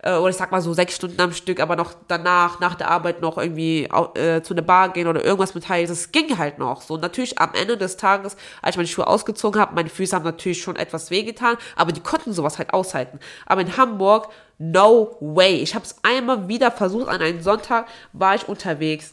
Äh, 0.03 0.15
oder 0.15 0.29
ich 0.29 0.35
sag 0.35 0.51
mal 0.51 0.61
so 0.61 0.73
sechs 0.73 0.95
Stunden 0.95 1.19
am 1.21 1.33
Stück, 1.33 1.59
aber 1.59 1.75
noch 1.75 1.93
danach, 2.07 2.59
nach 2.59 2.75
der 2.75 2.89
Arbeit 2.89 3.21
noch 3.21 3.37
irgendwie 3.37 3.83
äh, 4.15 4.41
zu 4.41 4.53
einer 4.53 4.61
Bar 4.61 4.89
gehen 4.89 5.07
oder 5.07 5.23
irgendwas 5.23 5.53
mit 5.53 5.69
High. 5.69 5.87
Das 5.87 6.11
ging 6.11 6.37
halt 6.37 6.59
noch. 6.59 6.81
So 6.81 6.97
natürlich 6.97 7.39
am 7.39 7.53
Ende 7.53 7.77
des 7.77 7.97
Tages, 7.97 8.35
als 8.61 8.73
ich 8.73 8.77
meine 8.77 8.87
Schuhe 8.87 9.07
ausgezogen 9.07 9.59
habe, 9.61 9.75
meine 9.75 9.89
Füße 9.89 10.15
haben 10.15 10.25
natürlich 10.25 10.61
schon 10.61 10.75
etwas 10.75 11.11
wehgetan, 11.11 11.57
aber 11.75 11.91
die 11.91 12.01
konnten 12.01 12.33
sowas 12.33 12.57
halt 12.57 12.73
aushalten. 12.73 13.19
Aber 13.45 13.61
in 13.61 13.77
Hamburg, 13.77 14.29
no 14.57 15.17
way. 15.19 15.55
Ich 15.55 15.75
habe 15.75 15.85
es 15.85 15.95
einmal 16.03 16.47
wieder 16.47 16.71
versucht, 16.71 17.07
an 17.07 17.21
einem 17.21 17.41
Sonntag 17.41 17.87
war 18.13 18.35
ich 18.35 18.47
unterwegs 18.47 19.11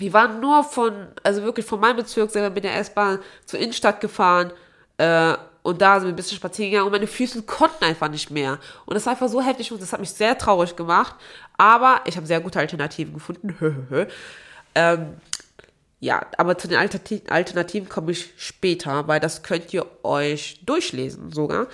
wir 0.00 0.12
waren 0.12 0.40
nur 0.40 0.62
von, 0.62 1.08
also 1.24 1.42
wirklich 1.42 1.66
von 1.66 1.80
meinem 1.80 1.96
Bezirk 1.96 2.30
selber 2.30 2.54
mit 2.54 2.62
der 2.62 2.76
S-Bahn 2.76 3.18
zur 3.44 3.58
Innenstadt 3.58 4.00
gefahren 4.00 4.52
äh, 4.98 5.34
und 5.68 5.82
da 5.82 6.00
sind 6.00 6.08
wir 6.08 6.12
ein 6.14 6.16
bisschen 6.16 6.38
spazieren 6.38 6.70
gegangen 6.70 6.86
und 6.86 6.92
meine 6.92 7.06
Füße 7.06 7.42
konnten 7.42 7.84
einfach 7.84 8.08
nicht 8.08 8.30
mehr. 8.30 8.58
Und 8.86 8.94
das 8.94 9.04
war 9.04 9.12
einfach 9.12 9.28
so 9.28 9.42
heftig 9.42 9.70
und 9.70 9.82
das 9.82 9.92
hat 9.92 10.00
mich 10.00 10.10
sehr 10.10 10.38
traurig 10.38 10.74
gemacht. 10.76 11.14
Aber 11.58 12.00
ich 12.06 12.16
habe 12.16 12.26
sehr 12.26 12.40
gute 12.40 12.58
Alternativen 12.58 13.12
gefunden. 13.12 13.54
ähm, 14.74 15.16
ja, 16.00 16.24
aber 16.38 16.56
zu 16.56 16.68
den 16.68 16.78
Alternativen 16.78 17.88
komme 17.88 18.12
ich 18.12 18.32
später, 18.38 19.06
weil 19.08 19.20
das 19.20 19.42
könnt 19.42 19.74
ihr 19.74 19.84
euch 20.04 20.60
durchlesen 20.64 21.32
sogar. 21.32 21.66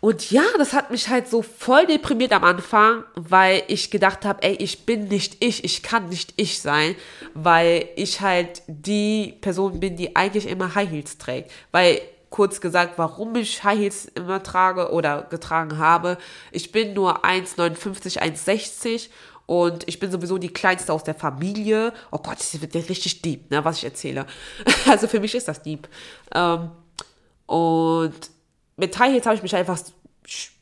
Und 0.00 0.30
ja, 0.30 0.42
das 0.58 0.74
hat 0.74 0.90
mich 0.90 1.08
halt 1.08 1.28
so 1.28 1.40
voll 1.40 1.86
deprimiert 1.86 2.32
am 2.32 2.44
Anfang, 2.44 3.04
weil 3.14 3.62
ich 3.68 3.90
gedacht 3.90 4.26
habe, 4.26 4.42
ey, 4.42 4.54
ich 4.56 4.84
bin 4.84 5.08
nicht 5.08 5.42
ich, 5.42 5.64
ich 5.64 5.82
kann 5.82 6.10
nicht 6.10 6.34
ich 6.36 6.60
sein, 6.60 6.94
weil 7.32 7.88
ich 7.96 8.20
halt 8.20 8.60
die 8.66 9.38
Person 9.40 9.80
bin, 9.80 9.96
die 9.96 10.14
eigentlich 10.14 10.46
immer 10.46 10.74
High 10.74 10.90
Heels 10.90 11.16
trägt. 11.16 11.50
Weil 11.72 12.02
kurz 12.34 12.60
gesagt, 12.60 12.94
warum 12.96 13.36
ich 13.36 13.62
High 13.62 13.78
Heels 13.78 14.06
immer 14.06 14.42
trage 14.42 14.90
oder 14.90 15.22
getragen 15.30 15.78
habe. 15.78 16.18
Ich 16.50 16.72
bin 16.72 16.92
nur 16.92 17.24
1,59, 17.24 18.18
1,60 18.18 19.08
und 19.46 19.86
ich 19.86 20.00
bin 20.00 20.10
sowieso 20.10 20.38
die 20.38 20.48
kleinste 20.48 20.92
aus 20.92 21.04
der 21.04 21.14
Familie. 21.14 21.92
Oh 22.10 22.18
Gott, 22.18 22.40
das 22.40 22.60
wird 22.60 22.74
ja 22.74 22.80
richtig 22.80 23.22
deep, 23.22 23.52
ne, 23.52 23.64
was 23.64 23.76
ich 23.78 23.84
erzähle. 23.84 24.26
Also 24.90 25.06
für 25.06 25.20
mich 25.20 25.32
ist 25.36 25.46
das 25.46 25.62
deep. 25.62 25.86
Ähm, 26.34 26.72
und 27.46 28.14
mit 28.78 28.98
High 28.98 29.12
Heels 29.12 29.26
habe 29.26 29.36
ich 29.36 29.42
mich 29.44 29.54
einfach 29.54 29.78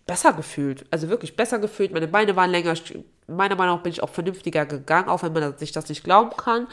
besser 0.06 0.34
gefühlt. 0.34 0.84
Also 0.90 1.08
wirklich 1.08 1.36
besser 1.36 1.58
gefühlt. 1.58 1.90
Meine 1.90 2.08
Beine 2.08 2.36
waren 2.36 2.50
länger. 2.50 2.74
Meiner 3.26 3.56
Meinung 3.56 3.76
nach 3.76 3.82
bin 3.82 3.92
ich 3.92 4.02
auch 4.02 4.08
vernünftiger 4.08 4.66
gegangen, 4.66 5.08
auch 5.08 5.22
wenn 5.22 5.32
man 5.32 5.56
sich 5.56 5.72
das 5.72 5.88
nicht 5.88 6.04
glauben 6.04 6.36
kann. 6.36 6.66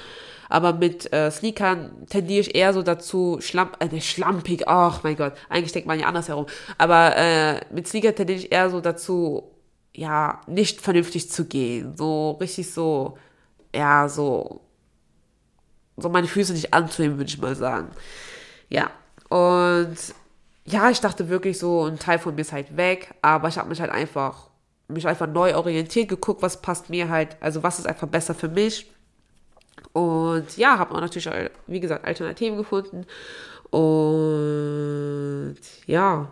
Aber 0.49 0.73
mit 0.73 1.13
äh, 1.13 1.29
Sneakern 1.29 2.07
tendiere 2.07 2.41
ich 2.41 2.55
eher 2.55 2.73
so 2.73 2.81
dazu, 2.81 3.37
schlamp, 3.39 3.77
äh, 3.79 4.01
schlampig, 4.01 4.67
ach 4.67 5.03
mein 5.03 5.15
Gott, 5.15 5.33
eigentlich 5.47 5.73
denkt 5.73 5.87
man 5.87 5.99
ja 5.99 6.07
anders 6.07 6.27
herum. 6.27 6.47
Aber 6.77 7.15
äh, 7.15 7.61
mit 7.71 7.87
Sneakern 7.87 8.15
tendiere 8.15 8.39
ich 8.39 8.51
eher 8.51 8.69
so 8.71 8.81
dazu, 8.81 9.51
ja, 9.93 10.41
nicht 10.47 10.81
vernünftig 10.81 11.29
zu 11.29 11.45
gehen. 11.45 11.95
So 11.95 12.31
richtig 12.31 12.73
so, 12.73 13.17
ja, 13.75 14.09
so, 14.09 14.61
so 15.97 16.09
meine 16.09 16.27
Füße 16.27 16.53
nicht 16.53 16.73
anzunehmen, 16.73 17.17
würde 17.17 17.29
ich 17.29 17.39
mal 17.39 17.55
sagen. 17.55 17.89
Ja, 18.69 18.89
und 19.29 19.95
ja, 20.65 20.89
ich 20.89 21.01
dachte 21.01 21.29
wirklich 21.29 21.57
so, 21.57 21.85
ein 21.85 21.99
Teil 21.99 22.19
von 22.19 22.35
mir 22.35 22.41
ist 22.41 22.51
halt 22.51 22.75
weg, 22.77 23.13
aber 23.21 23.47
ich 23.47 23.57
habe 23.57 23.69
mich 23.69 23.81
halt 23.81 23.91
einfach, 23.91 24.48
mich 24.89 25.07
einfach 25.07 25.27
neu 25.27 25.55
orientiert, 25.55 26.09
geguckt, 26.09 26.41
was 26.41 26.61
passt 26.61 26.89
mir 26.89 27.09
halt, 27.09 27.37
also 27.39 27.63
was 27.63 27.79
ist 27.79 27.87
einfach 27.87 28.07
besser 28.07 28.35
für 28.35 28.49
mich. 28.49 28.91
Und 29.93 30.57
ja, 30.57 30.77
habe 30.77 30.93
auch 30.95 31.01
natürlich, 31.01 31.29
wie 31.67 31.79
gesagt, 31.79 32.05
Alternativen 32.05 32.57
gefunden. 32.57 33.05
Und 33.71 35.57
ja, 35.85 36.31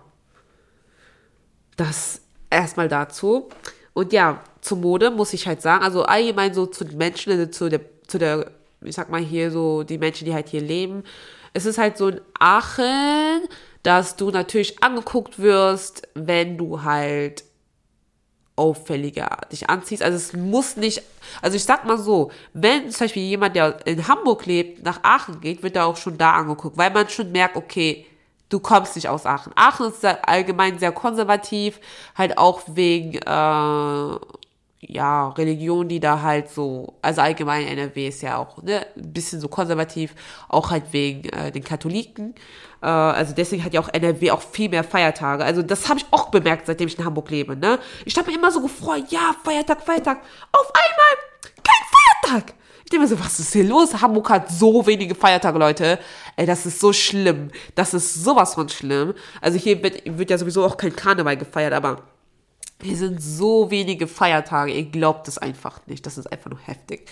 das 1.76 2.22
erstmal 2.50 2.88
dazu. 2.88 3.50
Und 3.93 4.13
ja, 4.13 4.41
zur 4.62 4.78
Mode 4.78 5.12
muss 5.12 5.34
ich 5.34 5.48
halt 5.48 5.62
sagen, 5.62 5.84
also 5.84 6.04
allgemein 6.04 6.54
so 6.54 6.65
zu 6.65 6.84
den 6.84 6.98
Menschen, 6.98 7.32
also 7.32 7.46
zu 7.46 7.70
der, 7.70 7.82
zu 8.08 8.17
der, 8.17 8.52
ich 8.82 8.96
sag 8.96 9.10
mal 9.10 9.22
hier 9.22 9.52
so, 9.52 9.84
die 9.84 9.98
Menschen, 9.98 10.26
die 10.26 10.34
halt 10.34 10.50
hier 10.50 10.62
leben. 10.62 11.04
Es 11.54 11.65
ist 11.65 11.78
halt 11.78 11.98
so 11.98 12.10
in 12.10 12.22
Aachen, 12.39 13.48
dass 13.84 14.15
du 14.15 14.32
natürlich 14.32 14.84
angeguckt 14.84 15.39
wirst, 15.39 16.08
wenn 16.13 16.58
du 16.58 16.84
halt 16.84 17.43
auffälliger 18.58 19.30
dich 19.52 19.70
anziehst. 19.70 20.04
Also 20.04 20.17
es 20.17 20.34
muss 20.34 20.76
nicht, 20.76 21.02
also 21.41 21.56
ich 21.56 21.63
sag 21.63 21.86
mal 21.86 21.98
so, 21.98 22.32
wenn 22.54 22.89
zum 22.91 23.06
Beispiel 23.06 23.24
jemand, 23.24 23.56
der 23.56 23.86
in 23.86 24.08
Hamburg 24.08 24.46
lebt, 24.46 24.84
nach 24.84 25.00
Aachen 25.04 25.39
geht, 25.39 25.63
wird 25.63 25.76
er 25.76 25.86
auch 25.86 25.98
schon 25.98 26.17
da 26.17 26.34
angeguckt, 26.34 26.78
weil 26.78 26.91
man 26.91 27.08
schon 27.08 27.32
merkt, 27.32 27.56
okay, 27.56 28.06
du 28.50 28.60
kommst 28.60 28.96
nicht 28.96 29.10
aus 29.10 29.26
Aachen. 29.26 29.54
Aachen 29.56 29.88
ist 29.88 30.04
allgemein 30.06 30.80
sehr 30.80 30.91
konservativ, 30.91 31.80
halt 32.15 32.38
auch 32.38 32.62
wegen, 32.67 33.15
äh, 33.15 34.20
ja, 34.80 35.30
Religion, 35.30 35.88
die 35.88 36.00
da 36.00 36.22
halt 36.22 36.52
so, 36.52 36.98
also 37.02 37.22
allgemein 37.22 37.66
NRW 37.68 38.08
ist 38.08 38.22
ja 38.22 38.38
auch 38.38 38.62
ne, 38.62 38.86
ein 38.96 39.12
bisschen 39.12 39.42
so 39.42 39.48
konservativ, 39.48 40.13
auch 40.50 40.70
halt 40.70 40.94
wegen 40.94 41.28
äh, 41.30 41.52
den 41.52 41.63
Katholiken. 41.63 42.36
Äh, 42.82 42.86
also 42.86 43.34
deswegen 43.34 43.63
hat 43.63 43.74
ja 43.74 43.82
auch 43.82 43.90
NRW 43.90 44.32
auch 44.32 44.42
viel 44.42 44.70
mehr 44.70 44.84
Feiertage. 44.84 45.44
Also 45.44 45.63
das 45.63 45.90
habe 45.90 46.00
ich 46.00 46.06
auch 46.12 46.30
bemerkt, 46.30 46.68
seitdem 46.68 46.88
ich 46.88 46.98
in 46.98 47.06
Hamburg 47.06 47.30
lebe. 47.32 47.56
Ne? 47.56 47.80
Ich 48.06 48.16
habe 48.18 48.28
mich 48.28 48.38
immer 48.38 48.52
so 48.52 48.62
gefreut, 48.62 49.06
ja, 49.10 49.36
Feiertag, 49.44 49.82
Feiertag. 49.82 50.22
Auf 50.52 50.72
einmal 50.74 51.54
kein 51.63 52.32
Feiertag. 52.32 52.54
Ich 52.84 52.92
denke 52.92 53.04
mir 53.04 53.10
so, 53.10 53.20
was 53.20 53.40
ist 53.40 53.54
hier 53.54 53.66
los? 53.66 54.00
Hamburg 54.00 54.30
hat 54.30 54.50
so 54.50 54.86
wenige 54.86 55.16
Feiertage, 55.16 55.58
Leute. 55.58 56.00
Ey, 56.36 56.46
das 56.46 56.66
ist 56.68 56.80
so 56.80 56.94
schlimm. 56.94 57.50
Das 57.76 57.94
ist 57.94 58.24
sowas 58.24 58.54
von 58.54 58.70
schlimm. 58.70 59.16
Also 59.42 59.58
hier 59.58 59.82
wird, 59.84 60.04
wird 60.06 60.30
ja 60.30 60.38
sowieso 60.38 60.63
auch 60.63 60.78
kein 60.78 60.96
Karneval 60.96 61.36
gefeiert, 61.36 61.74
aber 61.74 62.04
hier 62.82 62.98
sind 62.98 63.22
so 63.22 63.72
wenige 63.72 64.08
Feiertage. 64.08 64.72
Ihr 64.72 64.86
glaubt 64.86 65.28
es 65.28 65.38
einfach 65.38 65.86
nicht. 65.88 66.06
Das 66.06 66.18
ist 66.18 66.32
einfach 66.32 66.50
nur 66.50 66.60
heftig. 66.60 67.10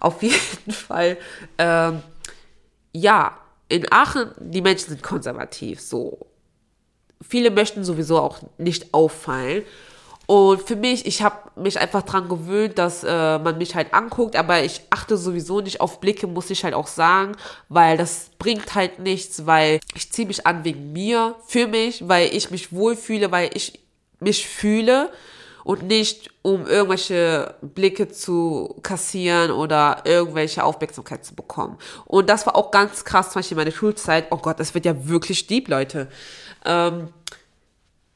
Auf 0.00 0.22
jeden 0.22 0.72
Fall, 0.72 1.18
ähm, 1.58 2.02
ja, 2.92 3.36
in 3.68 3.90
Aachen, 3.90 4.30
die 4.38 4.62
Menschen 4.62 4.90
sind 4.90 5.02
konservativ, 5.02 5.80
so. 5.80 6.26
Viele 7.26 7.50
möchten 7.50 7.84
sowieso 7.84 8.18
auch 8.18 8.40
nicht 8.58 8.92
auffallen. 8.92 9.64
Und 10.26 10.62
für 10.62 10.76
mich, 10.76 11.06
ich 11.06 11.22
habe 11.22 11.50
mich 11.56 11.78
einfach 11.78 12.02
dran 12.02 12.28
gewöhnt, 12.28 12.78
dass 12.78 13.04
äh, 13.04 13.38
man 13.38 13.58
mich 13.58 13.74
halt 13.74 13.92
anguckt, 13.92 14.36
aber 14.36 14.62
ich 14.62 14.80
achte 14.90 15.16
sowieso 15.16 15.60
nicht 15.60 15.80
auf 15.80 16.00
Blicke, 16.00 16.26
muss 16.26 16.48
ich 16.50 16.64
halt 16.64 16.72
auch 16.74 16.86
sagen, 16.86 17.32
weil 17.68 17.98
das 17.98 18.30
bringt 18.38 18.74
halt 18.74 19.00
nichts, 19.00 19.44
weil 19.44 19.80
ich 19.94 20.12
ziehe 20.12 20.26
mich 20.26 20.46
an 20.46 20.64
wegen 20.64 20.92
mir, 20.92 21.34
für 21.46 21.66
mich, 21.66 22.08
weil 22.08 22.34
ich 22.34 22.50
mich 22.50 22.72
wohlfühle, 22.72 23.30
weil 23.32 23.50
ich 23.54 23.83
mich 24.20 24.48
fühle 24.48 25.10
und 25.64 25.82
nicht 25.82 26.30
um 26.42 26.66
irgendwelche 26.66 27.54
Blicke 27.62 28.08
zu 28.08 28.76
kassieren 28.82 29.50
oder 29.50 30.02
irgendwelche 30.04 30.62
Aufmerksamkeit 30.62 31.24
zu 31.24 31.34
bekommen. 31.34 31.78
Und 32.04 32.28
das 32.28 32.46
war 32.46 32.54
auch 32.54 32.70
ganz 32.70 33.04
krass, 33.04 33.30
zum 33.30 33.40
Beispiel 33.40 33.56
in 33.56 33.64
meiner 33.64 33.74
Schulzeit. 33.74 34.26
Oh 34.30 34.36
Gott, 34.36 34.60
das 34.60 34.74
wird 34.74 34.84
ja 34.84 35.08
wirklich 35.08 35.46
deep, 35.46 35.68
Leute. 35.68 36.08
Ähm, 36.66 37.08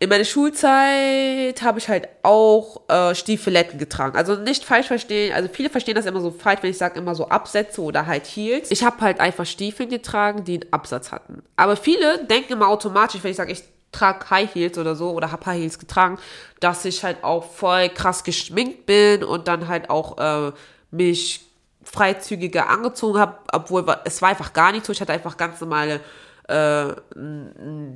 in 0.01 0.09
meiner 0.11 0.25
Schulzeit 0.25 1.61
habe 1.63 1.79
ich 1.79 1.89
halt 1.89 2.09
auch 2.23 2.89
äh, 2.89 3.17
Stiefeletten 3.17 3.81
getragen. 3.81 4.17
Also 4.17 4.37
nicht 4.37 4.65
falsch 4.65 4.87
verstehen. 4.87 5.35
Also 5.35 5.49
viele 5.53 5.71
verstehen 5.71 5.97
das 5.97 6.07
immer 6.07 6.21
so 6.21 6.31
falsch, 6.31 6.63
wenn 6.63 6.71
ich 6.71 6.79
sage 6.79 7.01
immer 7.01 7.17
so 7.17 7.29
Absätze 7.31 7.81
oder 7.83 8.07
halt 8.07 8.27
Heels. 8.27 8.71
Ich 8.71 8.85
habe 8.85 9.01
halt 9.01 9.19
einfach 9.19 9.45
Stiefel 9.45 9.89
getragen, 9.89 10.45
die 10.45 10.61
einen 10.61 10.73
Absatz 10.73 11.11
hatten. 11.11 11.43
Aber 11.57 11.77
viele 11.77 12.25
denken 12.27 12.53
immer 12.53 12.69
automatisch, 12.69 13.25
wenn 13.25 13.33
ich 13.33 13.37
sage, 13.37 13.51
ich 13.51 13.65
trage 13.93 14.31
High 14.31 14.55
Heels 14.55 14.79
oder 14.79 14.95
so 14.95 15.11
oder 15.11 15.33
habe 15.33 15.47
High 15.47 15.61
Heels 15.61 15.79
getragen, 15.79 16.19
dass 16.61 16.85
ich 16.85 17.05
halt 17.05 17.25
auch 17.25 17.45
voll 17.45 17.89
krass 17.89 18.25
geschminkt 18.25 18.87
bin 18.87 19.25
und 19.25 19.49
dann 19.49 19.69
halt 19.69 19.91
auch 19.91 20.19
äh, 20.19 20.53
mich 20.91 21.47
freizügiger 21.83 22.69
angezogen 22.69 23.19
habe, 23.19 23.39
obwohl 23.53 23.85
es 24.05 24.21
war 24.21 24.29
einfach 24.31 24.53
gar 24.53 24.73
nicht 24.73 24.85
so. 24.85 24.93
Ich 24.93 25.01
hatte 25.01 25.13
einfach 25.13 25.37
ganz 25.37 25.61
normale 25.61 26.01
äh, 26.49 26.95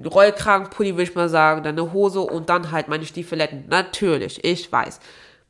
Rollkragenpulli, 0.07 0.92
würde 0.92 1.02
ich 1.02 1.14
mal 1.14 1.28
sagen, 1.28 1.62
dann 1.62 1.78
eine 1.78 1.92
Hose 1.92 2.20
und 2.20 2.48
dann 2.48 2.70
halt 2.70 2.88
meine 2.88 3.05
Stiefeletten. 3.05 3.64
Natürlich, 3.68 4.44
ich 4.44 4.70
weiß. 4.70 5.00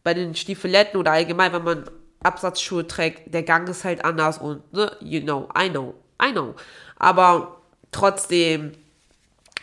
Bei 0.02 0.14
den 0.14 0.34
Stiefeletten 0.34 0.98
oder 0.98 1.12
allgemein, 1.12 1.52
wenn 1.52 1.64
man 1.64 1.84
Absatzschuhe 2.22 2.86
trägt, 2.86 3.32
der 3.32 3.42
Gang 3.42 3.68
ist 3.68 3.84
halt 3.84 4.04
anders 4.04 4.38
und, 4.38 4.72
ne, 4.72 4.96
you 5.00 5.20
know, 5.20 5.48
I 5.56 5.68
know, 5.68 5.94
I 6.22 6.32
know. 6.32 6.54
Aber 6.96 7.60
trotzdem 7.90 8.72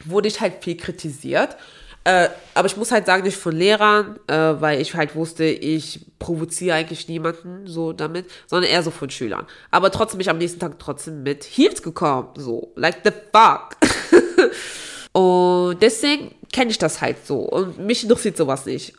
wurde 0.06 0.28
ich 0.28 0.42
halt 0.42 0.64
viel 0.64 0.78
kritisiert. 0.78 1.58
Äh, 2.06 2.30
aber 2.54 2.68
ich 2.68 2.78
muss 2.78 2.92
halt 2.92 3.06
sagen, 3.06 3.24
nicht 3.24 3.38
von 3.38 3.56
Lehrern, 3.56 4.20
äh, 4.28 4.34
weil 4.34 4.82
ich 4.82 4.96
halt 4.96 5.16
wusste, 5.16 5.44
ich 5.44 6.06
provoziere 6.18 6.76
eigentlich 6.76 7.08
niemanden 7.08 7.68
so 7.68 7.92
damit, 7.92 8.26
sondern 8.48 8.72
eher 8.72 8.84
so 8.84 8.92
von 8.92 9.10
Schülern. 9.10 9.46
Aber 9.70 9.92
trotzdem 9.92 10.18
bin 10.18 10.22
ich 10.22 10.30
am 10.30 10.38
nächsten 10.38 10.60
Tag 10.60 10.80
trotzdem 10.80 11.24
mit 11.24 11.44
Heels 11.44 11.84
gekommen. 11.84 12.30
So, 12.36 12.72
like 12.76 13.00
the 13.04 13.12
fuck. 13.12 13.76
Und 15.12 15.82
deswegen 15.82 16.34
kenne 16.54 16.72
ich 16.72 16.78
das 16.78 17.02
halt 17.02 17.26
so. 17.26 17.40
Und 17.40 17.80
mich 17.80 18.04
interessiert 18.04 18.38
sowas 18.38 18.66
nicht. 18.66 18.94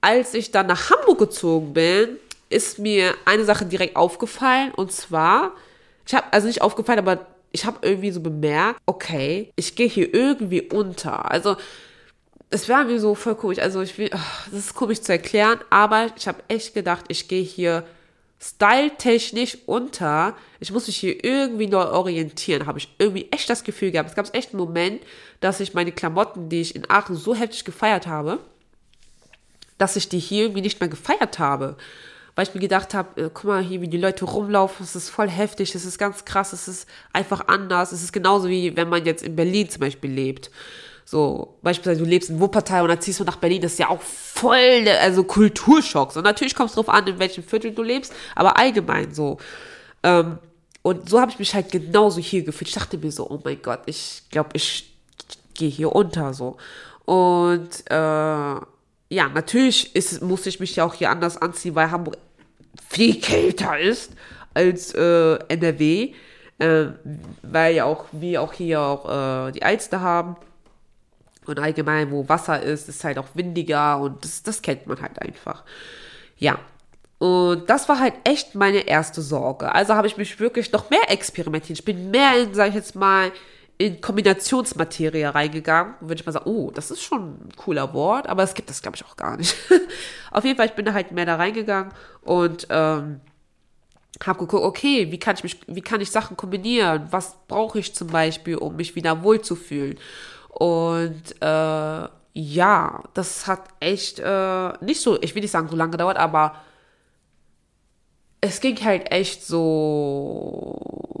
Als 0.00 0.34
ich 0.34 0.50
dann 0.50 0.66
nach 0.66 0.90
Hamburg 0.90 1.18
gezogen 1.18 1.72
bin, 1.72 2.18
ist 2.48 2.78
mir 2.78 3.14
eine 3.24 3.44
Sache 3.44 3.66
direkt 3.66 3.96
aufgefallen. 3.96 4.72
Und 4.74 4.92
zwar, 4.92 5.52
ich 6.06 6.14
habe, 6.14 6.26
also 6.32 6.46
nicht 6.48 6.62
aufgefallen, 6.62 6.98
aber 6.98 7.26
ich 7.56 7.64
habe 7.64 7.78
irgendwie 7.80 8.10
so 8.10 8.20
bemerkt, 8.20 8.78
okay, 8.84 9.50
ich 9.56 9.74
gehe 9.76 9.88
hier 9.88 10.12
irgendwie 10.12 10.60
unter. 10.60 11.30
Also, 11.30 11.56
es 12.50 12.68
war 12.68 12.84
mir 12.84 13.00
so 13.00 13.14
voll 13.14 13.34
komisch. 13.34 13.60
Also, 13.60 13.80
ich 13.80 13.96
will, 13.96 14.10
das 14.10 14.52
ist 14.52 14.74
komisch 14.74 15.00
zu 15.00 15.12
erklären, 15.12 15.58
aber 15.70 16.08
ich 16.18 16.28
habe 16.28 16.42
echt 16.48 16.74
gedacht, 16.74 17.06
ich 17.08 17.28
gehe 17.28 17.42
hier 17.42 17.84
styletechnisch 18.38 19.56
unter. 19.64 20.36
Ich 20.60 20.70
muss 20.70 20.86
mich 20.86 20.98
hier 20.98 21.24
irgendwie 21.24 21.66
neu 21.66 21.86
orientieren. 21.86 22.66
Habe 22.66 22.78
ich 22.78 22.94
irgendwie 22.98 23.28
echt 23.30 23.48
das 23.48 23.64
Gefühl 23.64 23.90
gehabt. 23.90 24.10
Es 24.10 24.16
gab 24.16 24.34
echt 24.36 24.50
einen 24.50 24.58
Moment, 24.58 25.02
dass 25.40 25.60
ich 25.60 25.72
meine 25.72 25.92
Klamotten, 25.92 26.50
die 26.50 26.60
ich 26.60 26.76
in 26.76 26.90
Aachen 26.90 27.16
so 27.16 27.34
heftig 27.34 27.64
gefeiert 27.64 28.06
habe, 28.06 28.38
dass 29.78 29.96
ich 29.96 30.10
die 30.10 30.18
hier 30.18 30.42
irgendwie 30.42 30.60
nicht 30.60 30.78
mehr 30.78 30.90
gefeiert 30.90 31.38
habe. 31.38 31.78
Weil 32.36 32.46
ich 32.46 32.54
mir 32.54 32.60
gedacht 32.60 32.94
habe, 32.94 33.20
äh, 33.20 33.30
guck 33.32 33.44
mal 33.44 33.62
hier, 33.62 33.80
wie 33.80 33.88
die 33.88 33.96
Leute 33.96 34.26
rumlaufen, 34.26 34.84
es 34.84 34.94
ist 34.94 35.08
voll 35.08 35.28
heftig, 35.28 35.74
es 35.74 35.84
ist 35.84 35.98
ganz 35.98 36.24
krass, 36.24 36.52
es 36.52 36.68
ist 36.68 36.86
einfach 37.12 37.48
anders. 37.48 37.92
Es 37.92 38.04
ist 38.04 38.12
genauso 38.12 38.48
wie 38.48 38.76
wenn 38.76 38.88
man 38.88 39.04
jetzt 39.04 39.24
in 39.24 39.34
Berlin 39.34 39.68
zum 39.68 39.80
Beispiel 39.80 40.12
lebt. 40.12 40.50
So, 41.06 41.56
beispielsweise 41.62 42.02
du 42.02 42.08
lebst 42.08 42.30
in 42.30 42.40
Wuppertal 42.40 42.82
und 42.82 42.88
dann 42.88 43.00
ziehst 43.00 43.20
du 43.20 43.24
nach 43.24 43.36
Berlin, 43.36 43.62
das 43.62 43.72
ist 43.72 43.78
ja 43.78 43.88
auch 43.88 44.02
voll, 44.02 44.86
also 45.00 45.24
Kulturschock. 45.24 46.12
So, 46.12 46.20
natürlich 46.20 46.54
kommt 46.54 46.70
es 46.70 46.74
drauf 46.74 46.88
an, 46.88 47.06
in 47.06 47.18
welchem 47.18 47.42
Viertel 47.42 47.72
du 47.72 47.82
lebst, 47.82 48.12
aber 48.34 48.58
allgemein 48.58 49.14
so. 49.14 49.38
Ähm, 50.02 50.38
und 50.82 51.08
so 51.08 51.20
habe 51.20 51.30
ich 51.30 51.38
mich 51.38 51.54
halt 51.54 51.72
genauso 51.72 52.20
hier 52.20 52.44
gefühlt. 52.44 52.68
Ich 52.68 52.74
dachte 52.74 52.98
mir 52.98 53.10
so, 53.12 53.30
oh 53.30 53.40
mein 53.42 53.62
Gott, 53.62 53.80
ich 53.86 54.22
glaube, 54.30 54.50
ich 54.52 54.92
gehe 55.54 55.70
hier 55.70 55.92
unter 55.94 56.34
so. 56.34 56.58
Und 57.04 57.70
äh, 57.88 58.60
ja, 59.08 59.28
natürlich 59.28 59.94
ist, 59.94 60.22
muss 60.22 60.46
ich 60.46 60.60
mich 60.60 60.76
ja 60.76 60.84
auch 60.84 60.94
hier 60.94 61.10
anders 61.10 61.36
anziehen, 61.36 61.74
weil 61.74 61.90
Hamburg 61.90 62.16
viel 62.88 63.20
kälter 63.20 63.78
ist 63.78 64.12
als 64.54 64.92
äh, 64.94 65.38
NRW. 65.48 66.14
Äh, 66.58 66.86
weil 67.42 67.74
ja 67.74 67.84
auch 67.84 68.06
wir 68.12 68.40
auch 68.40 68.52
hier 68.54 68.80
auch 68.80 69.48
äh, 69.48 69.52
die 69.52 69.62
Alster 69.62 70.00
haben. 70.00 70.36
Und 71.44 71.60
allgemein, 71.60 72.10
wo 72.10 72.28
Wasser 72.28 72.60
ist, 72.62 72.88
ist 72.88 73.04
halt 73.04 73.18
auch 73.18 73.28
windiger 73.34 74.00
und 74.00 74.24
das, 74.24 74.42
das 74.42 74.62
kennt 74.62 74.86
man 74.86 75.00
halt 75.00 75.20
einfach. 75.22 75.64
Ja. 76.38 76.58
Und 77.18 77.70
das 77.70 77.88
war 77.88 78.00
halt 78.00 78.14
echt 78.24 78.54
meine 78.54 78.80
erste 78.80 79.22
Sorge. 79.22 79.72
Also 79.72 79.94
habe 79.94 80.06
ich 80.06 80.16
mich 80.16 80.38
wirklich 80.40 80.72
noch 80.72 80.90
mehr 80.90 81.08
experimentiert. 81.08 81.78
Ich 81.78 81.84
bin 81.84 82.10
mehr 82.10 82.42
in, 82.42 82.52
sag 82.52 82.70
ich 82.70 82.74
jetzt 82.74 82.94
mal, 82.94 83.32
in 83.78 84.00
Kombinationsmaterie 84.00 85.24
reingegangen. 85.24 85.94
Würde 86.00 86.20
ich 86.20 86.26
mal 86.26 86.32
sagen, 86.32 86.48
oh, 86.48 86.70
das 86.70 86.90
ist 86.90 87.02
schon 87.02 87.34
ein 87.34 87.48
cooler 87.56 87.92
Wort, 87.92 88.28
aber 88.28 88.42
es 88.42 88.54
gibt 88.54 88.70
das, 88.70 88.82
glaube 88.82 88.96
ich, 88.96 89.04
auch 89.04 89.16
gar 89.16 89.36
nicht. 89.36 89.54
Auf 90.30 90.44
jeden 90.44 90.56
Fall, 90.56 90.66
ich 90.66 90.74
bin 90.74 90.84
da 90.84 90.92
halt 90.92 91.12
mehr 91.12 91.26
da 91.26 91.36
reingegangen 91.36 91.92
und 92.22 92.66
ähm, 92.70 93.20
habe 94.24 94.38
geguckt, 94.38 94.64
okay, 94.64 95.10
wie 95.10 95.18
kann 95.18 95.36
ich 95.36 95.42
mich, 95.42 95.60
wie 95.66 95.82
kann 95.82 96.00
ich 96.00 96.10
Sachen 96.10 96.36
kombinieren? 96.36 97.06
Was 97.10 97.36
brauche 97.48 97.78
ich 97.78 97.94
zum 97.94 98.08
Beispiel, 98.08 98.56
um 98.56 98.76
mich 98.76 98.94
wieder 98.94 99.22
wohlzufühlen? 99.22 99.98
Und 100.48 101.40
äh, 101.40 102.08
ja, 102.32 103.02
das 103.14 103.46
hat 103.46 103.68
echt 103.80 104.18
äh, 104.18 104.72
nicht 104.84 105.00
so, 105.00 105.20
ich 105.22 105.34
will 105.34 105.42
nicht 105.42 105.50
sagen, 105.50 105.68
so 105.68 105.76
lange 105.76 105.92
gedauert, 105.92 106.16
aber 106.16 106.54
es 108.40 108.60
ging 108.60 108.82
halt 108.84 109.10
echt 109.10 109.44
so. 109.44 111.15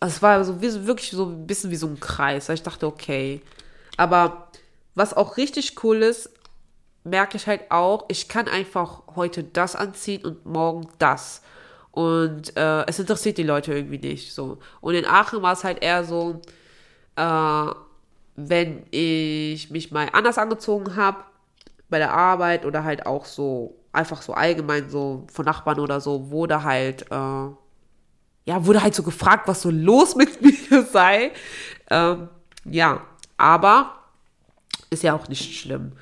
Es 0.00 0.22
war 0.22 0.44
so 0.44 0.60
wirklich 0.60 1.10
so 1.10 1.26
ein 1.26 1.46
bisschen 1.46 1.70
wie 1.70 1.76
so 1.76 1.86
ein 1.86 1.98
Kreis. 2.00 2.48
Ich 2.48 2.62
dachte, 2.62 2.86
okay. 2.86 3.42
Aber 3.96 4.48
was 4.94 5.14
auch 5.14 5.36
richtig 5.36 5.82
cool 5.82 6.02
ist, 6.02 6.30
merke 7.04 7.36
ich 7.36 7.46
halt 7.46 7.70
auch, 7.70 8.04
ich 8.08 8.28
kann 8.28 8.48
einfach 8.48 9.02
heute 9.16 9.42
das 9.44 9.74
anziehen 9.74 10.24
und 10.24 10.46
morgen 10.46 10.88
das. 10.98 11.42
Und 11.90 12.56
äh, 12.56 12.86
es 12.86 12.98
interessiert 12.98 13.38
die 13.38 13.42
Leute 13.42 13.74
irgendwie 13.74 13.98
nicht 13.98 14.32
so. 14.32 14.58
Und 14.80 14.94
in 14.94 15.04
Aachen 15.04 15.42
war 15.42 15.52
es 15.52 15.64
halt 15.64 15.82
eher 15.82 16.04
so, 16.04 16.40
äh, 17.16 17.70
wenn 18.36 18.84
ich 18.92 19.70
mich 19.70 19.90
mal 19.90 20.08
anders 20.12 20.38
angezogen 20.38 20.94
habe 20.94 21.24
bei 21.88 21.98
der 21.98 22.12
Arbeit 22.12 22.64
oder 22.64 22.84
halt 22.84 23.06
auch 23.06 23.24
so 23.24 23.74
einfach 23.92 24.22
so 24.22 24.34
allgemein 24.34 24.90
so 24.90 25.26
von 25.32 25.44
Nachbarn 25.44 25.80
oder 25.80 26.00
so, 26.00 26.30
wurde 26.30 26.62
halt 26.62 27.10
äh, 27.10 27.48
ja 28.48 28.64
wurde 28.64 28.82
halt 28.82 28.94
so 28.94 29.02
gefragt, 29.02 29.46
was 29.46 29.60
so 29.60 29.70
los 29.70 30.16
mit 30.16 30.40
mir 30.70 30.82
sei. 30.82 31.32
Ähm, 31.90 32.28
ja, 32.64 33.02
aber 33.36 33.94
ist 34.88 35.02
ja 35.02 35.14
auch 35.14 35.28
nicht 35.28 35.60
schlimm. 35.60 35.92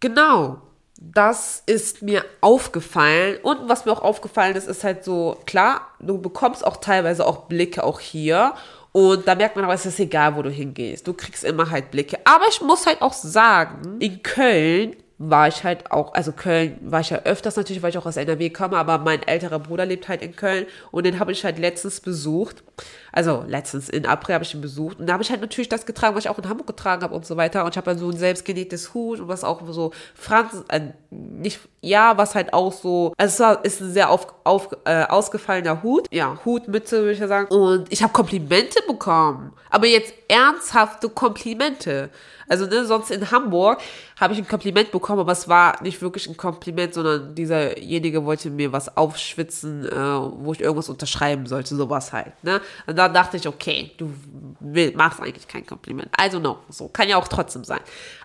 Genau, 0.00 0.60
das 1.00 1.62
ist 1.64 2.02
mir 2.02 2.24
aufgefallen. 2.42 3.38
Und 3.42 3.70
was 3.70 3.86
mir 3.86 3.92
auch 3.92 4.02
aufgefallen 4.02 4.54
ist, 4.54 4.68
ist 4.68 4.84
halt 4.84 5.02
so, 5.02 5.40
klar, 5.46 5.88
du 5.98 6.18
bekommst 6.18 6.64
auch 6.64 6.76
teilweise 6.76 7.26
auch 7.26 7.46
Blicke 7.46 7.84
auch 7.84 8.00
hier. 8.00 8.52
Und 8.92 9.26
da 9.26 9.34
merkt 9.34 9.56
man 9.56 9.64
aber, 9.64 9.74
es 9.74 9.86
ist 9.86 9.98
egal, 9.98 10.36
wo 10.36 10.42
du 10.42 10.50
hingehst. 10.50 11.06
Du 11.06 11.14
kriegst 11.14 11.42
immer 11.42 11.70
halt 11.70 11.90
Blicke. 11.90 12.18
Aber 12.24 12.44
ich 12.48 12.60
muss 12.60 12.86
halt 12.86 13.00
auch 13.00 13.14
sagen, 13.14 13.98
in 13.98 14.22
Köln 14.22 14.94
war 15.18 15.48
ich 15.48 15.64
halt 15.64 15.90
auch, 15.90 16.14
also 16.14 16.30
Köln 16.30 16.78
war 16.80 17.00
ich 17.00 17.10
ja 17.10 17.18
öfters 17.24 17.56
natürlich, 17.56 17.82
weil 17.82 17.90
ich 17.90 17.98
auch 17.98 18.06
aus 18.06 18.16
NRW 18.16 18.50
komme, 18.50 18.76
aber 18.76 18.98
mein 18.98 19.22
älterer 19.24 19.58
Bruder 19.58 19.84
lebt 19.84 20.08
halt 20.08 20.22
in 20.22 20.36
Köln 20.36 20.66
und 20.92 21.04
den 21.04 21.18
habe 21.18 21.32
ich 21.32 21.44
halt 21.44 21.58
letztens 21.58 22.00
besucht. 22.00 22.62
Also 23.10 23.44
letztens 23.48 23.88
in 23.88 24.06
April 24.06 24.34
habe 24.34 24.44
ich 24.44 24.54
ihn 24.54 24.60
besucht 24.60 25.00
und 25.00 25.06
da 25.08 25.14
habe 25.14 25.22
ich 25.24 25.30
halt 25.30 25.40
natürlich 25.40 25.68
das 25.68 25.86
getragen, 25.86 26.14
was 26.14 26.24
ich 26.24 26.30
auch 26.30 26.38
in 26.38 26.48
Hamburg 26.48 26.68
getragen 26.68 27.02
habe 27.02 27.14
und 27.14 27.26
so 27.26 27.36
weiter 27.36 27.64
und 27.64 27.70
ich 27.70 27.76
habe 27.76 27.90
dann 27.90 27.98
so 27.98 28.08
ein 28.08 28.16
selbstgenähtes 28.16 28.94
Hut 28.94 29.18
und 29.18 29.26
was 29.26 29.42
auch 29.42 29.60
so 29.70 29.90
Franz, 30.14 30.62
äh, 30.68 30.92
nicht, 31.10 31.58
ja, 31.80 32.16
was 32.16 32.36
halt 32.36 32.52
auch 32.52 32.72
so, 32.72 33.12
also 33.16 33.32
es 33.32 33.40
war, 33.40 33.64
ist 33.64 33.80
ein 33.80 33.92
sehr 33.92 34.10
auf, 34.10 34.28
auf, 34.44 34.68
äh, 34.84 35.02
ausgefallener 35.02 35.82
Hut, 35.82 36.06
ja, 36.12 36.38
Hut, 36.44 36.68
Mütze 36.68 36.98
würde 36.98 37.12
ich 37.12 37.18
ja 37.18 37.26
sagen 37.26 37.48
und 37.52 37.92
ich 37.92 38.04
habe 38.04 38.12
Komplimente 38.12 38.80
bekommen, 38.86 39.52
aber 39.68 39.86
jetzt 39.86 40.14
ernsthafte 40.28 41.08
Komplimente. 41.08 42.10
Also 42.48 42.66
ne, 42.66 42.84
sonst 42.84 43.10
in 43.10 43.30
Hamburg 43.30 43.80
habe 44.18 44.34
ich 44.34 44.38
ein 44.38 44.48
Kompliment 44.48 44.90
bekommen, 44.90 45.20
aber 45.20 45.32
es 45.32 45.48
war 45.48 45.82
nicht 45.82 46.00
wirklich 46.02 46.28
ein 46.28 46.36
Kompliment, 46.36 46.94
sondern 46.94 47.34
dieserjenige 47.34 48.24
wollte 48.24 48.50
mir 48.50 48.72
was 48.72 48.96
aufschwitzen, 48.96 49.86
äh, 49.86 49.94
wo 49.94 50.52
ich 50.52 50.60
irgendwas 50.60 50.88
unterschreiben 50.88 51.46
sollte, 51.46 51.76
sowas 51.76 52.12
halt. 52.12 52.32
Ne? 52.42 52.60
Und 52.86 52.96
dann 52.96 53.12
dachte 53.12 53.36
ich, 53.36 53.46
okay, 53.46 53.92
du 53.96 54.12
will, 54.60 54.92
machst 54.96 55.20
eigentlich 55.20 55.46
kein 55.46 55.66
Kompliment. 55.66 56.08
Also 56.16 56.38
no, 56.38 56.58
so 56.68 56.88
kann 56.88 57.08
ja 57.08 57.16
auch 57.16 57.28
trotzdem 57.28 57.64
sein. 57.64 57.80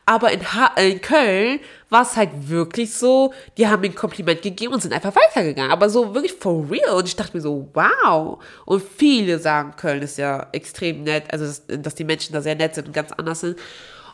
Aber 0.05 0.31
in, 0.31 0.41
ha 0.53 0.71
in 0.77 0.99
Köln 0.99 1.59
war 1.89 2.01
es 2.01 2.17
halt 2.17 2.49
wirklich 2.49 2.93
so, 2.93 3.33
die 3.57 3.67
haben 3.67 3.81
mir 3.81 3.87
ein 3.87 3.95
Kompliment 3.95 4.41
gegeben 4.41 4.73
und 4.73 4.81
sind 4.81 4.93
einfach 4.93 5.15
weitergegangen. 5.15 5.71
Aber 5.71 5.89
so 5.89 6.13
wirklich 6.13 6.33
for 6.33 6.69
real. 6.69 6.95
Und 6.95 7.07
ich 7.07 7.15
dachte 7.15 7.37
mir 7.37 7.41
so, 7.41 7.69
wow. 7.73 8.43
Und 8.65 8.83
viele 8.83 9.39
sagen, 9.39 9.75
Köln 9.77 10.01
ist 10.01 10.17
ja 10.17 10.47
extrem 10.51 11.03
nett, 11.03 11.31
also 11.31 11.45
dass, 11.45 11.63
dass 11.67 11.95
die 11.95 12.03
Menschen 12.03 12.33
da 12.33 12.41
sehr 12.41 12.55
nett 12.55 12.75
sind 12.75 12.87
und 12.87 12.93
ganz 12.93 13.11
anders 13.13 13.41
sind. 13.41 13.57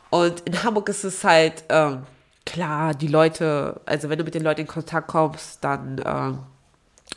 Und 0.10 0.42
in 0.42 0.64
Hamburg 0.64 0.90
ist 0.90 1.04
es 1.04 1.24
halt, 1.24 1.64
ähm, 1.70 2.04
klar, 2.46 2.94
die 2.94 3.08
Leute, 3.08 3.80
also 3.86 4.10
wenn 4.10 4.18
du 4.18 4.24
mit 4.24 4.34
den 4.34 4.44
Leuten 4.44 4.62
in 4.62 4.68
Kontakt 4.68 5.08
kommst, 5.08 5.64
dann, 5.64 6.02
ähm, 6.06 6.40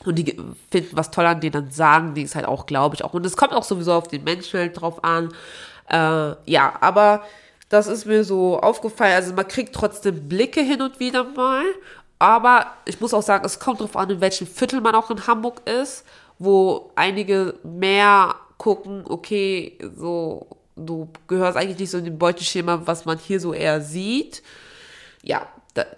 und 0.05 0.17
die 0.17 0.37
finden 0.71 0.97
was 0.97 1.11
toll 1.11 1.27
an 1.27 1.41
dir, 1.41 1.51
dann 1.51 1.71
sagen 1.71 2.15
die 2.15 2.23
es 2.23 2.35
halt 2.35 2.47
auch, 2.47 2.67
glaube 2.67 2.95
ich, 2.95 3.05
auch. 3.05 3.15
Und 3.15 3.25
es 3.25 3.37
kommt 3.37 3.53
auch 3.53 3.63
sowieso 3.63 3.93
auf 3.95 4.09
den 4.09 4.25
Menschen 4.25 4.73
drauf 4.73 5.03
an. 5.05 5.33
Äh, 5.89 6.35
ja, 6.51 6.75
aber 6.81 7.23
das 7.69 7.87
ist 7.87 8.07
mir 8.07 8.25
so 8.25 8.61
aufgefallen. 8.61 9.15
Also 9.15 9.33
man 9.35 9.49
kriegt 9.49 9.75
trotzdem 9.75 10.29
Blicke 10.29 10.61
hin 10.61 10.83
und 10.83 11.01
wieder 11.01 11.25
mal. 11.25 11.65
Aber 12.19 12.67
ich 12.85 13.01
muss 13.01 13.15
auch 13.15 13.23
sagen, 13.23 13.45
es 13.45 13.59
kommt 13.59 13.81
darauf 13.81 13.97
an, 13.97 14.11
in 14.11 14.21
welchem 14.21 14.47
Viertel 14.47 14.81
man 14.81 14.95
auch 14.95 15.11
in 15.11 15.27
Hamburg 15.27 15.69
ist, 15.69 16.05
wo 16.39 16.93
einige 16.95 17.55
mehr 17.63 18.35
gucken, 18.59 19.05
okay, 19.09 19.79
so 19.97 20.47
du 20.77 21.09
gehörst 21.27 21.57
eigentlich 21.57 21.79
nicht 21.79 21.91
so 21.91 21.99
in 21.99 22.05
dem 22.05 22.19
Beuteschema, 22.19 22.83
was 22.85 23.05
man 23.05 23.19
hier 23.19 23.41
so 23.41 23.53
eher 23.53 23.81
sieht. 23.81 24.43
Ja, 25.23 25.47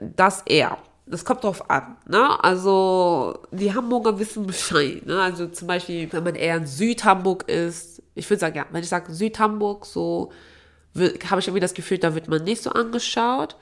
das 0.00 0.42
eher. 0.42 0.78
Das 1.06 1.24
kommt 1.24 1.44
drauf 1.44 1.70
an, 1.70 1.96
ne? 2.08 2.42
Also, 2.42 3.38
die 3.50 3.74
Hamburger 3.74 4.18
wissen 4.18 4.46
Bescheid, 4.46 5.04
ne? 5.04 5.20
Also, 5.20 5.48
zum 5.48 5.68
Beispiel, 5.68 6.10
wenn 6.12 6.24
man 6.24 6.34
eher 6.34 6.56
in 6.56 6.66
Südhamburg 6.66 7.46
ist, 7.48 8.02
ich 8.14 8.28
würde 8.30 8.40
sagen, 8.40 8.56
ja, 8.56 8.66
wenn 8.70 8.82
ich 8.82 8.88
sage 8.88 9.12
Südhamburg, 9.12 9.84
so, 9.84 10.32
habe 10.96 11.40
ich 11.40 11.46
irgendwie 11.46 11.60
das 11.60 11.74
Gefühl, 11.74 11.98
da 11.98 12.14
wird 12.14 12.28
man 12.28 12.44
nicht 12.44 12.62
so 12.62 12.70
angeschaut. 12.70 13.56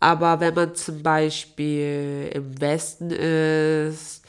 Aber 0.00 0.40
wenn 0.40 0.54
man 0.54 0.74
zum 0.74 1.02
Beispiel 1.02 2.30
im 2.32 2.60
Westen 2.60 3.10
ist, 3.10 4.24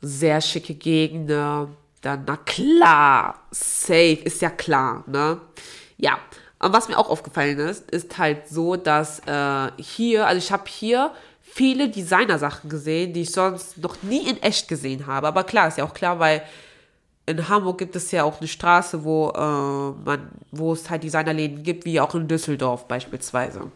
sehr 0.00 0.40
schicke 0.40 0.74
Gegenden, 0.74 1.68
dann? 2.06 2.24
Na 2.26 2.36
klar, 2.36 3.46
safe, 3.50 4.20
ist 4.24 4.40
ja 4.40 4.50
klar, 4.50 5.04
ne? 5.06 5.40
Ja, 5.98 6.18
und 6.58 6.72
was 6.72 6.88
mir 6.88 6.98
auch 6.98 7.10
aufgefallen 7.10 7.58
ist, 7.58 7.90
ist 7.90 8.16
halt 8.18 8.48
so, 8.48 8.76
dass 8.76 9.20
äh, 9.26 9.70
hier, 9.76 10.26
also 10.26 10.38
ich 10.38 10.52
habe 10.52 10.64
hier 10.66 11.12
viele 11.42 11.88
Designersachen 11.88 12.70
gesehen, 12.70 13.12
die 13.12 13.22
ich 13.22 13.32
sonst 13.32 13.78
noch 13.78 14.02
nie 14.02 14.28
in 14.28 14.42
echt 14.42 14.68
gesehen 14.68 15.06
habe. 15.06 15.26
Aber 15.28 15.44
klar, 15.44 15.68
ist 15.68 15.78
ja 15.78 15.84
auch 15.84 15.94
klar, 15.94 16.18
weil 16.18 16.42
in 17.26 17.48
Hamburg 17.48 17.78
gibt 17.78 17.96
es 17.96 18.10
ja 18.12 18.24
auch 18.24 18.38
eine 18.38 18.48
Straße, 18.48 19.04
wo 19.04 19.30
äh, 19.30 19.38
man, 20.04 20.30
wo 20.52 20.72
es 20.72 20.88
halt 20.88 21.02
Designerläden 21.02 21.62
gibt, 21.62 21.84
wie 21.84 22.00
auch 22.00 22.14
in 22.14 22.28
Düsseldorf 22.28 22.86
beispielsweise. 22.86 23.70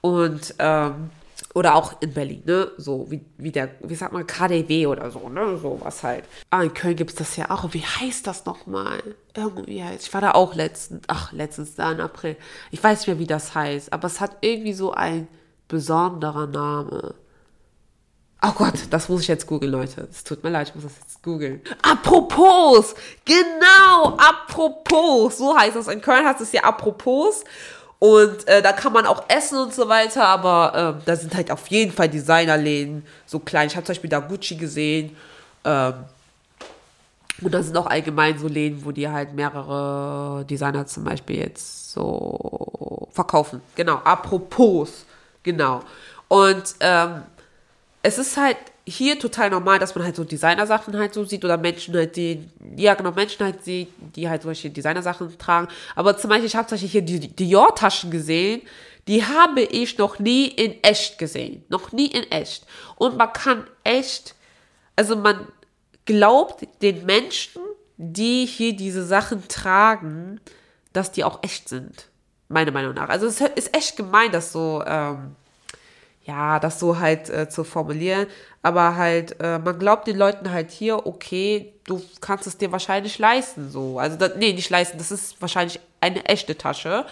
Und 0.00 0.54
ähm, 0.58 1.10
oder 1.56 1.74
auch 1.74 2.02
in 2.02 2.12
Berlin, 2.12 2.42
ne? 2.44 2.70
So 2.76 3.10
wie, 3.10 3.24
wie 3.38 3.50
der, 3.50 3.70
wie 3.80 3.94
sagt 3.94 4.12
man, 4.12 4.26
KDW 4.26 4.88
oder 4.88 5.10
so, 5.10 5.30
ne? 5.30 5.56
So 5.56 5.80
was 5.82 6.02
halt. 6.02 6.24
Ah, 6.50 6.62
in 6.62 6.74
Köln 6.74 6.96
gibt 6.96 7.12
es 7.12 7.16
das 7.16 7.34
ja 7.36 7.50
auch. 7.50 7.72
Wie 7.72 7.82
heißt 7.82 8.26
das 8.26 8.44
nochmal? 8.44 9.02
Irgendwie 9.34 9.82
heißt. 9.82 10.06
Ich 10.06 10.12
war 10.12 10.20
da 10.20 10.32
auch 10.32 10.54
letztens, 10.54 11.04
ach, 11.06 11.32
letztens 11.32 11.74
da 11.74 11.92
im 11.92 12.00
April. 12.00 12.36
Ich 12.72 12.84
weiß 12.84 12.98
nicht 12.98 13.06
mehr, 13.06 13.18
wie 13.18 13.26
das 13.26 13.54
heißt, 13.54 13.90
aber 13.94 14.06
es 14.06 14.20
hat 14.20 14.36
irgendwie 14.42 14.74
so 14.74 14.92
ein 14.92 15.28
besonderer 15.66 16.46
Name. 16.46 17.14
Oh 18.42 18.52
Gott, 18.54 18.74
das 18.90 19.08
muss 19.08 19.22
ich 19.22 19.28
jetzt 19.28 19.46
googeln, 19.46 19.72
Leute. 19.72 20.06
Es 20.10 20.24
tut 20.24 20.44
mir 20.44 20.50
leid, 20.50 20.68
ich 20.68 20.74
muss 20.74 20.84
das 20.84 20.98
jetzt 21.00 21.22
googeln. 21.22 21.62
Apropos! 21.80 22.94
Genau, 23.24 24.14
apropos. 24.18 25.38
So 25.38 25.58
heißt 25.58 25.74
das. 25.74 25.88
In 25.88 26.02
Köln 26.02 26.26
heißt 26.26 26.42
es 26.42 26.52
ja 26.52 26.64
apropos. 26.64 27.44
Und 28.06 28.46
äh, 28.46 28.62
da 28.62 28.72
kann 28.72 28.92
man 28.92 29.04
auch 29.04 29.24
essen 29.26 29.58
und 29.58 29.74
so 29.74 29.88
weiter, 29.88 30.24
aber 30.24 30.96
äh, 30.96 31.02
da 31.04 31.16
sind 31.16 31.34
halt 31.34 31.50
auf 31.50 31.66
jeden 31.66 31.90
Fall 31.90 32.08
Designerläden, 32.08 33.04
so 33.26 33.40
klein. 33.40 33.66
Ich 33.66 33.74
habe 33.74 33.84
zum 33.84 33.94
Beispiel 33.94 34.10
da 34.10 34.20
Gucci 34.20 34.54
gesehen. 34.54 35.16
Ähm, 35.64 35.94
und 37.42 37.52
da 37.52 37.60
sind 37.64 37.76
auch 37.76 37.86
allgemein 37.86 38.38
so 38.38 38.46
Läden, 38.46 38.84
wo 38.84 38.92
die 38.92 39.08
halt 39.08 39.34
mehrere 39.34 40.44
Designer 40.44 40.86
zum 40.86 41.02
Beispiel 41.02 41.38
jetzt 41.40 41.90
so 41.94 43.08
verkaufen. 43.10 43.60
Genau, 43.74 43.96
apropos, 44.04 45.04
genau. 45.42 45.82
Und 46.28 46.76
ähm, 46.78 47.22
es 48.02 48.18
ist 48.18 48.36
halt 48.36 48.58
hier 48.88 49.18
total 49.18 49.50
normal, 49.50 49.78
dass 49.80 49.94
man 49.94 50.04
halt 50.04 50.14
so 50.14 50.22
Designersachen 50.22 50.96
halt 50.96 51.12
so 51.12 51.24
sieht 51.24 51.44
oder 51.44 51.56
Menschen 51.56 51.94
halt, 51.94 52.16
die, 52.16 52.48
ja 52.76 52.94
genau, 52.94 53.10
Menschen 53.10 53.44
halt 53.44 53.64
sieht, 53.64 53.88
die 54.14 54.28
halt 54.28 54.42
solche 54.42 54.70
Designersachen 54.70 55.36
tragen. 55.38 55.68
Aber 55.96 56.16
zum 56.16 56.30
Beispiel, 56.30 56.46
ich 56.46 56.56
habe 56.56 56.68
zum 56.68 56.78
hier 56.78 57.02
die 57.02 57.28
Dior-Taschen 57.28 58.10
gesehen, 58.10 58.62
die 59.08 59.24
habe 59.24 59.62
ich 59.62 59.98
noch 59.98 60.18
nie 60.18 60.46
in 60.46 60.82
echt 60.82 61.18
gesehen. 61.18 61.64
Noch 61.68 61.92
nie 61.92 62.06
in 62.06 62.30
echt. 62.30 62.64
Und 62.96 63.16
man 63.16 63.32
kann 63.32 63.66
echt, 63.82 64.34
also 64.94 65.16
man 65.16 65.48
glaubt 66.04 66.66
den 66.80 67.04
Menschen, 67.06 67.62
die 67.96 68.46
hier 68.46 68.74
diese 68.76 69.04
Sachen 69.04 69.48
tragen, 69.48 70.40
dass 70.92 71.10
die 71.10 71.24
auch 71.24 71.42
echt 71.42 71.68
sind. 71.68 72.08
Meiner 72.48 72.70
Meinung 72.70 72.94
nach. 72.94 73.08
Also 73.08 73.26
es 73.26 73.40
ist 73.40 73.76
echt 73.76 73.96
gemein, 73.96 74.30
dass 74.30 74.52
so, 74.52 74.82
ähm, 74.86 75.34
ja, 76.26 76.58
das 76.58 76.80
so 76.80 76.98
halt 76.98 77.30
äh, 77.30 77.48
zu 77.48 77.64
formulieren. 77.64 78.26
Aber 78.62 78.96
halt, 78.96 79.36
äh, 79.40 79.58
man 79.58 79.78
glaubt 79.78 80.06
den 80.08 80.18
Leuten 80.18 80.50
halt 80.50 80.70
hier, 80.70 81.06
okay, 81.06 81.72
du 81.84 82.02
kannst 82.20 82.46
es 82.46 82.58
dir 82.58 82.72
wahrscheinlich 82.72 83.18
leisten, 83.18 83.70
so. 83.70 83.98
Also, 83.98 84.16
das, 84.16 84.36
nee, 84.36 84.52
nicht 84.52 84.70
leisten, 84.70 84.98
das 84.98 85.12
ist 85.12 85.40
wahrscheinlich 85.40 85.80
eine 86.00 86.24
echte 86.24 86.58
Tasche. 86.58 87.06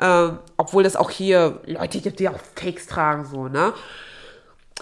Ähm, 0.00 0.38
obwohl 0.56 0.82
das 0.82 0.96
auch 0.96 1.10
hier 1.10 1.60
Leute 1.66 2.00
gibt, 2.00 2.18
die 2.18 2.28
auch 2.28 2.38
Fakes 2.56 2.86
tragen, 2.86 3.24
so, 3.24 3.48
ne? 3.48 3.72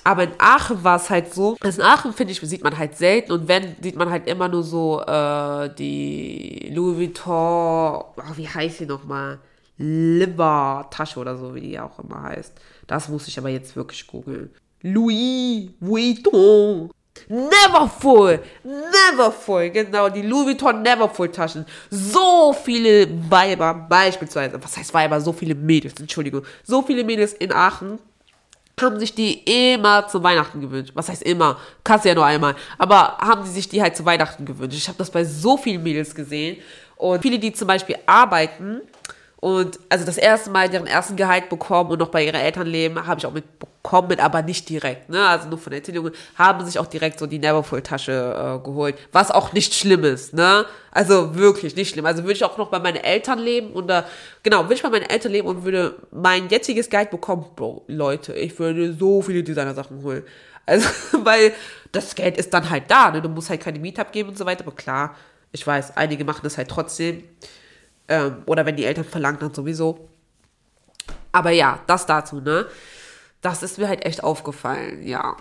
Aber 0.04 0.24
in 0.24 0.32
Aachen 0.38 0.82
war 0.84 0.96
es 0.96 1.10
halt 1.10 1.32
so, 1.32 1.56
also 1.60 1.80
in 1.80 1.86
Aachen, 1.86 2.12
finde 2.12 2.32
ich, 2.32 2.40
sieht 2.40 2.64
man 2.64 2.76
halt 2.76 2.96
selten 2.96 3.30
und 3.32 3.46
wenn, 3.46 3.76
sieht 3.80 3.94
man 3.96 4.10
halt 4.10 4.26
immer 4.26 4.48
nur 4.48 4.62
so 4.64 5.00
äh, 5.02 5.72
die 5.74 6.72
Louis 6.74 6.98
Vuitton, 6.98 8.02
oh, 8.16 8.36
wie 8.36 8.48
heißt 8.48 8.78
sie 8.78 8.86
nochmal? 8.86 9.38
Liver-Tasche 9.78 11.18
oder 11.18 11.36
so, 11.36 11.54
wie 11.54 11.60
die 11.60 11.80
auch 11.80 11.98
immer 11.98 12.22
heißt. 12.22 12.52
Das 12.92 13.08
muss 13.08 13.26
ich 13.26 13.38
aber 13.38 13.48
jetzt 13.48 13.74
wirklich 13.74 14.06
googeln. 14.06 14.50
Louis 14.82 15.70
Vuitton. 15.80 16.90
Neverfull, 17.26 18.40
Neverfull, 18.64 19.70
genau, 19.70 20.10
die 20.10 20.20
Louis 20.20 20.48
Vuitton 20.48 20.82
Neverfull 20.82 21.30
Taschen. 21.30 21.64
So 21.88 22.52
viele 22.52 23.08
Weiber, 23.30 23.72
beispielsweise, 23.72 24.62
was 24.62 24.76
heißt 24.76 24.92
Weiber, 24.92 25.22
so 25.22 25.32
viele 25.32 25.54
Mädels, 25.54 25.98
Entschuldigung, 25.98 26.42
so 26.64 26.82
viele 26.82 27.02
Mädels 27.02 27.32
in 27.32 27.50
Aachen 27.50 27.98
haben 28.78 28.98
sich 28.98 29.14
die 29.14 29.42
immer 29.72 30.06
zu 30.08 30.22
Weihnachten 30.22 30.60
gewünscht. 30.60 30.92
Was 30.94 31.08
heißt 31.08 31.22
immer? 31.22 31.58
Kannst 31.84 32.04
ja 32.04 32.14
nur 32.14 32.26
einmal. 32.26 32.56
Aber 32.76 33.16
haben 33.18 33.44
sie 33.44 33.52
sich 33.52 33.68
die 33.70 33.80
halt 33.80 33.96
zu 33.96 34.04
Weihnachten 34.04 34.44
gewünscht. 34.44 34.76
Ich 34.76 34.88
habe 34.88 34.98
das 34.98 35.10
bei 35.10 35.24
so 35.24 35.56
vielen 35.56 35.82
Mädels 35.82 36.14
gesehen. 36.14 36.58
Und 36.96 37.22
viele, 37.22 37.38
die 37.38 37.52
zum 37.52 37.68
Beispiel 37.68 37.96
arbeiten, 38.06 38.82
und 39.42 39.80
also 39.88 40.04
das 40.04 40.18
erste 40.18 40.50
Mal 40.50 40.68
deren 40.68 40.86
ersten 40.86 41.16
Gehalt 41.16 41.48
bekommen 41.48 41.90
und 41.90 41.98
noch 41.98 42.10
bei 42.10 42.24
ihren 42.24 42.36
Eltern 42.36 42.64
leben, 42.64 43.04
habe 43.08 43.18
ich 43.18 43.26
auch 43.26 43.32
mitbekommen, 43.32 44.20
aber 44.20 44.40
nicht 44.40 44.68
direkt. 44.68 45.08
Ne? 45.08 45.26
Also 45.26 45.48
nur 45.48 45.58
von 45.58 45.72
Erzählungen 45.72 46.12
haben 46.36 46.64
sich 46.64 46.78
auch 46.78 46.86
direkt 46.86 47.18
so 47.18 47.26
die 47.26 47.40
Neverfull-Tasche 47.40 48.60
äh, 48.60 48.64
geholt. 48.64 48.94
Was 49.10 49.32
auch 49.32 49.52
nicht 49.52 49.74
schlimm 49.74 50.04
ist, 50.04 50.32
ne? 50.32 50.64
Also 50.92 51.34
wirklich 51.34 51.74
nicht 51.74 51.90
schlimm. 51.90 52.06
Also 52.06 52.22
würde 52.22 52.34
ich 52.34 52.44
auch 52.44 52.56
noch 52.56 52.68
bei 52.68 52.78
meinen 52.78 52.98
Eltern 52.98 53.40
leben 53.40 53.72
und 53.72 53.88
da, 53.88 54.04
genau, 54.44 54.62
würde 54.62 54.74
ich 54.74 54.82
bei 54.84 54.90
meinen 54.90 55.10
Eltern 55.10 55.32
leben 55.32 55.48
und 55.48 55.64
würde 55.64 55.96
mein 56.12 56.48
jetziges 56.48 56.88
Gehalt 56.88 57.10
bekommen, 57.10 57.44
Bro, 57.56 57.82
Leute, 57.88 58.34
ich 58.34 58.56
würde 58.60 58.94
so 58.94 59.22
viele 59.22 59.42
Designer-Sachen 59.42 60.04
holen. 60.04 60.22
Also, 60.66 60.88
weil 61.24 61.52
das 61.90 62.14
Geld 62.14 62.36
ist 62.36 62.54
dann 62.54 62.70
halt 62.70 62.84
da, 62.86 63.10
ne? 63.10 63.20
Du 63.20 63.28
musst 63.28 63.50
halt 63.50 63.60
keine 63.60 63.80
Miete 63.80 64.02
abgeben 64.02 64.28
und 64.28 64.38
so 64.38 64.46
weiter, 64.46 64.64
aber 64.64 64.76
klar, 64.76 65.16
ich 65.50 65.66
weiß, 65.66 65.96
einige 65.96 66.24
machen 66.24 66.42
das 66.44 66.56
halt 66.58 66.68
trotzdem. 66.68 67.24
Ähm, 68.12 68.42
oder 68.44 68.66
wenn 68.66 68.76
die 68.76 68.84
Eltern 68.84 69.04
verlangen, 69.04 69.38
dann 69.40 69.54
sowieso. 69.54 70.06
Aber 71.32 71.50
ja, 71.50 71.80
das 71.86 72.04
dazu, 72.04 72.42
ne? 72.42 72.66
Das 73.40 73.62
ist 73.62 73.78
mir 73.78 73.88
halt 73.88 74.04
echt 74.04 74.22
aufgefallen, 74.22 75.02
ja. 75.02 75.34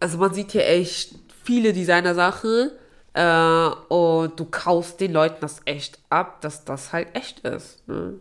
Also 0.00 0.18
man 0.18 0.34
sieht 0.34 0.50
hier 0.50 0.66
echt 0.66 1.14
viele 1.44 1.72
Designer-Sachen 1.72 2.72
äh, 3.14 3.68
und 3.88 4.40
du 4.40 4.44
kaufst 4.50 5.00
den 5.00 5.12
Leuten 5.12 5.36
das 5.40 5.60
echt 5.66 6.00
ab, 6.10 6.40
dass 6.40 6.64
das 6.64 6.92
halt 6.92 7.14
echt 7.14 7.46
ist. 7.46 7.86
Ne? 7.86 8.14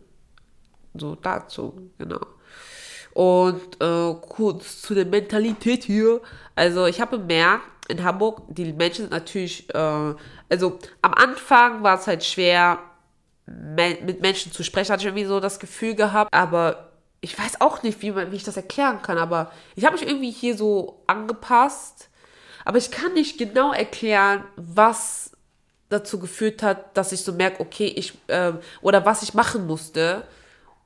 So 0.94 1.16
dazu, 1.16 1.90
genau. 1.98 2.22
Und 3.14 3.82
äh, 3.82 4.14
kurz 4.22 4.84
zu 4.84 4.94
der 4.94 5.06
Mentalität 5.06 5.84
hier. 5.84 6.22
Also 6.54 6.86
ich 6.86 7.02
habe 7.02 7.18
bemerkt, 7.18 7.64
in 7.88 8.04
Hamburg, 8.04 8.44
die 8.50 8.72
Menschen 8.72 9.06
sind 9.06 9.12
natürlich, 9.12 9.68
äh, 9.74 10.14
also 10.50 10.80
am 11.02 11.14
Anfang 11.16 11.82
war 11.82 11.98
es 11.98 12.06
halt 12.06 12.24
schwer, 12.24 12.80
mit 13.46 14.22
Menschen 14.22 14.52
zu 14.52 14.64
sprechen, 14.64 14.92
hatte 14.92 15.02
ich 15.02 15.08
irgendwie 15.08 15.26
so 15.26 15.40
das 15.40 15.60
Gefühl 15.60 15.96
gehabt. 15.96 16.34
Aber 16.34 16.90
ich 17.22 17.38
weiß 17.38 17.62
auch 17.62 17.84
nicht, 17.84 18.02
wie, 18.02 18.12
man, 18.12 18.32
wie 18.32 18.38
ich 18.38 18.44
das 18.44 18.58
erklären 18.58 19.02
kann. 19.02 19.18
Aber 19.18 19.52
ich 19.76 19.86
habe 19.86 19.98
mich 19.98 20.08
irgendwie 20.08 20.32
hier 20.32 20.58
so 20.58 21.04
angepasst. 21.08 22.10
Aber 22.64 22.78
ich 22.78 22.92
kann 22.92 23.14
nicht 23.14 23.38
genau 23.38 23.72
erklären, 23.72 24.44
was 24.56 25.32
dazu 25.90 26.20
geführt 26.20 26.64
hat, 26.64 26.98
dass 26.98 27.12
ich 27.12 27.24
so 27.24 27.34
merke, 27.34 27.62
okay, 27.62 27.86
ich, 27.86 28.18
äh, 28.28 28.54
oder 28.82 29.06
was 29.06 29.22
ich 29.22 29.36
machen 29.36 29.68
musste 29.68 30.24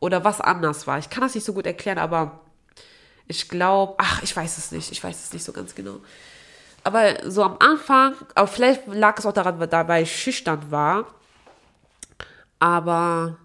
oder 0.02 0.26
was 0.26 0.41
anders 0.41 0.88
war. 0.88 1.00
Ich 1.00 1.10
kann 1.10 1.22
das 1.22 1.36
nicht 1.36 1.45
so 1.45 1.54
gut 1.54 1.65
erklären, 1.65 1.98
aber 1.98 2.41
ich 3.28 3.48
glaube, 3.48 3.95
ach, 3.98 4.22
ich 4.24 4.36
weiß 4.36 4.58
es 4.58 4.72
nicht, 4.72 4.91
ich 4.91 5.02
weiß 5.02 5.24
es 5.24 5.32
nicht 5.32 5.45
so 5.45 5.54
ganz 5.54 5.74
genau. 5.74 6.02
Aber 6.84 7.30
so 7.30 7.43
am 7.43 7.58
Anfang, 7.60 8.15
aber 8.36 8.48
vielleicht 8.48 8.88
lag 8.88 9.17
es 9.17 9.26
auch 9.26 9.34
daran, 9.34 9.60
weil 9.60 10.04
ich 10.04 10.15
schüchtern 10.15 10.72
war 10.72 11.06
aber 12.60 13.38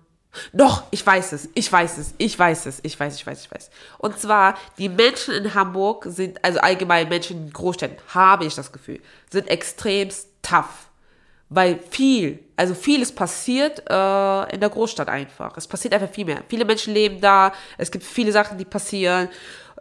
doch, 0.52 0.84
ich 0.90 1.06
weiß 1.06 1.32
es, 1.32 1.48
ich 1.54 1.70
weiß 1.70 1.98
es, 1.98 2.14
ich 2.18 2.38
weiß 2.38 2.66
es, 2.66 2.80
ich 2.82 2.98
weiß, 2.98 3.14
ich 3.16 3.26
weiß, 3.26 3.44
ich 3.44 3.50
weiß. 3.50 3.70
Und 3.98 4.18
zwar, 4.18 4.56
die 4.78 4.88
Menschen 4.88 5.34
in 5.34 5.54
Hamburg 5.54 6.06
sind, 6.08 6.44
also 6.44 6.58
allgemein 6.60 7.08
Menschen 7.08 7.46
in 7.46 7.52
Großstädten, 7.52 7.96
habe 8.12 8.44
ich 8.44 8.54
das 8.54 8.72
Gefühl, 8.72 9.00
sind 9.30 9.48
extremst 9.48 10.28
tough. 10.42 10.88
Weil 11.50 11.78
viel, 11.78 12.40
also 12.56 12.74
vieles 12.74 13.14
passiert 13.14 13.78
äh, 13.88 14.54
in 14.54 14.60
der 14.60 14.70
Großstadt 14.70 15.08
einfach. 15.08 15.56
Es 15.56 15.68
passiert 15.68 15.94
einfach 15.94 16.10
viel 16.10 16.24
mehr. 16.24 16.42
Viele 16.48 16.64
Menschen 16.64 16.94
leben 16.94 17.20
da, 17.20 17.52
es 17.78 17.90
gibt 17.90 18.04
viele 18.04 18.32
Sachen, 18.32 18.58
die 18.58 18.64
passieren 18.64 19.28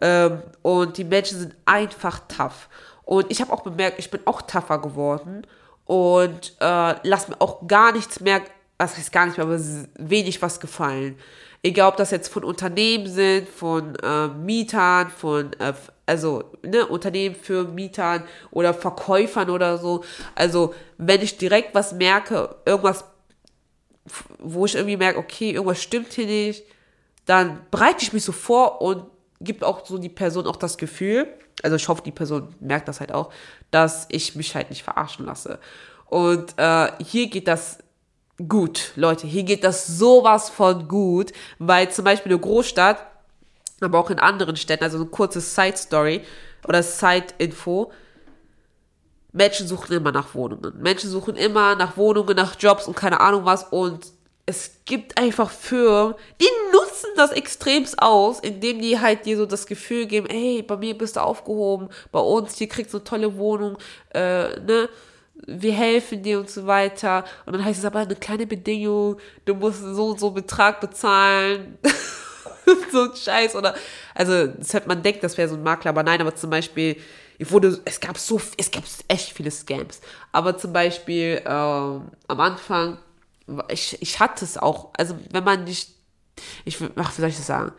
ähm, 0.01 0.43
und 0.61 0.97
die 0.97 1.03
Menschen 1.03 1.39
sind 1.39 1.55
einfach 1.65 2.19
tough. 2.27 2.69
Und 3.05 3.31
ich 3.31 3.41
habe 3.41 3.51
auch 3.51 3.61
bemerkt, 3.61 3.97
ich 3.97 4.11
bin 4.11 4.21
auch 4.25 4.41
tougher 4.43 4.79
geworden 4.79 5.47
und 5.85 6.55
äh, 6.59 6.95
lass 7.03 7.27
mir 7.27 7.39
auch 7.39 7.65
gar 7.67 7.91
nichts 7.91 8.19
mehr 8.19 8.41
was 8.83 8.97
heißt 8.97 9.11
gar 9.11 9.25
nicht 9.25 9.37
mehr, 9.37 9.45
aber 9.45 9.59
wenig 9.97 10.41
was 10.41 10.59
gefallen. 10.59 11.17
Egal, 11.61 11.89
ob 11.89 11.97
das 11.97 12.11
jetzt 12.11 12.27
von 12.27 12.43
Unternehmen 12.43 13.07
sind, 13.07 13.47
von 13.47 13.95
äh, 13.95 14.27
Mietern, 14.27 15.09
von, 15.09 15.53
äh, 15.53 15.73
also, 16.05 16.51
ne, 16.61 16.85
Unternehmen 16.85 17.35
für 17.35 17.63
Mietern 17.63 18.23
oder 18.51 18.73
Verkäufern 18.73 19.49
oder 19.49 19.77
so. 19.77 20.03
Also, 20.35 20.75
wenn 20.97 21.21
ich 21.21 21.37
direkt 21.37 21.73
was 21.73 21.93
merke, 21.93 22.55
irgendwas, 22.65 23.05
wo 24.39 24.65
ich 24.65 24.75
irgendwie 24.75 24.97
merke, 24.97 25.19
okay, 25.19 25.51
irgendwas 25.51 25.81
stimmt 25.81 26.11
hier 26.11 26.25
nicht, 26.25 26.65
dann 27.25 27.61
bereite 27.71 28.03
ich 28.03 28.11
mich 28.11 28.25
so 28.25 28.33
vor 28.33 28.81
und 28.81 29.05
gibt 29.39 29.63
auch 29.63 29.85
so 29.85 29.97
die 29.97 30.09
Person 30.09 30.45
auch 30.47 30.57
das 30.57 30.77
Gefühl, 30.77 31.27
also 31.61 31.75
ich 31.75 31.87
hoffe, 31.87 32.01
die 32.03 32.11
Person 32.11 32.53
merkt 32.59 32.87
das 32.87 32.99
halt 32.99 33.11
auch, 33.11 33.31
dass 33.71 34.07
ich 34.09 34.35
mich 34.35 34.55
halt 34.55 34.69
nicht 34.69 34.83
verarschen 34.83 35.25
lasse. 35.25 35.59
Und 36.07 36.53
äh, 36.57 36.91
hier 37.03 37.27
geht 37.27 37.47
das 37.47 37.79
gut, 38.47 38.91
Leute. 38.95 39.27
Hier 39.27 39.43
geht 39.43 39.63
das 39.63 39.87
sowas 39.87 40.49
von 40.49 40.87
gut, 40.87 41.31
weil 41.59 41.91
zum 41.91 42.05
Beispiel 42.05 42.31
eine 42.31 42.41
Großstadt, 42.41 43.05
aber 43.81 43.99
auch 43.99 44.09
in 44.09 44.19
anderen 44.19 44.55
Städten, 44.55 44.83
also 44.83 44.97
eine 44.97 45.07
kurze 45.07 45.41
Side-Story 45.41 46.21
oder 46.67 46.83
Side-Info, 46.83 47.91
Menschen 49.33 49.67
suchen 49.67 49.93
immer 49.93 50.11
nach 50.11 50.35
Wohnungen. 50.35 50.73
Menschen 50.79 51.09
suchen 51.09 51.35
immer 51.35 51.75
nach 51.75 51.97
Wohnungen, 51.97 52.35
nach 52.35 52.55
Jobs 52.59 52.87
und 52.87 52.95
keine 52.95 53.19
Ahnung 53.19 53.45
was. 53.45 53.63
Und 53.63 54.05
es 54.45 54.71
gibt 54.85 55.17
einfach 55.17 55.49
Firmen, 55.49 56.15
die 56.39 56.49
nutzen 56.71 57.09
das 57.15 57.31
extremst 57.31 58.01
aus, 58.01 58.39
indem 58.39 58.79
die 58.79 58.99
halt 58.99 59.25
dir 59.25 59.37
so 59.37 59.45
das 59.45 59.65
Gefühl 59.65 60.05
geben, 60.05 60.27
hey, 60.29 60.61
bei 60.61 60.77
mir 60.77 60.97
bist 60.97 61.15
du 61.15 61.21
aufgehoben, 61.21 61.89
bei 62.11 62.19
uns, 62.19 62.57
hier 62.57 62.67
kriegst 62.67 62.93
du 62.93 62.97
eine 62.97 63.05
tolle 63.05 63.37
Wohnung, 63.37 63.77
äh, 64.13 64.59
ne? 64.59 64.89
Wir 65.45 65.73
helfen 65.73 66.23
dir 66.23 66.39
und 66.39 66.49
so 66.49 66.65
weiter. 66.67 67.25
Und 67.45 67.53
dann 67.53 67.65
heißt 67.65 67.79
es 67.79 67.85
aber 67.85 67.99
eine 67.99 68.15
kleine 68.15 68.47
Bedingung, 68.47 69.17
du 69.45 69.55
musst 69.55 69.81
so 69.81 70.09
und 70.09 70.19
so 70.19 70.31
Betrag 70.31 70.79
bezahlen. 70.79 71.77
so 72.91 73.03
ein 73.03 73.15
Scheiß. 73.15 73.55
Oder, 73.55 73.75
also, 74.15 74.47
das 74.47 74.73
hat 74.73 74.87
man 74.87 75.03
denkt, 75.03 75.23
das 75.23 75.37
wäre 75.37 75.49
so 75.49 75.55
ein 75.55 75.63
Makler, 75.63 75.89
aber 75.89 76.03
nein, 76.03 76.21
aber 76.21 76.35
zum 76.35 76.49
Beispiel, 76.49 76.97
ich 77.37 77.51
wurde, 77.51 77.81
es 77.85 77.99
gab 77.99 78.17
so, 78.17 78.39
es 78.57 78.71
gab 78.71 78.83
echt 79.07 79.33
viele 79.33 79.51
Scams. 79.51 80.01
Aber 80.31 80.57
zum 80.57 80.71
Beispiel 80.71 81.41
ähm, 81.45 82.11
am 82.27 82.39
Anfang, 82.39 82.97
ich, 83.69 84.01
ich 84.01 84.19
hatte 84.19 84.45
es 84.45 84.57
auch, 84.57 84.91
also 84.97 85.15
wenn 85.31 85.43
man 85.43 85.63
nicht, 85.63 85.89
ich, 86.65 86.77
ach, 86.95 87.11
wie 87.17 87.21
soll 87.21 87.29
ich 87.29 87.37
das 87.37 87.47
sagen? 87.47 87.73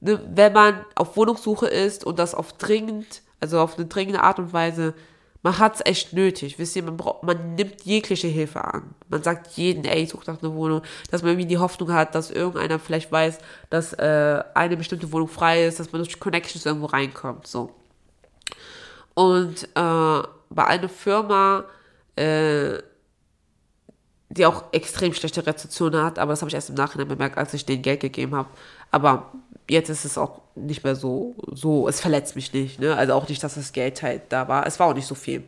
Ne, 0.00 0.20
wenn 0.32 0.52
man 0.52 0.84
auf 0.94 1.16
Wohnungssuche 1.16 1.66
ist 1.66 2.04
und 2.04 2.18
das 2.18 2.34
auf 2.34 2.52
dringend, 2.54 3.22
also 3.40 3.60
auf 3.60 3.76
eine 3.76 3.86
dringende 3.86 4.22
Art 4.22 4.38
und 4.38 4.52
Weise, 4.52 4.94
man 5.42 5.58
hat 5.58 5.76
es 5.76 5.86
echt 5.86 6.12
nötig. 6.12 6.58
Wisst 6.58 6.74
ihr, 6.76 6.82
man, 6.82 6.96
braucht, 6.96 7.22
man 7.22 7.54
nimmt 7.54 7.82
jegliche 7.82 8.26
Hilfe 8.26 8.64
an. 8.64 8.94
Man 9.08 9.22
sagt 9.22 9.56
jeden, 9.56 9.84
ey, 9.84 10.02
ich 10.02 10.10
suche 10.10 10.30
nach 10.30 10.42
einer 10.42 10.54
Wohnung, 10.54 10.82
dass 11.10 11.22
man 11.22 11.32
irgendwie 11.32 11.48
die 11.48 11.58
Hoffnung 11.58 11.92
hat, 11.92 12.14
dass 12.14 12.30
irgendeiner 12.30 12.78
vielleicht 12.78 13.12
weiß, 13.12 13.38
dass 13.70 13.92
äh, 13.94 14.42
eine 14.54 14.76
bestimmte 14.76 15.10
Wohnung 15.12 15.28
frei 15.28 15.66
ist, 15.66 15.78
dass 15.78 15.92
man 15.92 16.02
durch 16.02 16.18
Connections 16.18 16.66
irgendwo 16.66 16.86
reinkommt. 16.86 17.46
So. 17.46 17.74
Und 19.14 19.64
äh, 19.74 20.22
bei 20.50 20.66
einer 20.66 20.88
Firma, 20.88 21.64
äh, 22.16 22.78
die 24.30 24.44
auch 24.44 24.64
extrem 24.72 25.14
schlechte 25.14 25.46
Rezeption 25.46 25.96
hat, 25.96 26.18
aber 26.18 26.32
das 26.32 26.42
habe 26.42 26.48
ich 26.50 26.54
erst 26.54 26.68
im 26.68 26.74
Nachhinein 26.74 27.08
bemerkt, 27.08 27.38
als 27.38 27.54
ich 27.54 27.64
denen 27.64 27.82
Geld 27.82 28.00
gegeben 28.00 28.34
habe. 28.34 28.48
Aber 28.90 29.32
jetzt 29.68 29.90
ist 29.90 30.04
es 30.04 30.18
auch 30.18 30.40
nicht 30.54 30.84
mehr 30.84 30.96
so, 30.96 31.34
so, 31.52 31.88
es 31.88 32.00
verletzt 32.00 32.36
mich 32.36 32.52
nicht, 32.52 32.80
ne? 32.80 32.96
Also 32.96 33.12
auch 33.14 33.28
nicht, 33.28 33.42
dass 33.42 33.54
das 33.54 33.72
Geld 33.72 34.02
halt 34.02 34.22
da 34.30 34.48
war. 34.48 34.66
Es 34.66 34.78
war 34.80 34.88
auch 34.88 34.94
nicht 34.94 35.06
so 35.06 35.14
viel. 35.14 35.44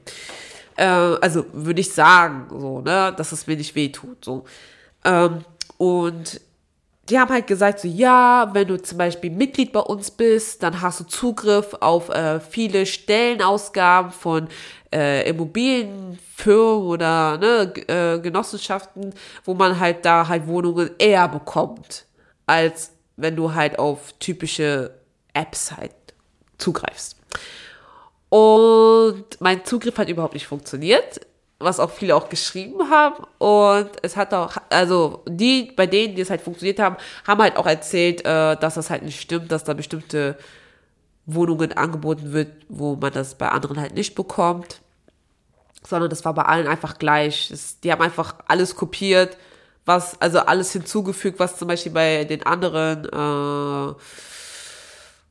Äh, 0.77 0.85
also 0.85 1.45
würde 1.53 1.81
ich 1.81 1.93
sagen, 1.93 2.47
so, 2.51 2.81
ne, 2.81 3.13
dass 3.17 3.33
es 3.33 3.47
mir 3.47 3.57
nicht 3.57 3.75
weh 3.75 3.89
tut, 3.89 4.25
so. 4.25 4.45
Ähm, 5.05 5.45
und 5.79 6.41
die 7.09 7.19
haben 7.19 7.31
halt 7.31 7.47
gesagt, 7.47 7.81
so 7.81 7.89
ja, 7.89 8.51
wenn 8.53 8.69
du 8.69 8.81
zum 8.81 8.99
Beispiel 8.99 9.31
Mitglied 9.31 9.73
bei 9.73 9.81
uns 9.81 10.11
bist, 10.11 10.63
dann 10.63 10.81
hast 10.81 11.01
du 11.01 11.05
Zugriff 11.05 11.75
auf 11.81 12.09
äh, 12.11 12.39
viele 12.39 12.87
Stellenausgaben 12.87 14.13
von 14.13 14.49
äh, 14.95 15.29
Immobilienfirmen 15.29 16.87
oder 16.87 17.39
ne, 17.39 17.73
äh, 17.89 18.21
Genossenschaften, 18.21 19.13
wo 19.45 19.55
man 19.55 19.81
halt 19.81 20.05
da 20.05 20.29
halt 20.29 20.47
Wohnungen 20.47 20.91
eher 20.99 21.27
bekommt, 21.29 22.07
als 22.47 22.93
wenn 23.21 23.37
du 23.37 23.55
halt 23.55 23.79
auf 23.79 24.13
typische 24.19 24.95
Apps 25.35 25.73
halt 25.77 25.95
zugreifst. 26.59 27.17
Und 28.29 29.25
mein 29.41 29.65
Zugriff 29.65 29.99
hat 29.99 30.09
überhaupt 30.09 30.35
nicht 30.35 30.47
funktioniert 30.47 31.21
was 31.61 31.79
auch 31.79 31.91
viele 31.91 32.17
auch 32.17 32.29
geschrieben 32.29 32.91
haben. 32.91 33.25
Und 33.39 33.91
es 34.03 34.17
hat 34.17 34.35
auch, 34.35 34.57
also 34.71 35.23
die, 35.29 35.71
bei 35.77 35.87
denen, 35.87 36.17
die 36.17 36.23
es 36.23 36.31
halt 36.31 36.41
funktioniert 36.41 36.81
haben, 36.81 36.97
haben 37.27 37.41
halt 37.41 37.57
auch 37.57 37.67
erzählt, 37.67 38.25
äh, 38.25 38.57
dass 38.57 38.75
das 38.75 38.91
halt 38.91 39.03
nicht 39.03 39.21
stimmt, 39.21 39.53
dass 39.53 39.63
da 39.63 39.75
bestimmte 39.75 40.37
Wohnungen 41.27 41.73
angeboten 41.73 42.33
wird, 42.33 42.49
wo 42.69 42.97
man 42.97 43.13
das 43.13 43.37
bei 43.37 43.49
anderen 43.49 43.79
halt 43.79 43.95
nicht 43.95 44.15
bekommt. 44.15 44.81
Sondern 45.87 46.11
das 46.11 46.25
war 46.25 46.35
bei 46.35 46.43
allen 46.43 46.67
einfach 46.67 46.99
gleich. 46.99 47.53
Die 47.85 47.93
haben 47.93 48.03
einfach 48.03 48.37
alles 48.49 48.75
kopiert, 48.75 49.37
was, 49.85 50.21
also 50.21 50.41
alles 50.41 50.73
hinzugefügt, 50.73 51.39
was 51.39 51.57
zum 51.57 51.69
Beispiel 51.69 51.93
bei 51.93 52.25
den 52.25 52.45
anderen 52.45 53.05
äh, 53.07 53.95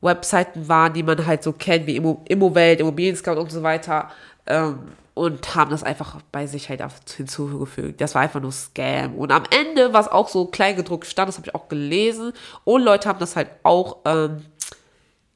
Webseiten 0.00 0.68
waren, 0.68 0.92
die 0.92 1.02
man 1.02 1.26
halt 1.26 1.42
so 1.42 1.52
kennt, 1.52 1.86
wie 1.86 1.96
Immo, 1.96 2.24
Immowelt, 2.28 2.80
Immobilien 2.80 3.16
Scout 3.16 3.38
und 3.38 3.50
so 3.50 3.62
weiter. 3.62 4.10
Ähm, 4.46 4.78
und 5.14 5.54
haben 5.54 5.70
das 5.70 5.82
einfach 5.82 6.18
bei 6.32 6.46
sich 6.46 6.68
halt 6.68 6.82
hinzugefügt. 7.16 8.00
Das 8.00 8.14
war 8.14 8.22
einfach 8.22 8.40
nur 8.40 8.52
Scam. 8.52 9.16
Und 9.16 9.32
am 9.32 9.42
Ende, 9.50 9.92
was 9.92 10.08
auch 10.08 10.28
so 10.28 10.46
kleingedruckt 10.46 11.06
stand, 11.06 11.28
das 11.28 11.36
habe 11.36 11.48
ich 11.48 11.54
auch 11.54 11.68
gelesen, 11.68 12.32
und 12.64 12.82
Leute 12.82 13.08
haben 13.08 13.18
das 13.18 13.36
halt 13.36 13.48
auch 13.62 13.98
ähm, 14.06 14.46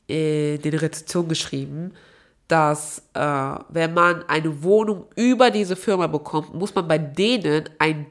in 0.06 0.62
den 0.62 0.74
Rezensionen 0.74 1.28
geschrieben, 1.28 1.92
dass 2.48 3.02
äh, 3.14 3.54
wenn 3.68 3.94
man 3.94 4.22
eine 4.28 4.62
Wohnung 4.62 5.06
über 5.16 5.50
diese 5.50 5.76
Firma 5.76 6.06
bekommt, 6.06 6.54
muss 6.54 6.74
man 6.74 6.86
bei 6.86 6.98
denen 6.98 7.68
ein 7.78 8.06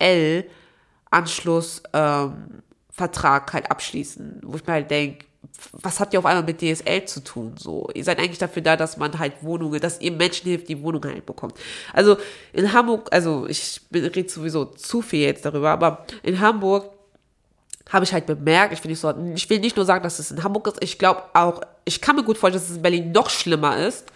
DSL-Anschluss 0.00 1.82
ähm, 1.92 2.62
halt 2.98 3.70
abschließen. 3.70 4.40
Wo 4.42 4.56
ich 4.56 4.66
mir 4.66 4.72
halt 4.74 4.90
denke, 4.90 5.26
was 5.72 6.00
habt 6.00 6.12
ihr 6.12 6.18
auf 6.18 6.26
einmal 6.26 6.44
mit 6.44 6.60
DSL 6.60 7.04
zu 7.04 7.22
tun? 7.22 7.54
So, 7.58 7.88
ihr 7.94 8.04
seid 8.04 8.18
eigentlich 8.18 8.38
dafür 8.38 8.62
da, 8.62 8.76
dass 8.76 8.96
man 8.96 9.18
halt 9.18 9.42
Wohnungen, 9.42 9.80
dass 9.80 10.00
ihr 10.00 10.12
Menschen 10.12 10.48
hilft, 10.48 10.68
die 10.68 10.82
Wohnungen 10.82 11.12
halt 11.12 11.26
bekommt. 11.26 11.54
Also 11.92 12.16
in 12.52 12.72
Hamburg, 12.72 13.08
also 13.12 13.46
ich 13.46 13.80
rede 13.92 14.28
sowieso 14.28 14.64
zu 14.66 15.02
viel 15.02 15.20
jetzt 15.20 15.44
darüber, 15.44 15.70
aber 15.70 16.06
in 16.22 16.40
Hamburg 16.40 16.90
habe 17.88 18.04
ich 18.04 18.12
halt 18.12 18.26
bemerkt, 18.26 18.72
ich 18.72 18.84
will 18.84 18.90
nicht 18.90 19.00
so, 19.00 19.12
ich 19.34 19.48
will 19.48 19.60
nicht 19.60 19.76
nur 19.76 19.86
sagen, 19.86 20.02
dass 20.02 20.18
es 20.18 20.30
in 20.30 20.42
Hamburg 20.44 20.66
ist, 20.66 20.82
ich 20.82 20.98
glaube 20.98 21.22
auch, 21.32 21.62
ich 21.84 22.00
kann 22.00 22.16
mir 22.16 22.22
gut 22.22 22.36
vorstellen, 22.36 22.62
dass 22.62 22.70
es 22.70 22.76
in 22.76 22.82
Berlin 22.82 23.12
noch 23.12 23.30
schlimmer 23.30 23.78
ist. 23.78 24.06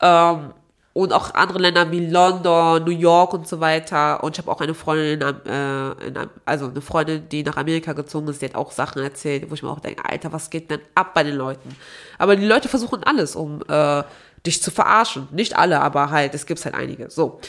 Ähm, 0.00 0.54
und 0.92 1.12
auch 1.12 1.34
andere 1.34 1.58
Länder 1.60 1.90
wie 1.92 2.06
London, 2.06 2.82
New 2.84 2.90
York 2.90 3.32
und 3.32 3.46
so 3.46 3.60
weiter. 3.60 4.22
Und 4.24 4.36
ich 4.36 4.38
habe 4.38 4.50
auch 4.50 4.60
eine 4.60 4.74
Freundin, 4.74 5.20
in, 5.20 5.50
äh, 5.50 5.90
in 6.06 6.18
also 6.44 6.66
eine 6.66 6.80
Freundin, 6.80 7.28
die 7.28 7.42
nach 7.42 7.56
Amerika 7.56 7.92
gezogen 7.92 8.26
ist, 8.28 8.42
die 8.42 8.46
hat 8.46 8.54
auch 8.54 8.72
Sachen 8.72 9.02
erzählt, 9.02 9.48
wo 9.50 9.54
ich 9.54 9.62
mir 9.62 9.70
auch 9.70 9.80
denke, 9.80 10.04
Alter, 10.04 10.32
was 10.32 10.50
geht 10.50 10.70
denn 10.70 10.80
ab 10.94 11.14
bei 11.14 11.22
den 11.22 11.36
Leuten? 11.36 11.76
Aber 12.18 12.34
die 12.34 12.46
Leute 12.46 12.68
versuchen 12.68 13.04
alles, 13.04 13.36
um 13.36 13.62
äh, 13.68 14.02
dich 14.44 14.62
zu 14.62 14.70
verarschen. 14.70 15.28
Nicht 15.30 15.56
alle, 15.56 15.80
aber 15.80 16.10
halt, 16.10 16.34
es 16.34 16.46
gibt 16.46 16.64
halt 16.64 16.74
einige. 16.74 17.10
So. 17.10 17.40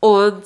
Und 0.00 0.42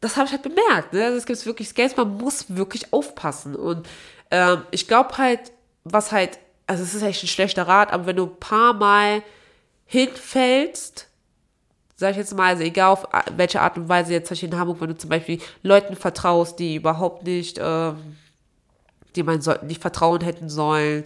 das 0.00 0.16
habe 0.16 0.26
ich 0.26 0.32
halt 0.32 0.42
bemerkt. 0.42 0.92
Ne? 0.92 1.04
Also 1.04 1.16
es 1.18 1.26
gibt 1.26 1.44
wirklich 1.46 1.68
Scales, 1.68 1.96
man 1.96 2.16
muss 2.16 2.44
wirklich 2.48 2.92
aufpassen. 2.92 3.56
Und 3.56 3.86
ähm, 4.30 4.62
ich 4.70 4.86
glaube 4.86 5.16
halt, 5.18 5.40
was 5.84 6.12
halt, 6.12 6.38
also 6.66 6.82
es 6.82 6.94
ist 6.94 7.02
echt 7.02 7.24
ein 7.24 7.28
schlechter 7.28 7.66
Rat, 7.66 7.92
aber 7.92 8.06
wenn 8.06 8.16
du 8.16 8.26
ein 8.26 8.40
paar 8.40 8.74
Mal 8.74 9.22
hinfällst, 9.86 11.08
sag 11.96 12.12
ich 12.12 12.18
jetzt 12.18 12.34
mal, 12.34 12.48
also 12.48 12.62
egal 12.62 12.92
auf 12.92 13.08
welche 13.36 13.60
Art 13.60 13.76
und 13.76 13.88
Weise 13.88 14.12
jetzt 14.12 14.30
in 14.42 14.58
Hamburg, 14.58 14.80
wenn 14.80 14.88
du 14.88 14.96
zum 14.96 15.10
Beispiel 15.10 15.40
Leuten 15.62 15.96
vertraust, 15.96 16.58
die 16.58 16.76
überhaupt 16.76 17.24
nicht, 17.24 17.58
ähm, 17.60 18.16
die 19.16 19.22
man 19.22 19.40
so, 19.40 19.54
nicht 19.62 19.80
vertrauen 19.80 20.20
hätten 20.20 20.48
sollen, 20.48 21.04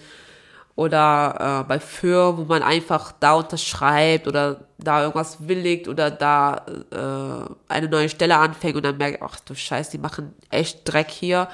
oder 0.81 1.61
äh, 1.61 1.69
bei 1.69 1.79
Firmen, 1.79 2.39
wo 2.39 2.45
man 2.45 2.63
einfach 2.63 3.13
da 3.21 3.35
unterschreibt 3.35 4.27
oder 4.27 4.65
da 4.79 5.03
irgendwas 5.03 5.47
willigt 5.47 5.89
oder 5.89 6.11
da 6.11 6.65
äh, 6.91 7.55
eine 7.69 7.89
neue 7.89 8.09
Stelle 8.09 8.39
anfängt 8.39 8.77
und 8.77 8.85
dann 8.85 8.97
merkt, 8.97 9.21
ach 9.21 9.41
du 9.41 9.55
Scheiß, 9.55 9.91
die 9.91 9.99
machen 9.99 10.35
echt 10.49 10.91
Dreck 10.91 11.11
hier 11.11 11.49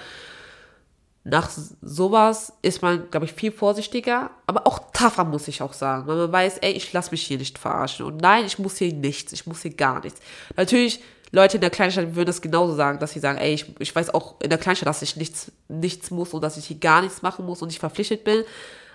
nach 1.29 1.51
sowas 1.83 2.53
ist 2.63 2.83
man, 2.83 3.11
glaube 3.11 3.27
ich, 3.27 3.33
viel 3.33 3.51
vorsichtiger, 3.51 4.31
aber 4.47 4.65
auch 4.65 4.93
tougher, 4.93 5.25
muss 5.25 5.49
ich 5.49 5.61
auch 5.61 5.73
sagen, 5.73 6.07
weil 6.07 6.17
man 6.17 6.31
weiß, 6.31 6.59
ey, 6.59 6.71
ich 6.71 6.93
lasse 6.93 7.11
mich 7.11 7.23
hier 7.23 7.37
nicht 7.37 7.59
verarschen. 7.59 8.07
Und 8.07 8.23
nein, 8.23 8.45
ich 8.47 8.61
muss 8.61 8.77
hier 8.77 8.93
nichts, 8.93 9.33
ich 9.33 9.45
muss 9.45 9.63
hier 9.63 9.75
gar 9.75 10.05
nichts. 10.05 10.21
Natürlich, 10.57 11.03
Leute 11.33 11.57
in 11.57 11.63
der 11.63 11.71
Kleinstadt 11.71 12.15
würden 12.15 12.29
das 12.29 12.41
genauso 12.41 12.77
sagen, 12.77 13.01
dass 13.01 13.11
sie 13.11 13.19
sagen, 13.19 13.39
ey, 13.39 13.55
ich, 13.55 13.75
ich 13.81 13.95
weiß 13.95 14.15
auch 14.15 14.37
in 14.41 14.51
der 14.51 14.59
Kleinstadt, 14.59 14.87
dass 14.87 15.03
ich 15.03 15.17
nichts, 15.17 15.51
nichts 15.67 16.13
muss 16.13 16.33
und 16.33 16.43
dass 16.43 16.59
ich 16.59 16.67
hier 16.67 16.79
gar 16.79 17.03
nichts 17.03 17.23
machen 17.23 17.45
muss 17.45 17.61
und 17.61 17.73
ich 17.73 17.81
verpflichtet 17.81 18.23
bin. 18.23 18.45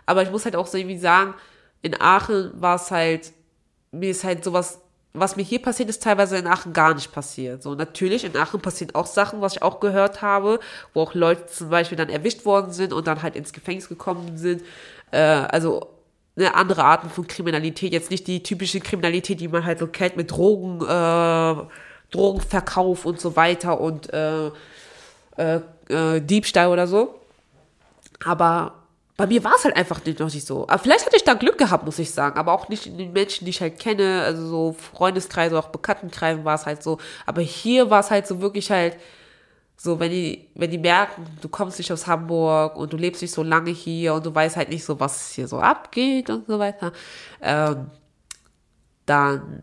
Aber 0.06 0.24
ich 0.24 0.32
muss 0.32 0.46
halt 0.46 0.56
auch 0.56 0.68
so 0.68 0.78
irgendwie 0.78 1.00
sagen, 1.00 1.34
in 1.82 2.00
Aachen 2.00 2.52
war 2.54 2.78
es 2.78 2.92
halt, 2.92 3.34
mir 3.92 4.12
ist 4.12 4.24
halt 4.24 4.46
sowas 4.46 4.80
was 5.14 5.36
mir 5.36 5.44
hier 5.44 5.62
passiert, 5.62 5.90
ist 5.90 6.04
teilweise 6.04 6.38
in 6.38 6.48
Aachen 6.48 6.74
gar 6.74 6.94
nicht 6.94 7.12
passiert. 7.12 7.62
So, 7.62 7.76
natürlich, 7.76 8.24
in 8.24 8.36
Aachen 8.38 8.62
passieren 8.62 8.96
auch 8.96 9.06
Sachen, 9.06 9.42
was 9.42 9.56
ich 9.56 9.62
auch 9.62 9.80
gehört 9.80 10.22
habe, 10.22 10.60
wo 10.94 11.02
auch 11.02 11.14
Leute 11.14 11.48
zum 11.48 11.70
Beispiel 11.70 11.98
dann 11.98 12.10
erwischt 12.10 12.46
worden 12.46 12.72
sind 12.72 12.94
und 12.94 13.08
dann 13.08 13.22
halt 13.22 13.36
ins 13.36 13.52
Gefängnis 13.52 13.90
gekommen 13.90 14.38
sind. 14.38 14.62
Äh, 15.12 15.20
also, 15.20 15.88
eine 16.38 16.56
andere 16.56 16.86
Arten 16.86 17.10
von 17.10 17.28
Kriminalität, 17.28 17.92
jetzt 17.92 18.10
nicht 18.10 18.26
die 18.28 18.42
typische 18.42 18.80
Kriminalität, 18.80 19.42
die 19.42 19.50
man 19.50 19.66
halt 19.66 19.80
so 19.80 19.88
kennt 19.88 20.16
mit 20.16 20.32
Drogen, 20.32 20.82
äh, 20.82 21.66
Drogenverkauf 22.12 23.06
und 23.06 23.20
so 23.20 23.36
weiter 23.36 23.80
und 23.80 24.14
äh, 24.14 24.48
äh, 25.38 25.60
äh 25.90 26.22
Diebstahl 26.22 26.70
oder 26.70 26.88
so. 26.88 27.20
Aber 28.24 28.81
bei 29.22 29.28
mir 29.28 29.44
war 29.44 29.54
es 29.56 29.66
halt 29.66 29.76
einfach 29.76 30.02
noch 30.04 30.34
nicht 30.34 30.48
so. 30.48 30.68
Aber 30.68 30.80
vielleicht 30.80 31.06
hatte 31.06 31.16
ich 31.16 31.24
da 31.24 31.36
Glück 31.36 31.60
gehabt, 31.60 31.86
muss 31.86 32.00
ich 32.00 32.10
sagen. 32.10 32.40
Aber 32.40 32.54
auch 32.54 32.70
nicht 32.70 32.88
in 32.88 32.98
den 32.98 33.14
Menschen, 33.14 33.46
die 33.46 33.52
ich 33.52 33.62
halt 33.62 33.78
kenne, 33.78 34.24
also 34.24 34.48
so 34.48 34.76
Freundeskreise, 34.96 35.60
auch 35.60 35.68
Bekanntenkreisen 35.68 36.44
war 36.44 36.56
es 36.56 36.66
halt 36.66 36.82
so. 36.82 36.98
Aber 37.28 37.42
hier 37.42 37.92
war 37.92 38.00
es 38.00 38.10
halt 38.10 38.26
so 38.26 38.42
wirklich 38.42 38.72
halt 38.72 38.98
so, 39.78 40.00
wenn 40.00 40.10
die, 40.10 40.48
wenn 40.56 40.72
die 40.72 40.80
merken, 40.80 41.24
du 41.40 41.50
kommst 41.50 41.78
nicht 41.78 41.92
aus 41.92 42.08
Hamburg 42.08 42.76
und 42.78 42.94
du 42.94 42.98
lebst 42.98 43.22
nicht 43.22 43.32
so 43.32 43.44
lange 43.44 43.70
hier 43.70 44.16
und 44.16 44.26
du 44.26 44.34
weißt 44.34 44.56
halt 44.56 44.70
nicht 44.70 44.84
so, 44.84 45.00
was 45.00 45.34
hier 45.34 45.48
so 45.48 45.60
abgeht 45.60 46.32
und 46.32 46.48
so 46.48 46.58
weiter, 46.58 46.92
ähm, 47.44 47.92
dann 49.06 49.62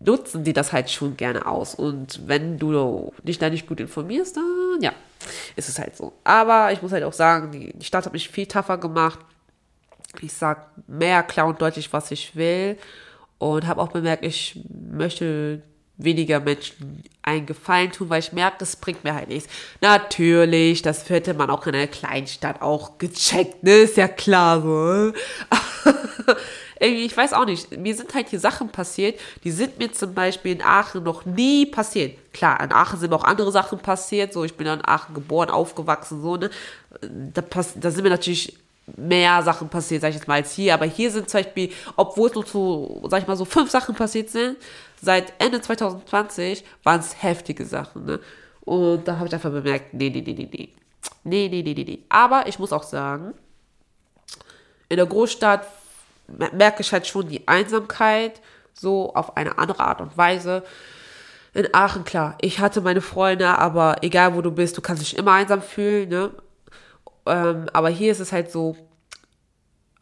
nutzen 0.00 0.44
die 0.44 0.52
das 0.52 0.74
halt 0.74 0.90
schon 0.90 1.16
gerne 1.16 1.46
aus. 1.46 1.74
Und 1.74 2.28
wenn 2.28 2.58
du 2.58 3.10
dich 3.22 3.38
da 3.38 3.48
nicht 3.48 3.66
gut 3.66 3.80
informierst, 3.80 4.36
dann 4.36 4.82
ja, 4.82 4.92
ist 5.56 5.68
es 5.68 5.78
halt 5.78 5.96
so. 5.96 6.12
Aber 6.24 6.72
ich 6.72 6.82
muss 6.82 6.92
halt 6.92 7.04
auch 7.04 7.12
sagen, 7.12 7.50
die, 7.50 7.72
die 7.76 7.84
Stadt 7.84 8.06
hat 8.06 8.12
mich 8.12 8.28
viel 8.28 8.46
tougher 8.46 8.78
gemacht. 8.78 9.18
Ich 10.20 10.32
sag 10.32 10.66
mehr 10.86 11.22
klar 11.22 11.46
und 11.46 11.60
deutlich, 11.60 11.92
was 11.92 12.10
ich 12.10 12.36
will. 12.36 12.78
Und 13.38 13.66
habe 13.66 13.80
auch 13.80 13.88
bemerkt, 13.88 14.24
ich 14.24 14.64
möchte 14.70 15.62
weniger 16.04 16.40
Menschen 16.40 17.02
einen 17.22 17.46
Gefallen 17.46 17.92
tun, 17.92 18.10
weil 18.10 18.20
ich 18.20 18.32
merke, 18.32 18.56
das 18.58 18.76
bringt 18.76 19.04
mir 19.04 19.14
halt 19.14 19.28
nichts. 19.28 19.48
Natürlich, 19.80 20.82
das 20.82 21.08
hätte 21.08 21.34
man 21.34 21.50
auch 21.50 21.66
in 21.66 21.74
einer 21.74 21.86
Kleinstadt 21.86 22.60
auch 22.60 22.98
gecheckt, 22.98 23.62
ne? 23.62 23.72
Ist 23.72 23.96
ja 23.96 24.08
klar 24.08 24.60
so. 24.60 25.12
irgendwie, 26.82 27.04
ich 27.04 27.16
weiß 27.16 27.32
auch 27.32 27.44
nicht, 27.44 27.76
mir 27.76 27.94
sind 27.94 28.12
halt 28.12 28.28
hier 28.28 28.40
Sachen 28.40 28.68
passiert, 28.68 29.18
die 29.44 29.52
sind 29.52 29.78
mir 29.78 29.92
zum 29.92 30.14
Beispiel 30.14 30.52
in 30.52 30.62
Aachen 30.62 31.04
noch 31.04 31.24
nie 31.24 31.64
passiert. 31.66 32.18
Klar, 32.32 32.60
in 32.60 32.72
Aachen 32.72 32.98
sind 32.98 33.12
auch 33.12 33.24
andere 33.24 33.52
Sachen 33.52 33.78
passiert, 33.78 34.32
so 34.32 34.44
ich 34.44 34.56
bin 34.56 34.66
in 34.66 34.84
Aachen 34.84 35.14
geboren, 35.14 35.48
aufgewachsen, 35.48 36.20
so, 36.22 36.36
ne? 36.36 36.50
Da, 37.00 37.40
pass, 37.40 37.74
da 37.76 37.90
sind 37.90 38.02
mir 38.02 38.10
natürlich 38.10 38.58
mehr 38.96 39.42
Sachen 39.42 39.68
passiert, 39.68 40.02
sag 40.02 40.08
ich 40.08 40.16
jetzt 40.16 40.26
mal, 40.26 40.34
als 40.34 40.52
hier. 40.52 40.74
Aber 40.74 40.86
hier 40.86 41.10
sind 41.10 41.30
zum 41.30 41.40
Beispiel, 41.40 41.70
obwohl 41.96 42.28
es 42.28 42.34
nur 42.34 42.46
so, 42.46 43.02
sag 43.08 43.22
ich 43.22 43.28
mal, 43.28 43.36
so 43.36 43.44
fünf 43.44 43.70
Sachen 43.70 43.94
passiert 43.94 44.30
sind, 44.30 44.56
seit 45.02 45.34
Ende 45.38 45.60
2020 45.60 46.64
waren 46.84 47.00
es 47.00 47.22
heftige 47.22 47.66
Sachen, 47.66 48.06
ne? 48.06 48.20
Und 48.60 49.06
da 49.08 49.16
habe 49.16 49.26
ich 49.26 49.34
einfach 49.34 49.50
bemerkt, 49.50 49.92
nee, 49.92 50.08
nee, 50.08 50.22
nee, 50.22 50.32
nee, 50.32 50.48
nee. 50.50 50.72
Nee, 51.24 51.48
nee, 51.48 51.62
nee, 51.62 51.74
nee, 51.74 51.84
nee. 51.84 52.04
Aber 52.08 52.46
ich 52.46 52.60
muss 52.60 52.72
auch 52.72 52.84
sagen, 52.84 53.34
in 54.88 54.96
der 54.96 55.06
Großstadt 55.06 55.66
merke 56.28 56.82
ich 56.82 56.92
halt 56.92 57.08
schon 57.08 57.28
die 57.28 57.46
Einsamkeit 57.48 58.40
so 58.72 59.12
auf 59.14 59.36
eine 59.36 59.58
andere 59.58 59.82
Art 59.82 60.00
und 60.00 60.16
Weise. 60.16 60.62
In 61.52 61.74
Aachen, 61.74 62.04
klar, 62.04 62.38
ich 62.40 62.60
hatte 62.60 62.80
meine 62.80 63.00
Freunde, 63.00 63.58
aber 63.58 63.96
egal 64.02 64.36
wo 64.36 64.40
du 64.40 64.52
bist, 64.52 64.78
du 64.78 64.80
kannst 64.80 65.02
dich 65.02 65.16
immer 65.16 65.32
einsam 65.32 65.60
fühlen, 65.62 66.08
ne? 66.08 66.30
Ähm, 67.26 67.66
aber 67.72 67.90
hier 67.90 68.12
ist 68.12 68.20
es 68.20 68.32
halt 68.32 68.52
so, 68.52 68.76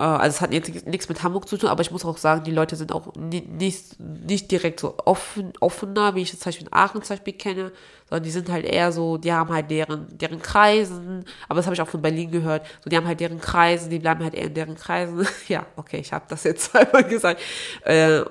also 0.02 0.36
es 0.36 0.40
hat 0.40 0.52
jetzt 0.52 0.86
nichts 0.86 1.08
mit 1.08 1.22
Hamburg 1.22 1.46
zu 1.46 1.58
tun, 1.58 1.68
aber 1.68 1.82
ich 1.82 1.90
muss 1.90 2.04
auch 2.04 2.16
sagen, 2.16 2.44
die 2.44 2.52
Leute 2.52 2.76
sind 2.76 2.92
auch 2.92 3.14
nicht, 3.16 4.00
nicht 4.00 4.50
direkt 4.50 4.80
so 4.80 4.96
offen, 5.04 5.52
offener, 5.60 6.14
wie 6.14 6.22
ich 6.22 6.32
es 6.32 6.38
zum 6.38 6.48
Beispiel 6.48 6.66
in 6.66 6.72
Aachen 6.72 7.02
zum 7.02 7.16
Beispiel 7.16 7.34
kenne, 7.34 7.72
sondern 8.08 8.24
die 8.24 8.30
sind 8.30 8.48
halt 8.48 8.64
eher 8.64 8.92
so, 8.92 9.18
die 9.18 9.32
haben 9.32 9.52
halt 9.52 9.70
deren, 9.70 10.06
deren 10.16 10.40
Kreisen, 10.40 11.24
aber 11.48 11.58
das 11.58 11.66
habe 11.66 11.74
ich 11.74 11.82
auch 11.82 11.88
von 11.88 12.00
Berlin 12.00 12.30
gehört, 12.30 12.66
so 12.82 12.88
die 12.88 12.96
haben 12.96 13.06
halt 13.06 13.20
deren 13.20 13.40
Kreisen, 13.40 13.90
die 13.90 13.98
bleiben 13.98 14.24
halt 14.24 14.34
eher 14.34 14.46
in 14.46 14.54
deren 14.54 14.76
Kreisen. 14.76 15.26
ja, 15.48 15.66
okay, 15.76 15.98
ich 15.98 16.12
habe 16.12 16.24
das 16.28 16.44
jetzt 16.44 16.64
zweimal 16.70 17.04
gesagt. 17.04 17.40
Äh, 17.84 18.22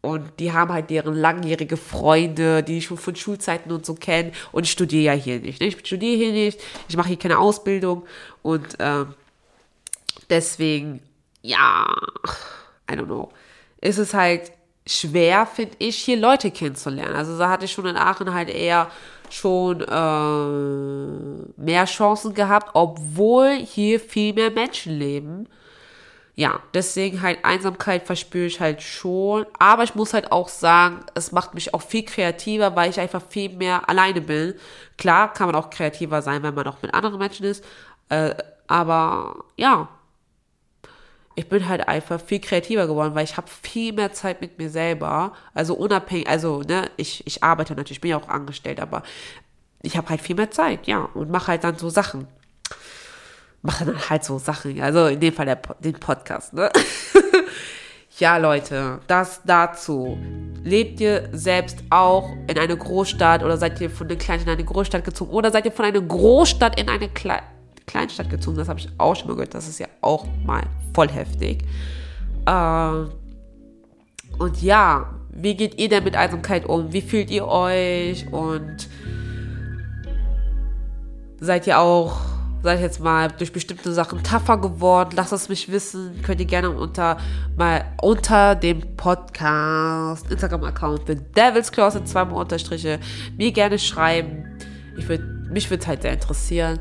und 0.00 0.38
die 0.38 0.52
haben 0.52 0.72
halt 0.72 0.88
deren 0.88 1.14
langjährige 1.14 1.76
Freunde, 1.76 2.62
die 2.62 2.78
ich 2.78 2.84
schon 2.84 2.96
von 2.96 3.16
Schulzeiten 3.16 3.72
und 3.72 3.84
so 3.84 3.94
kennen. 3.94 4.32
Und 4.52 4.64
ich 4.64 4.70
studiere 4.70 5.02
ja 5.02 5.20
hier 5.20 5.40
nicht. 5.40 5.60
Ne? 5.60 5.66
Ich 5.66 5.78
studiere 5.80 6.16
hier 6.16 6.32
nicht, 6.32 6.60
ich 6.88 6.96
mache 6.96 7.08
hier 7.08 7.18
keine 7.18 7.38
Ausbildung. 7.38 8.04
Und 8.42 8.76
ähm, 8.78 9.14
deswegen, 10.30 11.00
ja, 11.42 11.94
I 12.90 12.94
don't 12.94 13.06
know. 13.06 13.30
Ist 13.80 13.98
es 13.98 14.14
halt 14.14 14.52
schwer, 14.86 15.46
finde 15.46 15.76
ich, 15.78 15.96
hier 15.96 16.16
Leute 16.16 16.50
kennenzulernen. 16.50 17.14
Also 17.14 17.38
da 17.38 17.50
hatte 17.50 17.64
ich 17.64 17.72
schon 17.72 17.86
in 17.86 17.96
Aachen 17.96 18.32
halt 18.32 18.48
eher 18.48 18.90
schon 19.30 19.80
äh, 19.80 21.60
mehr 21.60 21.84
Chancen 21.86 22.34
gehabt, 22.34 22.70
obwohl 22.74 23.56
hier 23.56 23.98
viel 23.98 24.32
mehr 24.32 24.50
Menschen 24.50 24.96
leben. 24.96 25.48
Ja, 26.36 26.60
deswegen 26.74 27.22
halt 27.22 27.44
Einsamkeit 27.44 28.06
verspüre 28.06 28.46
ich 28.46 28.60
halt 28.60 28.82
schon. 28.82 29.46
Aber 29.58 29.84
ich 29.84 29.94
muss 29.94 30.12
halt 30.12 30.30
auch 30.32 30.48
sagen, 30.48 31.00
es 31.14 31.32
macht 31.32 31.54
mich 31.54 31.72
auch 31.74 31.82
viel 31.82 32.04
kreativer, 32.04 32.76
weil 32.76 32.90
ich 32.90 33.00
einfach 33.00 33.22
viel 33.28 33.50
mehr 33.50 33.88
alleine 33.88 34.20
bin. 34.20 34.54
Klar 34.98 35.32
kann 35.32 35.46
man 35.46 35.56
auch 35.56 35.70
kreativer 35.70 36.20
sein, 36.22 36.42
wenn 36.42 36.54
man 36.54 36.66
auch 36.66 36.82
mit 36.82 36.92
anderen 36.94 37.18
Menschen 37.18 37.46
ist. 37.46 37.64
Äh, 38.10 38.34
aber 38.66 39.44
ja, 39.56 39.88
ich 41.36 41.48
bin 41.48 41.68
halt 41.68 41.86
einfach 41.86 42.18
viel 42.20 42.40
kreativer 42.40 42.86
geworden, 42.86 43.14
weil 43.14 43.24
ich 43.24 43.36
habe 43.36 43.46
viel 43.48 43.92
mehr 43.92 44.12
Zeit 44.12 44.40
mit 44.40 44.58
mir 44.58 44.70
selber. 44.70 45.34
Also 45.52 45.74
unabhängig, 45.74 46.26
also 46.26 46.62
ne, 46.62 46.90
ich, 46.96 47.26
ich 47.26 47.44
arbeite 47.44 47.74
natürlich, 47.74 48.00
bin 48.00 48.10
ja 48.10 48.16
auch 48.16 48.28
angestellt, 48.28 48.80
aber 48.80 49.02
ich 49.82 49.98
habe 49.98 50.08
halt 50.08 50.22
viel 50.22 50.34
mehr 50.34 50.50
Zeit, 50.50 50.86
ja, 50.86 51.08
und 51.14 51.30
mache 51.30 51.48
halt 51.48 51.62
dann 51.62 51.76
so 51.76 51.90
Sachen. 51.90 52.26
Mache 53.60 53.84
dann 53.84 54.08
halt 54.08 54.24
so 54.24 54.38
Sachen, 54.38 54.80
also 54.80 55.06
in 55.06 55.20
dem 55.20 55.34
Fall 55.34 55.44
der, 55.44 55.60
den 55.80 55.94
Podcast, 55.94 56.54
ne? 56.54 56.70
ja, 58.18 58.38
Leute, 58.38 59.00
das 59.06 59.42
dazu. 59.44 60.16
Lebt 60.64 61.00
ihr 61.00 61.28
selbst 61.32 61.84
auch 61.90 62.30
in 62.46 62.58
eine 62.58 62.76
Großstadt 62.76 63.42
oder 63.42 63.58
seid 63.58 63.78
ihr 63.82 63.90
von 63.90 64.08
einer 64.08 64.16
Kleinstadt 64.16 64.54
in 64.54 64.58
eine 64.58 64.64
Großstadt 64.64 65.04
gezogen 65.04 65.32
oder 65.32 65.52
seid 65.52 65.66
ihr 65.66 65.72
von 65.72 65.84
einer 65.84 66.00
Großstadt 66.00 66.80
in 66.80 66.88
eine 66.88 67.10
Kleinstadt? 67.10 67.55
Kleinstadt 67.86 68.30
gezogen. 68.30 68.56
Das 68.56 68.68
habe 68.68 68.80
ich 68.80 68.88
auch 68.98 69.14
schon 69.16 69.28
mal 69.28 69.34
gehört. 69.34 69.54
Das 69.54 69.68
ist 69.68 69.78
ja 69.78 69.86
auch 70.00 70.26
mal 70.44 70.62
voll 70.94 71.08
heftig. 71.08 71.64
Äh, 72.46 72.90
und 74.38 74.62
ja, 74.62 75.10
wie 75.30 75.54
geht 75.54 75.78
ihr 75.78 75.88
denn 75.88 76.04
mit 76.04 76.16
Einsamkeit 76.16 76.66
um? 76.66 76.92
Wie 76.92 77.02
fühlt 77.02 77.30
ihr 77.30 77.46
euch? 77.46 78.26
Und 78.32 78.88
seid 81.40 81.66
ihr 81.66 81.78
auch, 81.78 82.18
sag 82.62 82.76
ich 82.76 82.80
jetzt 82.80 83.00
mal, 83.00 83.28
durch 83.28 83.52
bestimmte 83.52 83.92
Sachen 83.92 84.22
tougher 84.22 84.58
geworden? 84.58 85.10
Lasst 85.14 85.32
es 85.32 85.48
mich 85.48 85.70
wissen. 85.70 86.22
Könnt 86.22 86.40
ihr 86.40 86.46
gerne 86.46 86.70
unter 86.70 87.18
mal 87.56 87.84
unter 88.00 88.54
dem 88.54 88.96
Podcast 88.96 90.30
Instagram-Account 90.30 91.02
The 91.06 91.16
Devil's 91.36 91.70
Closet 91.70 92.08
zweimal 92.08 92.40
Unterstriche 92.40 92.98
mir 93.36 93.52
gerne 93.52 93.78
schreiben. 93.78 94.58
Ich 94.96 95.08
würd, 95.08 95.22
mich 95.50 95.70
würde 95.70 95.82
es 95.82 95.86
halt 95.86 96.02
sehr 96.02 96.14
interessieren. 96.14 96.78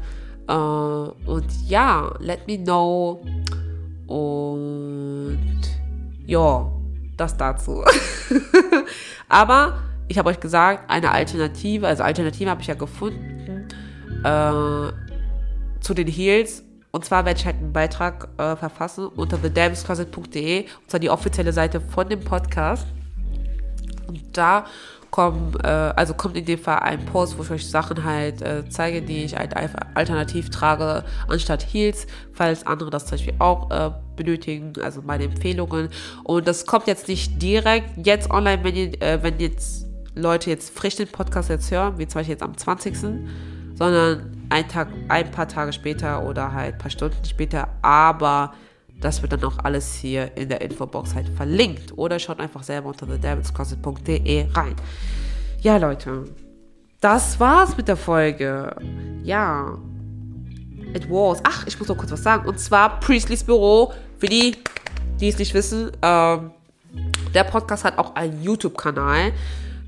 Uh, 0.47 1.11
und 1.25 1.45
ja, 1.67 2.13
let 2.19 2.47
me 2.47 2.57
know. 2.57 3.25
Und 4.07 5.61
ja, 6.25 6.71
das 7.17 7.35
dazu. 7.37 7.83
Aber 9.29 9.79
ich 10.07 10.17
habe 10.17 10.29
euch 10.29 10.39
gesagt, 10.39 10.89
eine 10.89 11.11
Alternative, 11.11 11.87
also 11.87 12.03
Alternative 12.03 12.49
habe 12.49 12.61
ich 12.61 12.67
ja 12.67 12.75
gefunden 12.75 13.67
äh, 14.23 14.91
zu 15.79 15.93
den 15.93 16.07
Heels. 16.07 16.63
Und 16.91 17.03
zwar 17.03 17.25
werde 17.25 17.39
ich 17.39 17.45
halt 17.45 17.57
einen 17.57 17.73
Beitrag 17.73 18.29
äh, 18.37 18.55
verfassen 18.55 19.07
unter 19.07 19.41
thedamscloset.de, 19.41 20.61
und 20.61 20.89
zwar 20.89 20.99
die 20.99 21.09
offizielle 21.09 21.51
Seite 21.51 21.81
von 21.81 22.07
dem 22.07 22.21
Podcast. 22.21 22.87
Und 24.07 24.21
da 24.37 24.65
kommen, 25.15 25.55
äh, 25.63 25.67
also 25.67 26.13
kommt 26.13 26.35
in 26.35 26.43
dem 26.43 26.59
Fall 26.59 26.79
ein 26.79 27.05
Post, 27.05 27.37
wo 27.37 27.43
ich 27.43 27.49
euch 27.49 27.69
Sachen 27.69 28.03
halt 28.03 28.41
äh, 28.41 28.67
zeige, 28.67 29.01
die 29.01 29.23
ich 29.23 29.37
halt 29.37 29.53
alternativ 29.95 30.49
trage, 30.49 31.05
anstatt 31.29 31.65
Heels, 31.71 32.05
falls 32.33 32.67
andere 32.67 32.89
das 32.89 33.05
zum 33.05 33.11
Beispiel 33.11 33.35
auch 33.39 33.71
äh, 33.71 33.91
benötigen, 34.17 34.73
also 34.83 35.01
meine 35.01 35.23
Empfehlungen. 35.23 35.87
Und 36.25 36.49
das 36.49 36.65
kommt 36.65 36.87
jetzt 36.87 37.07
nicht 37.07 37.41
direkt 37.41 38.05
jetzt 38.05 38.29
online, 38.29 38.61
wenn, 38.65 38.75
ihr, 38.75 39.01
äh, 39.01 39.23
wenn 39.23 39.39
jetzt 39.39 39.85
Leute 40.15 40.49
jetzt 40.49 40.77
frisch 40.77 40.97
den 40.97 41.07
Podcast 41.07 41.49
jetzt 41.49 41.71
hören, 41.71 41.97
wie 41.97 42.07
zum 42.07 42.19
Beispiel 42.19 42.33
jetzt 42.33 42.43
am 42.43 42.57
20., 42.57 42.97
sondern 43.73 44.47
ein 44.49 44.67
Tag, 44.67 44.89
ein 45.07 45.31
paar 45.31 45.47
Tage 45.47 45.71
später 45.71 46.25
oder 46.27 46.51
halt 46.51 46.73
ein 46.73 46.77
paar 46.77 46.91
Stunden 46.91 47.23
später, 47.23 47.69
aber 47.81 48.53
das 49.01 49.21
wird 49.21 49.33
dann 49.33 49.43
auch 49.43 49.59
alles 49.59 49.93
hier 49.95 50.35
in 50.37 50.49
der 50.49 50.61
Infobox 50.61 51.15
halt 51.15 51.29
verlinkt. 51.29 51.97
Oder 51.97 52.19
schaut 52.19 52.39
einfach 52.39 52.63
selber 52.63 52.89
unter 52.89 53.07
thedevilscloset.de 53.07 54.47
rein. 54.53 54.75
Ja, 55.61 55.77
Leute. 55.77 56.25
Das 57.01 57.39
war's 57.39 57.75
mit 57.77 57.87
der 57.87 57.97
Folge. 57.97 58.75
Ja. 59.23 59.77
It 60.93 61.09
was. 61.09 61.39
Ach, 61.43 61.67
ich 61.67 61.77
muss 61.77 61.87
noch 61.87 61.97
kurz 61.97 62.11
was 62.11 62.23
sagen. 62.23 62.47
Und 62.47 62.59
zwar 62.59 62.99
Priestley's 62.99 63.43
Büro. 63.43 63.93
Für 64.17 64.27
die, 64.27 64.55
die 65.19 65.27
es 65.27 65.37
nicht 65.37 65.53
wissen, 65.53 65.91
ähm, 66.01 66.51
der 67.33 67.43
Podcast 67.43 67.83
hat 67.83 67.97
auch 67.97 68.15
einen 68.15 68.41
YouTube-Kanal. 68.41 69.33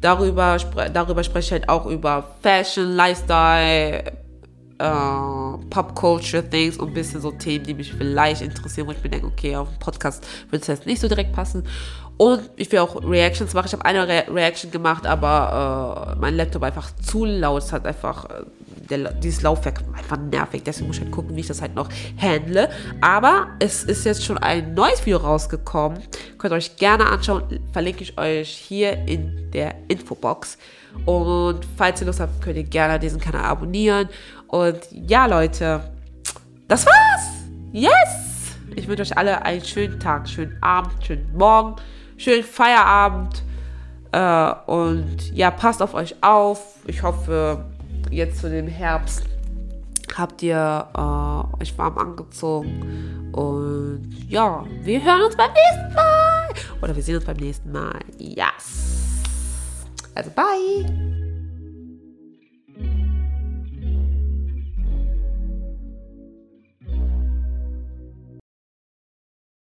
Darüber, 0.01 0.57
darüber 0.93 1.23
spreche 1.23 1.45
ich 1.47 1.51
halt 1.53 1.69
auch 1.69 1.85
über 1.85 2.35
Fashion, 2.41 2.95
Lifestyle, 2.95 4.03
äh, 4.79 5.65
Pop-Culture-Things 5.69 6.77
und 6.77 6.89
ein 6.89 6.93
bisschen 6.93 7.21
so 7.21 7.31
Themen, 7.31 7.65
die 7.65 7.73
mich 7.73 7.93
vielleicht 7.93 8.41
interessieren, 8.41 8.87
wo 8.87 8.91
ich 8.91 9.03
mir 9.03 9.09
denke, 9.09 9.27
okay, 9.27 9.55
auf 9.55 9.69
dem 9.69 9.79
Podcast 9.79 10.25
würde 10.49 10.61
es 10.61 10.67
jetzt 10.67 10.85
nicht 10.85 11.01
so 11.01 11.07
direkt 11.07 11.33
passen. 11.33 11.63
Und 12.17 12.49
ich 12.55 12.71
will 12.71 12.79
auch 12.79 13.01
Reactions 13.03 13.53
machen. 13.53 13.67
Ich 13.67 13.73
habe 13.73 13.85
eine 13.85 14.07
Re 14.07 14.23
Reaction 14.33 14.71
gemacht, 14.71 15.05
aber 15.05 16.15
äh, 16.15 16.19
mein 16.19 16.35
Laptop 16.35 16.63
einfach 16.63 16.89
zu 16.95 17.25
laut. 17.25 17.61
Es 17.61 17.71
hat 17.71 17.85
einfach, 17.85 18.25
äh, 18.25 18.43
der, 18.89 19.13
dieses 19.13 19.43
Laufwerk 19.43 19.83
einfach 19.95 20.17
nervig. 20.17 20.63
Deswegen 20.65 20.87
muss 20.87 20.97
ich 20.97 21.03
halt 21.03 21.11
gucken, 21.11 21.35
wie 21.35 21.41
ich 21.41 21.47
das 21.47 21.61
halt 21.61 21.75
noch 21.75 21.89
handle. 22.19 22.69
Aber 23.01 23.49
es 23.59 23.83
ist 23.83 24.03
jetzt 24.03 24.25
schon 24.25 24.39
ein 24.39 24.73
neues 24.73 25.05
Video 25.05 25.19
rausgekommen. 25.19 25.99
Könnt 26.39 26.53
ihr 26.53 26.57
euch 26.57 26.75
gerne 26.77 27.05
anschauen. 27.05 27.43
Verlinke 27.71 28.01
ich 28.01 28.17
euch 28.17 28.49
hier 28.49 28.93
in 29.07 29.51
der 29.51 29.75
Infobox. 29.87 30.57
Und 31.05 31.59
falls 31.77 32.01
ihr 32.01 32.07
Lust 32.07 32.19
habt, 32.19 32.41
könnt 32.41 32.57
ihr 32.57 32.63
gerne 32.63 32.99
diesen 32.99 33.19
Kanal 33.19 33.45
abonnieren. 33.45 34.09
Und 34.47 34.79
ja, 34.91 35.25
Leute, 35.25 35.81
das 36.67 36.85
war's. 36.85 37.45
Yes! 37.71 38.55
Ich 38.75 38.87
wünsche 38.87 39.01
euch 39.01 39.17
alle 39.17 39.43
einen 39.43 39.63
schönen 39.63 39.99
Tag, 39.99 40.27
schönen 40.29 40.57
Abend, 40.61 41.03
schönen 41.03 41.35
Morgen, 41.35 41.75
schönen 42.17 42.43
Feierabend. 42.43 43.43
Äh, 44.11 44.71
und 44.71 45.31
ja, 45.33 45.51
passt 45.51 45.81
auf 45.81 45.93
euch 45.93 46.15
auf. 46.21 46.75
Ich 46.85 47.03
hoffe, 47.03 47.65
jetzt 48.11 48.39
zu 48.39 48.49
dem 48.49 48.67
Herbst 48.67 49.23
habt 50.17 50.41
ihr 50.41 50.87
äh, 50.93 51.61
euch 51.61 51.77
warm 51.77 51.97
angezogen. 51.97 53.31
Und 53.33 54.15
ja, 54.27 54.65
wir 54.81 55.03
hören 55.03 55.21
uns 55.21 55.35
beim 55.35 55.51
nächsten 55.51 55.93
Mal. 55.93 56.49
Oder 56.81 56.95
wir 56.95 57.03
sehen 57.03 57.15
uns 57.15 57.25
beim 57.25 57.37
nächsten 57.37 57.71
Mal. 57.71 57.99
Yes. 58.17 59.23
Also 60.15 60.31
bye. 60.31 61.26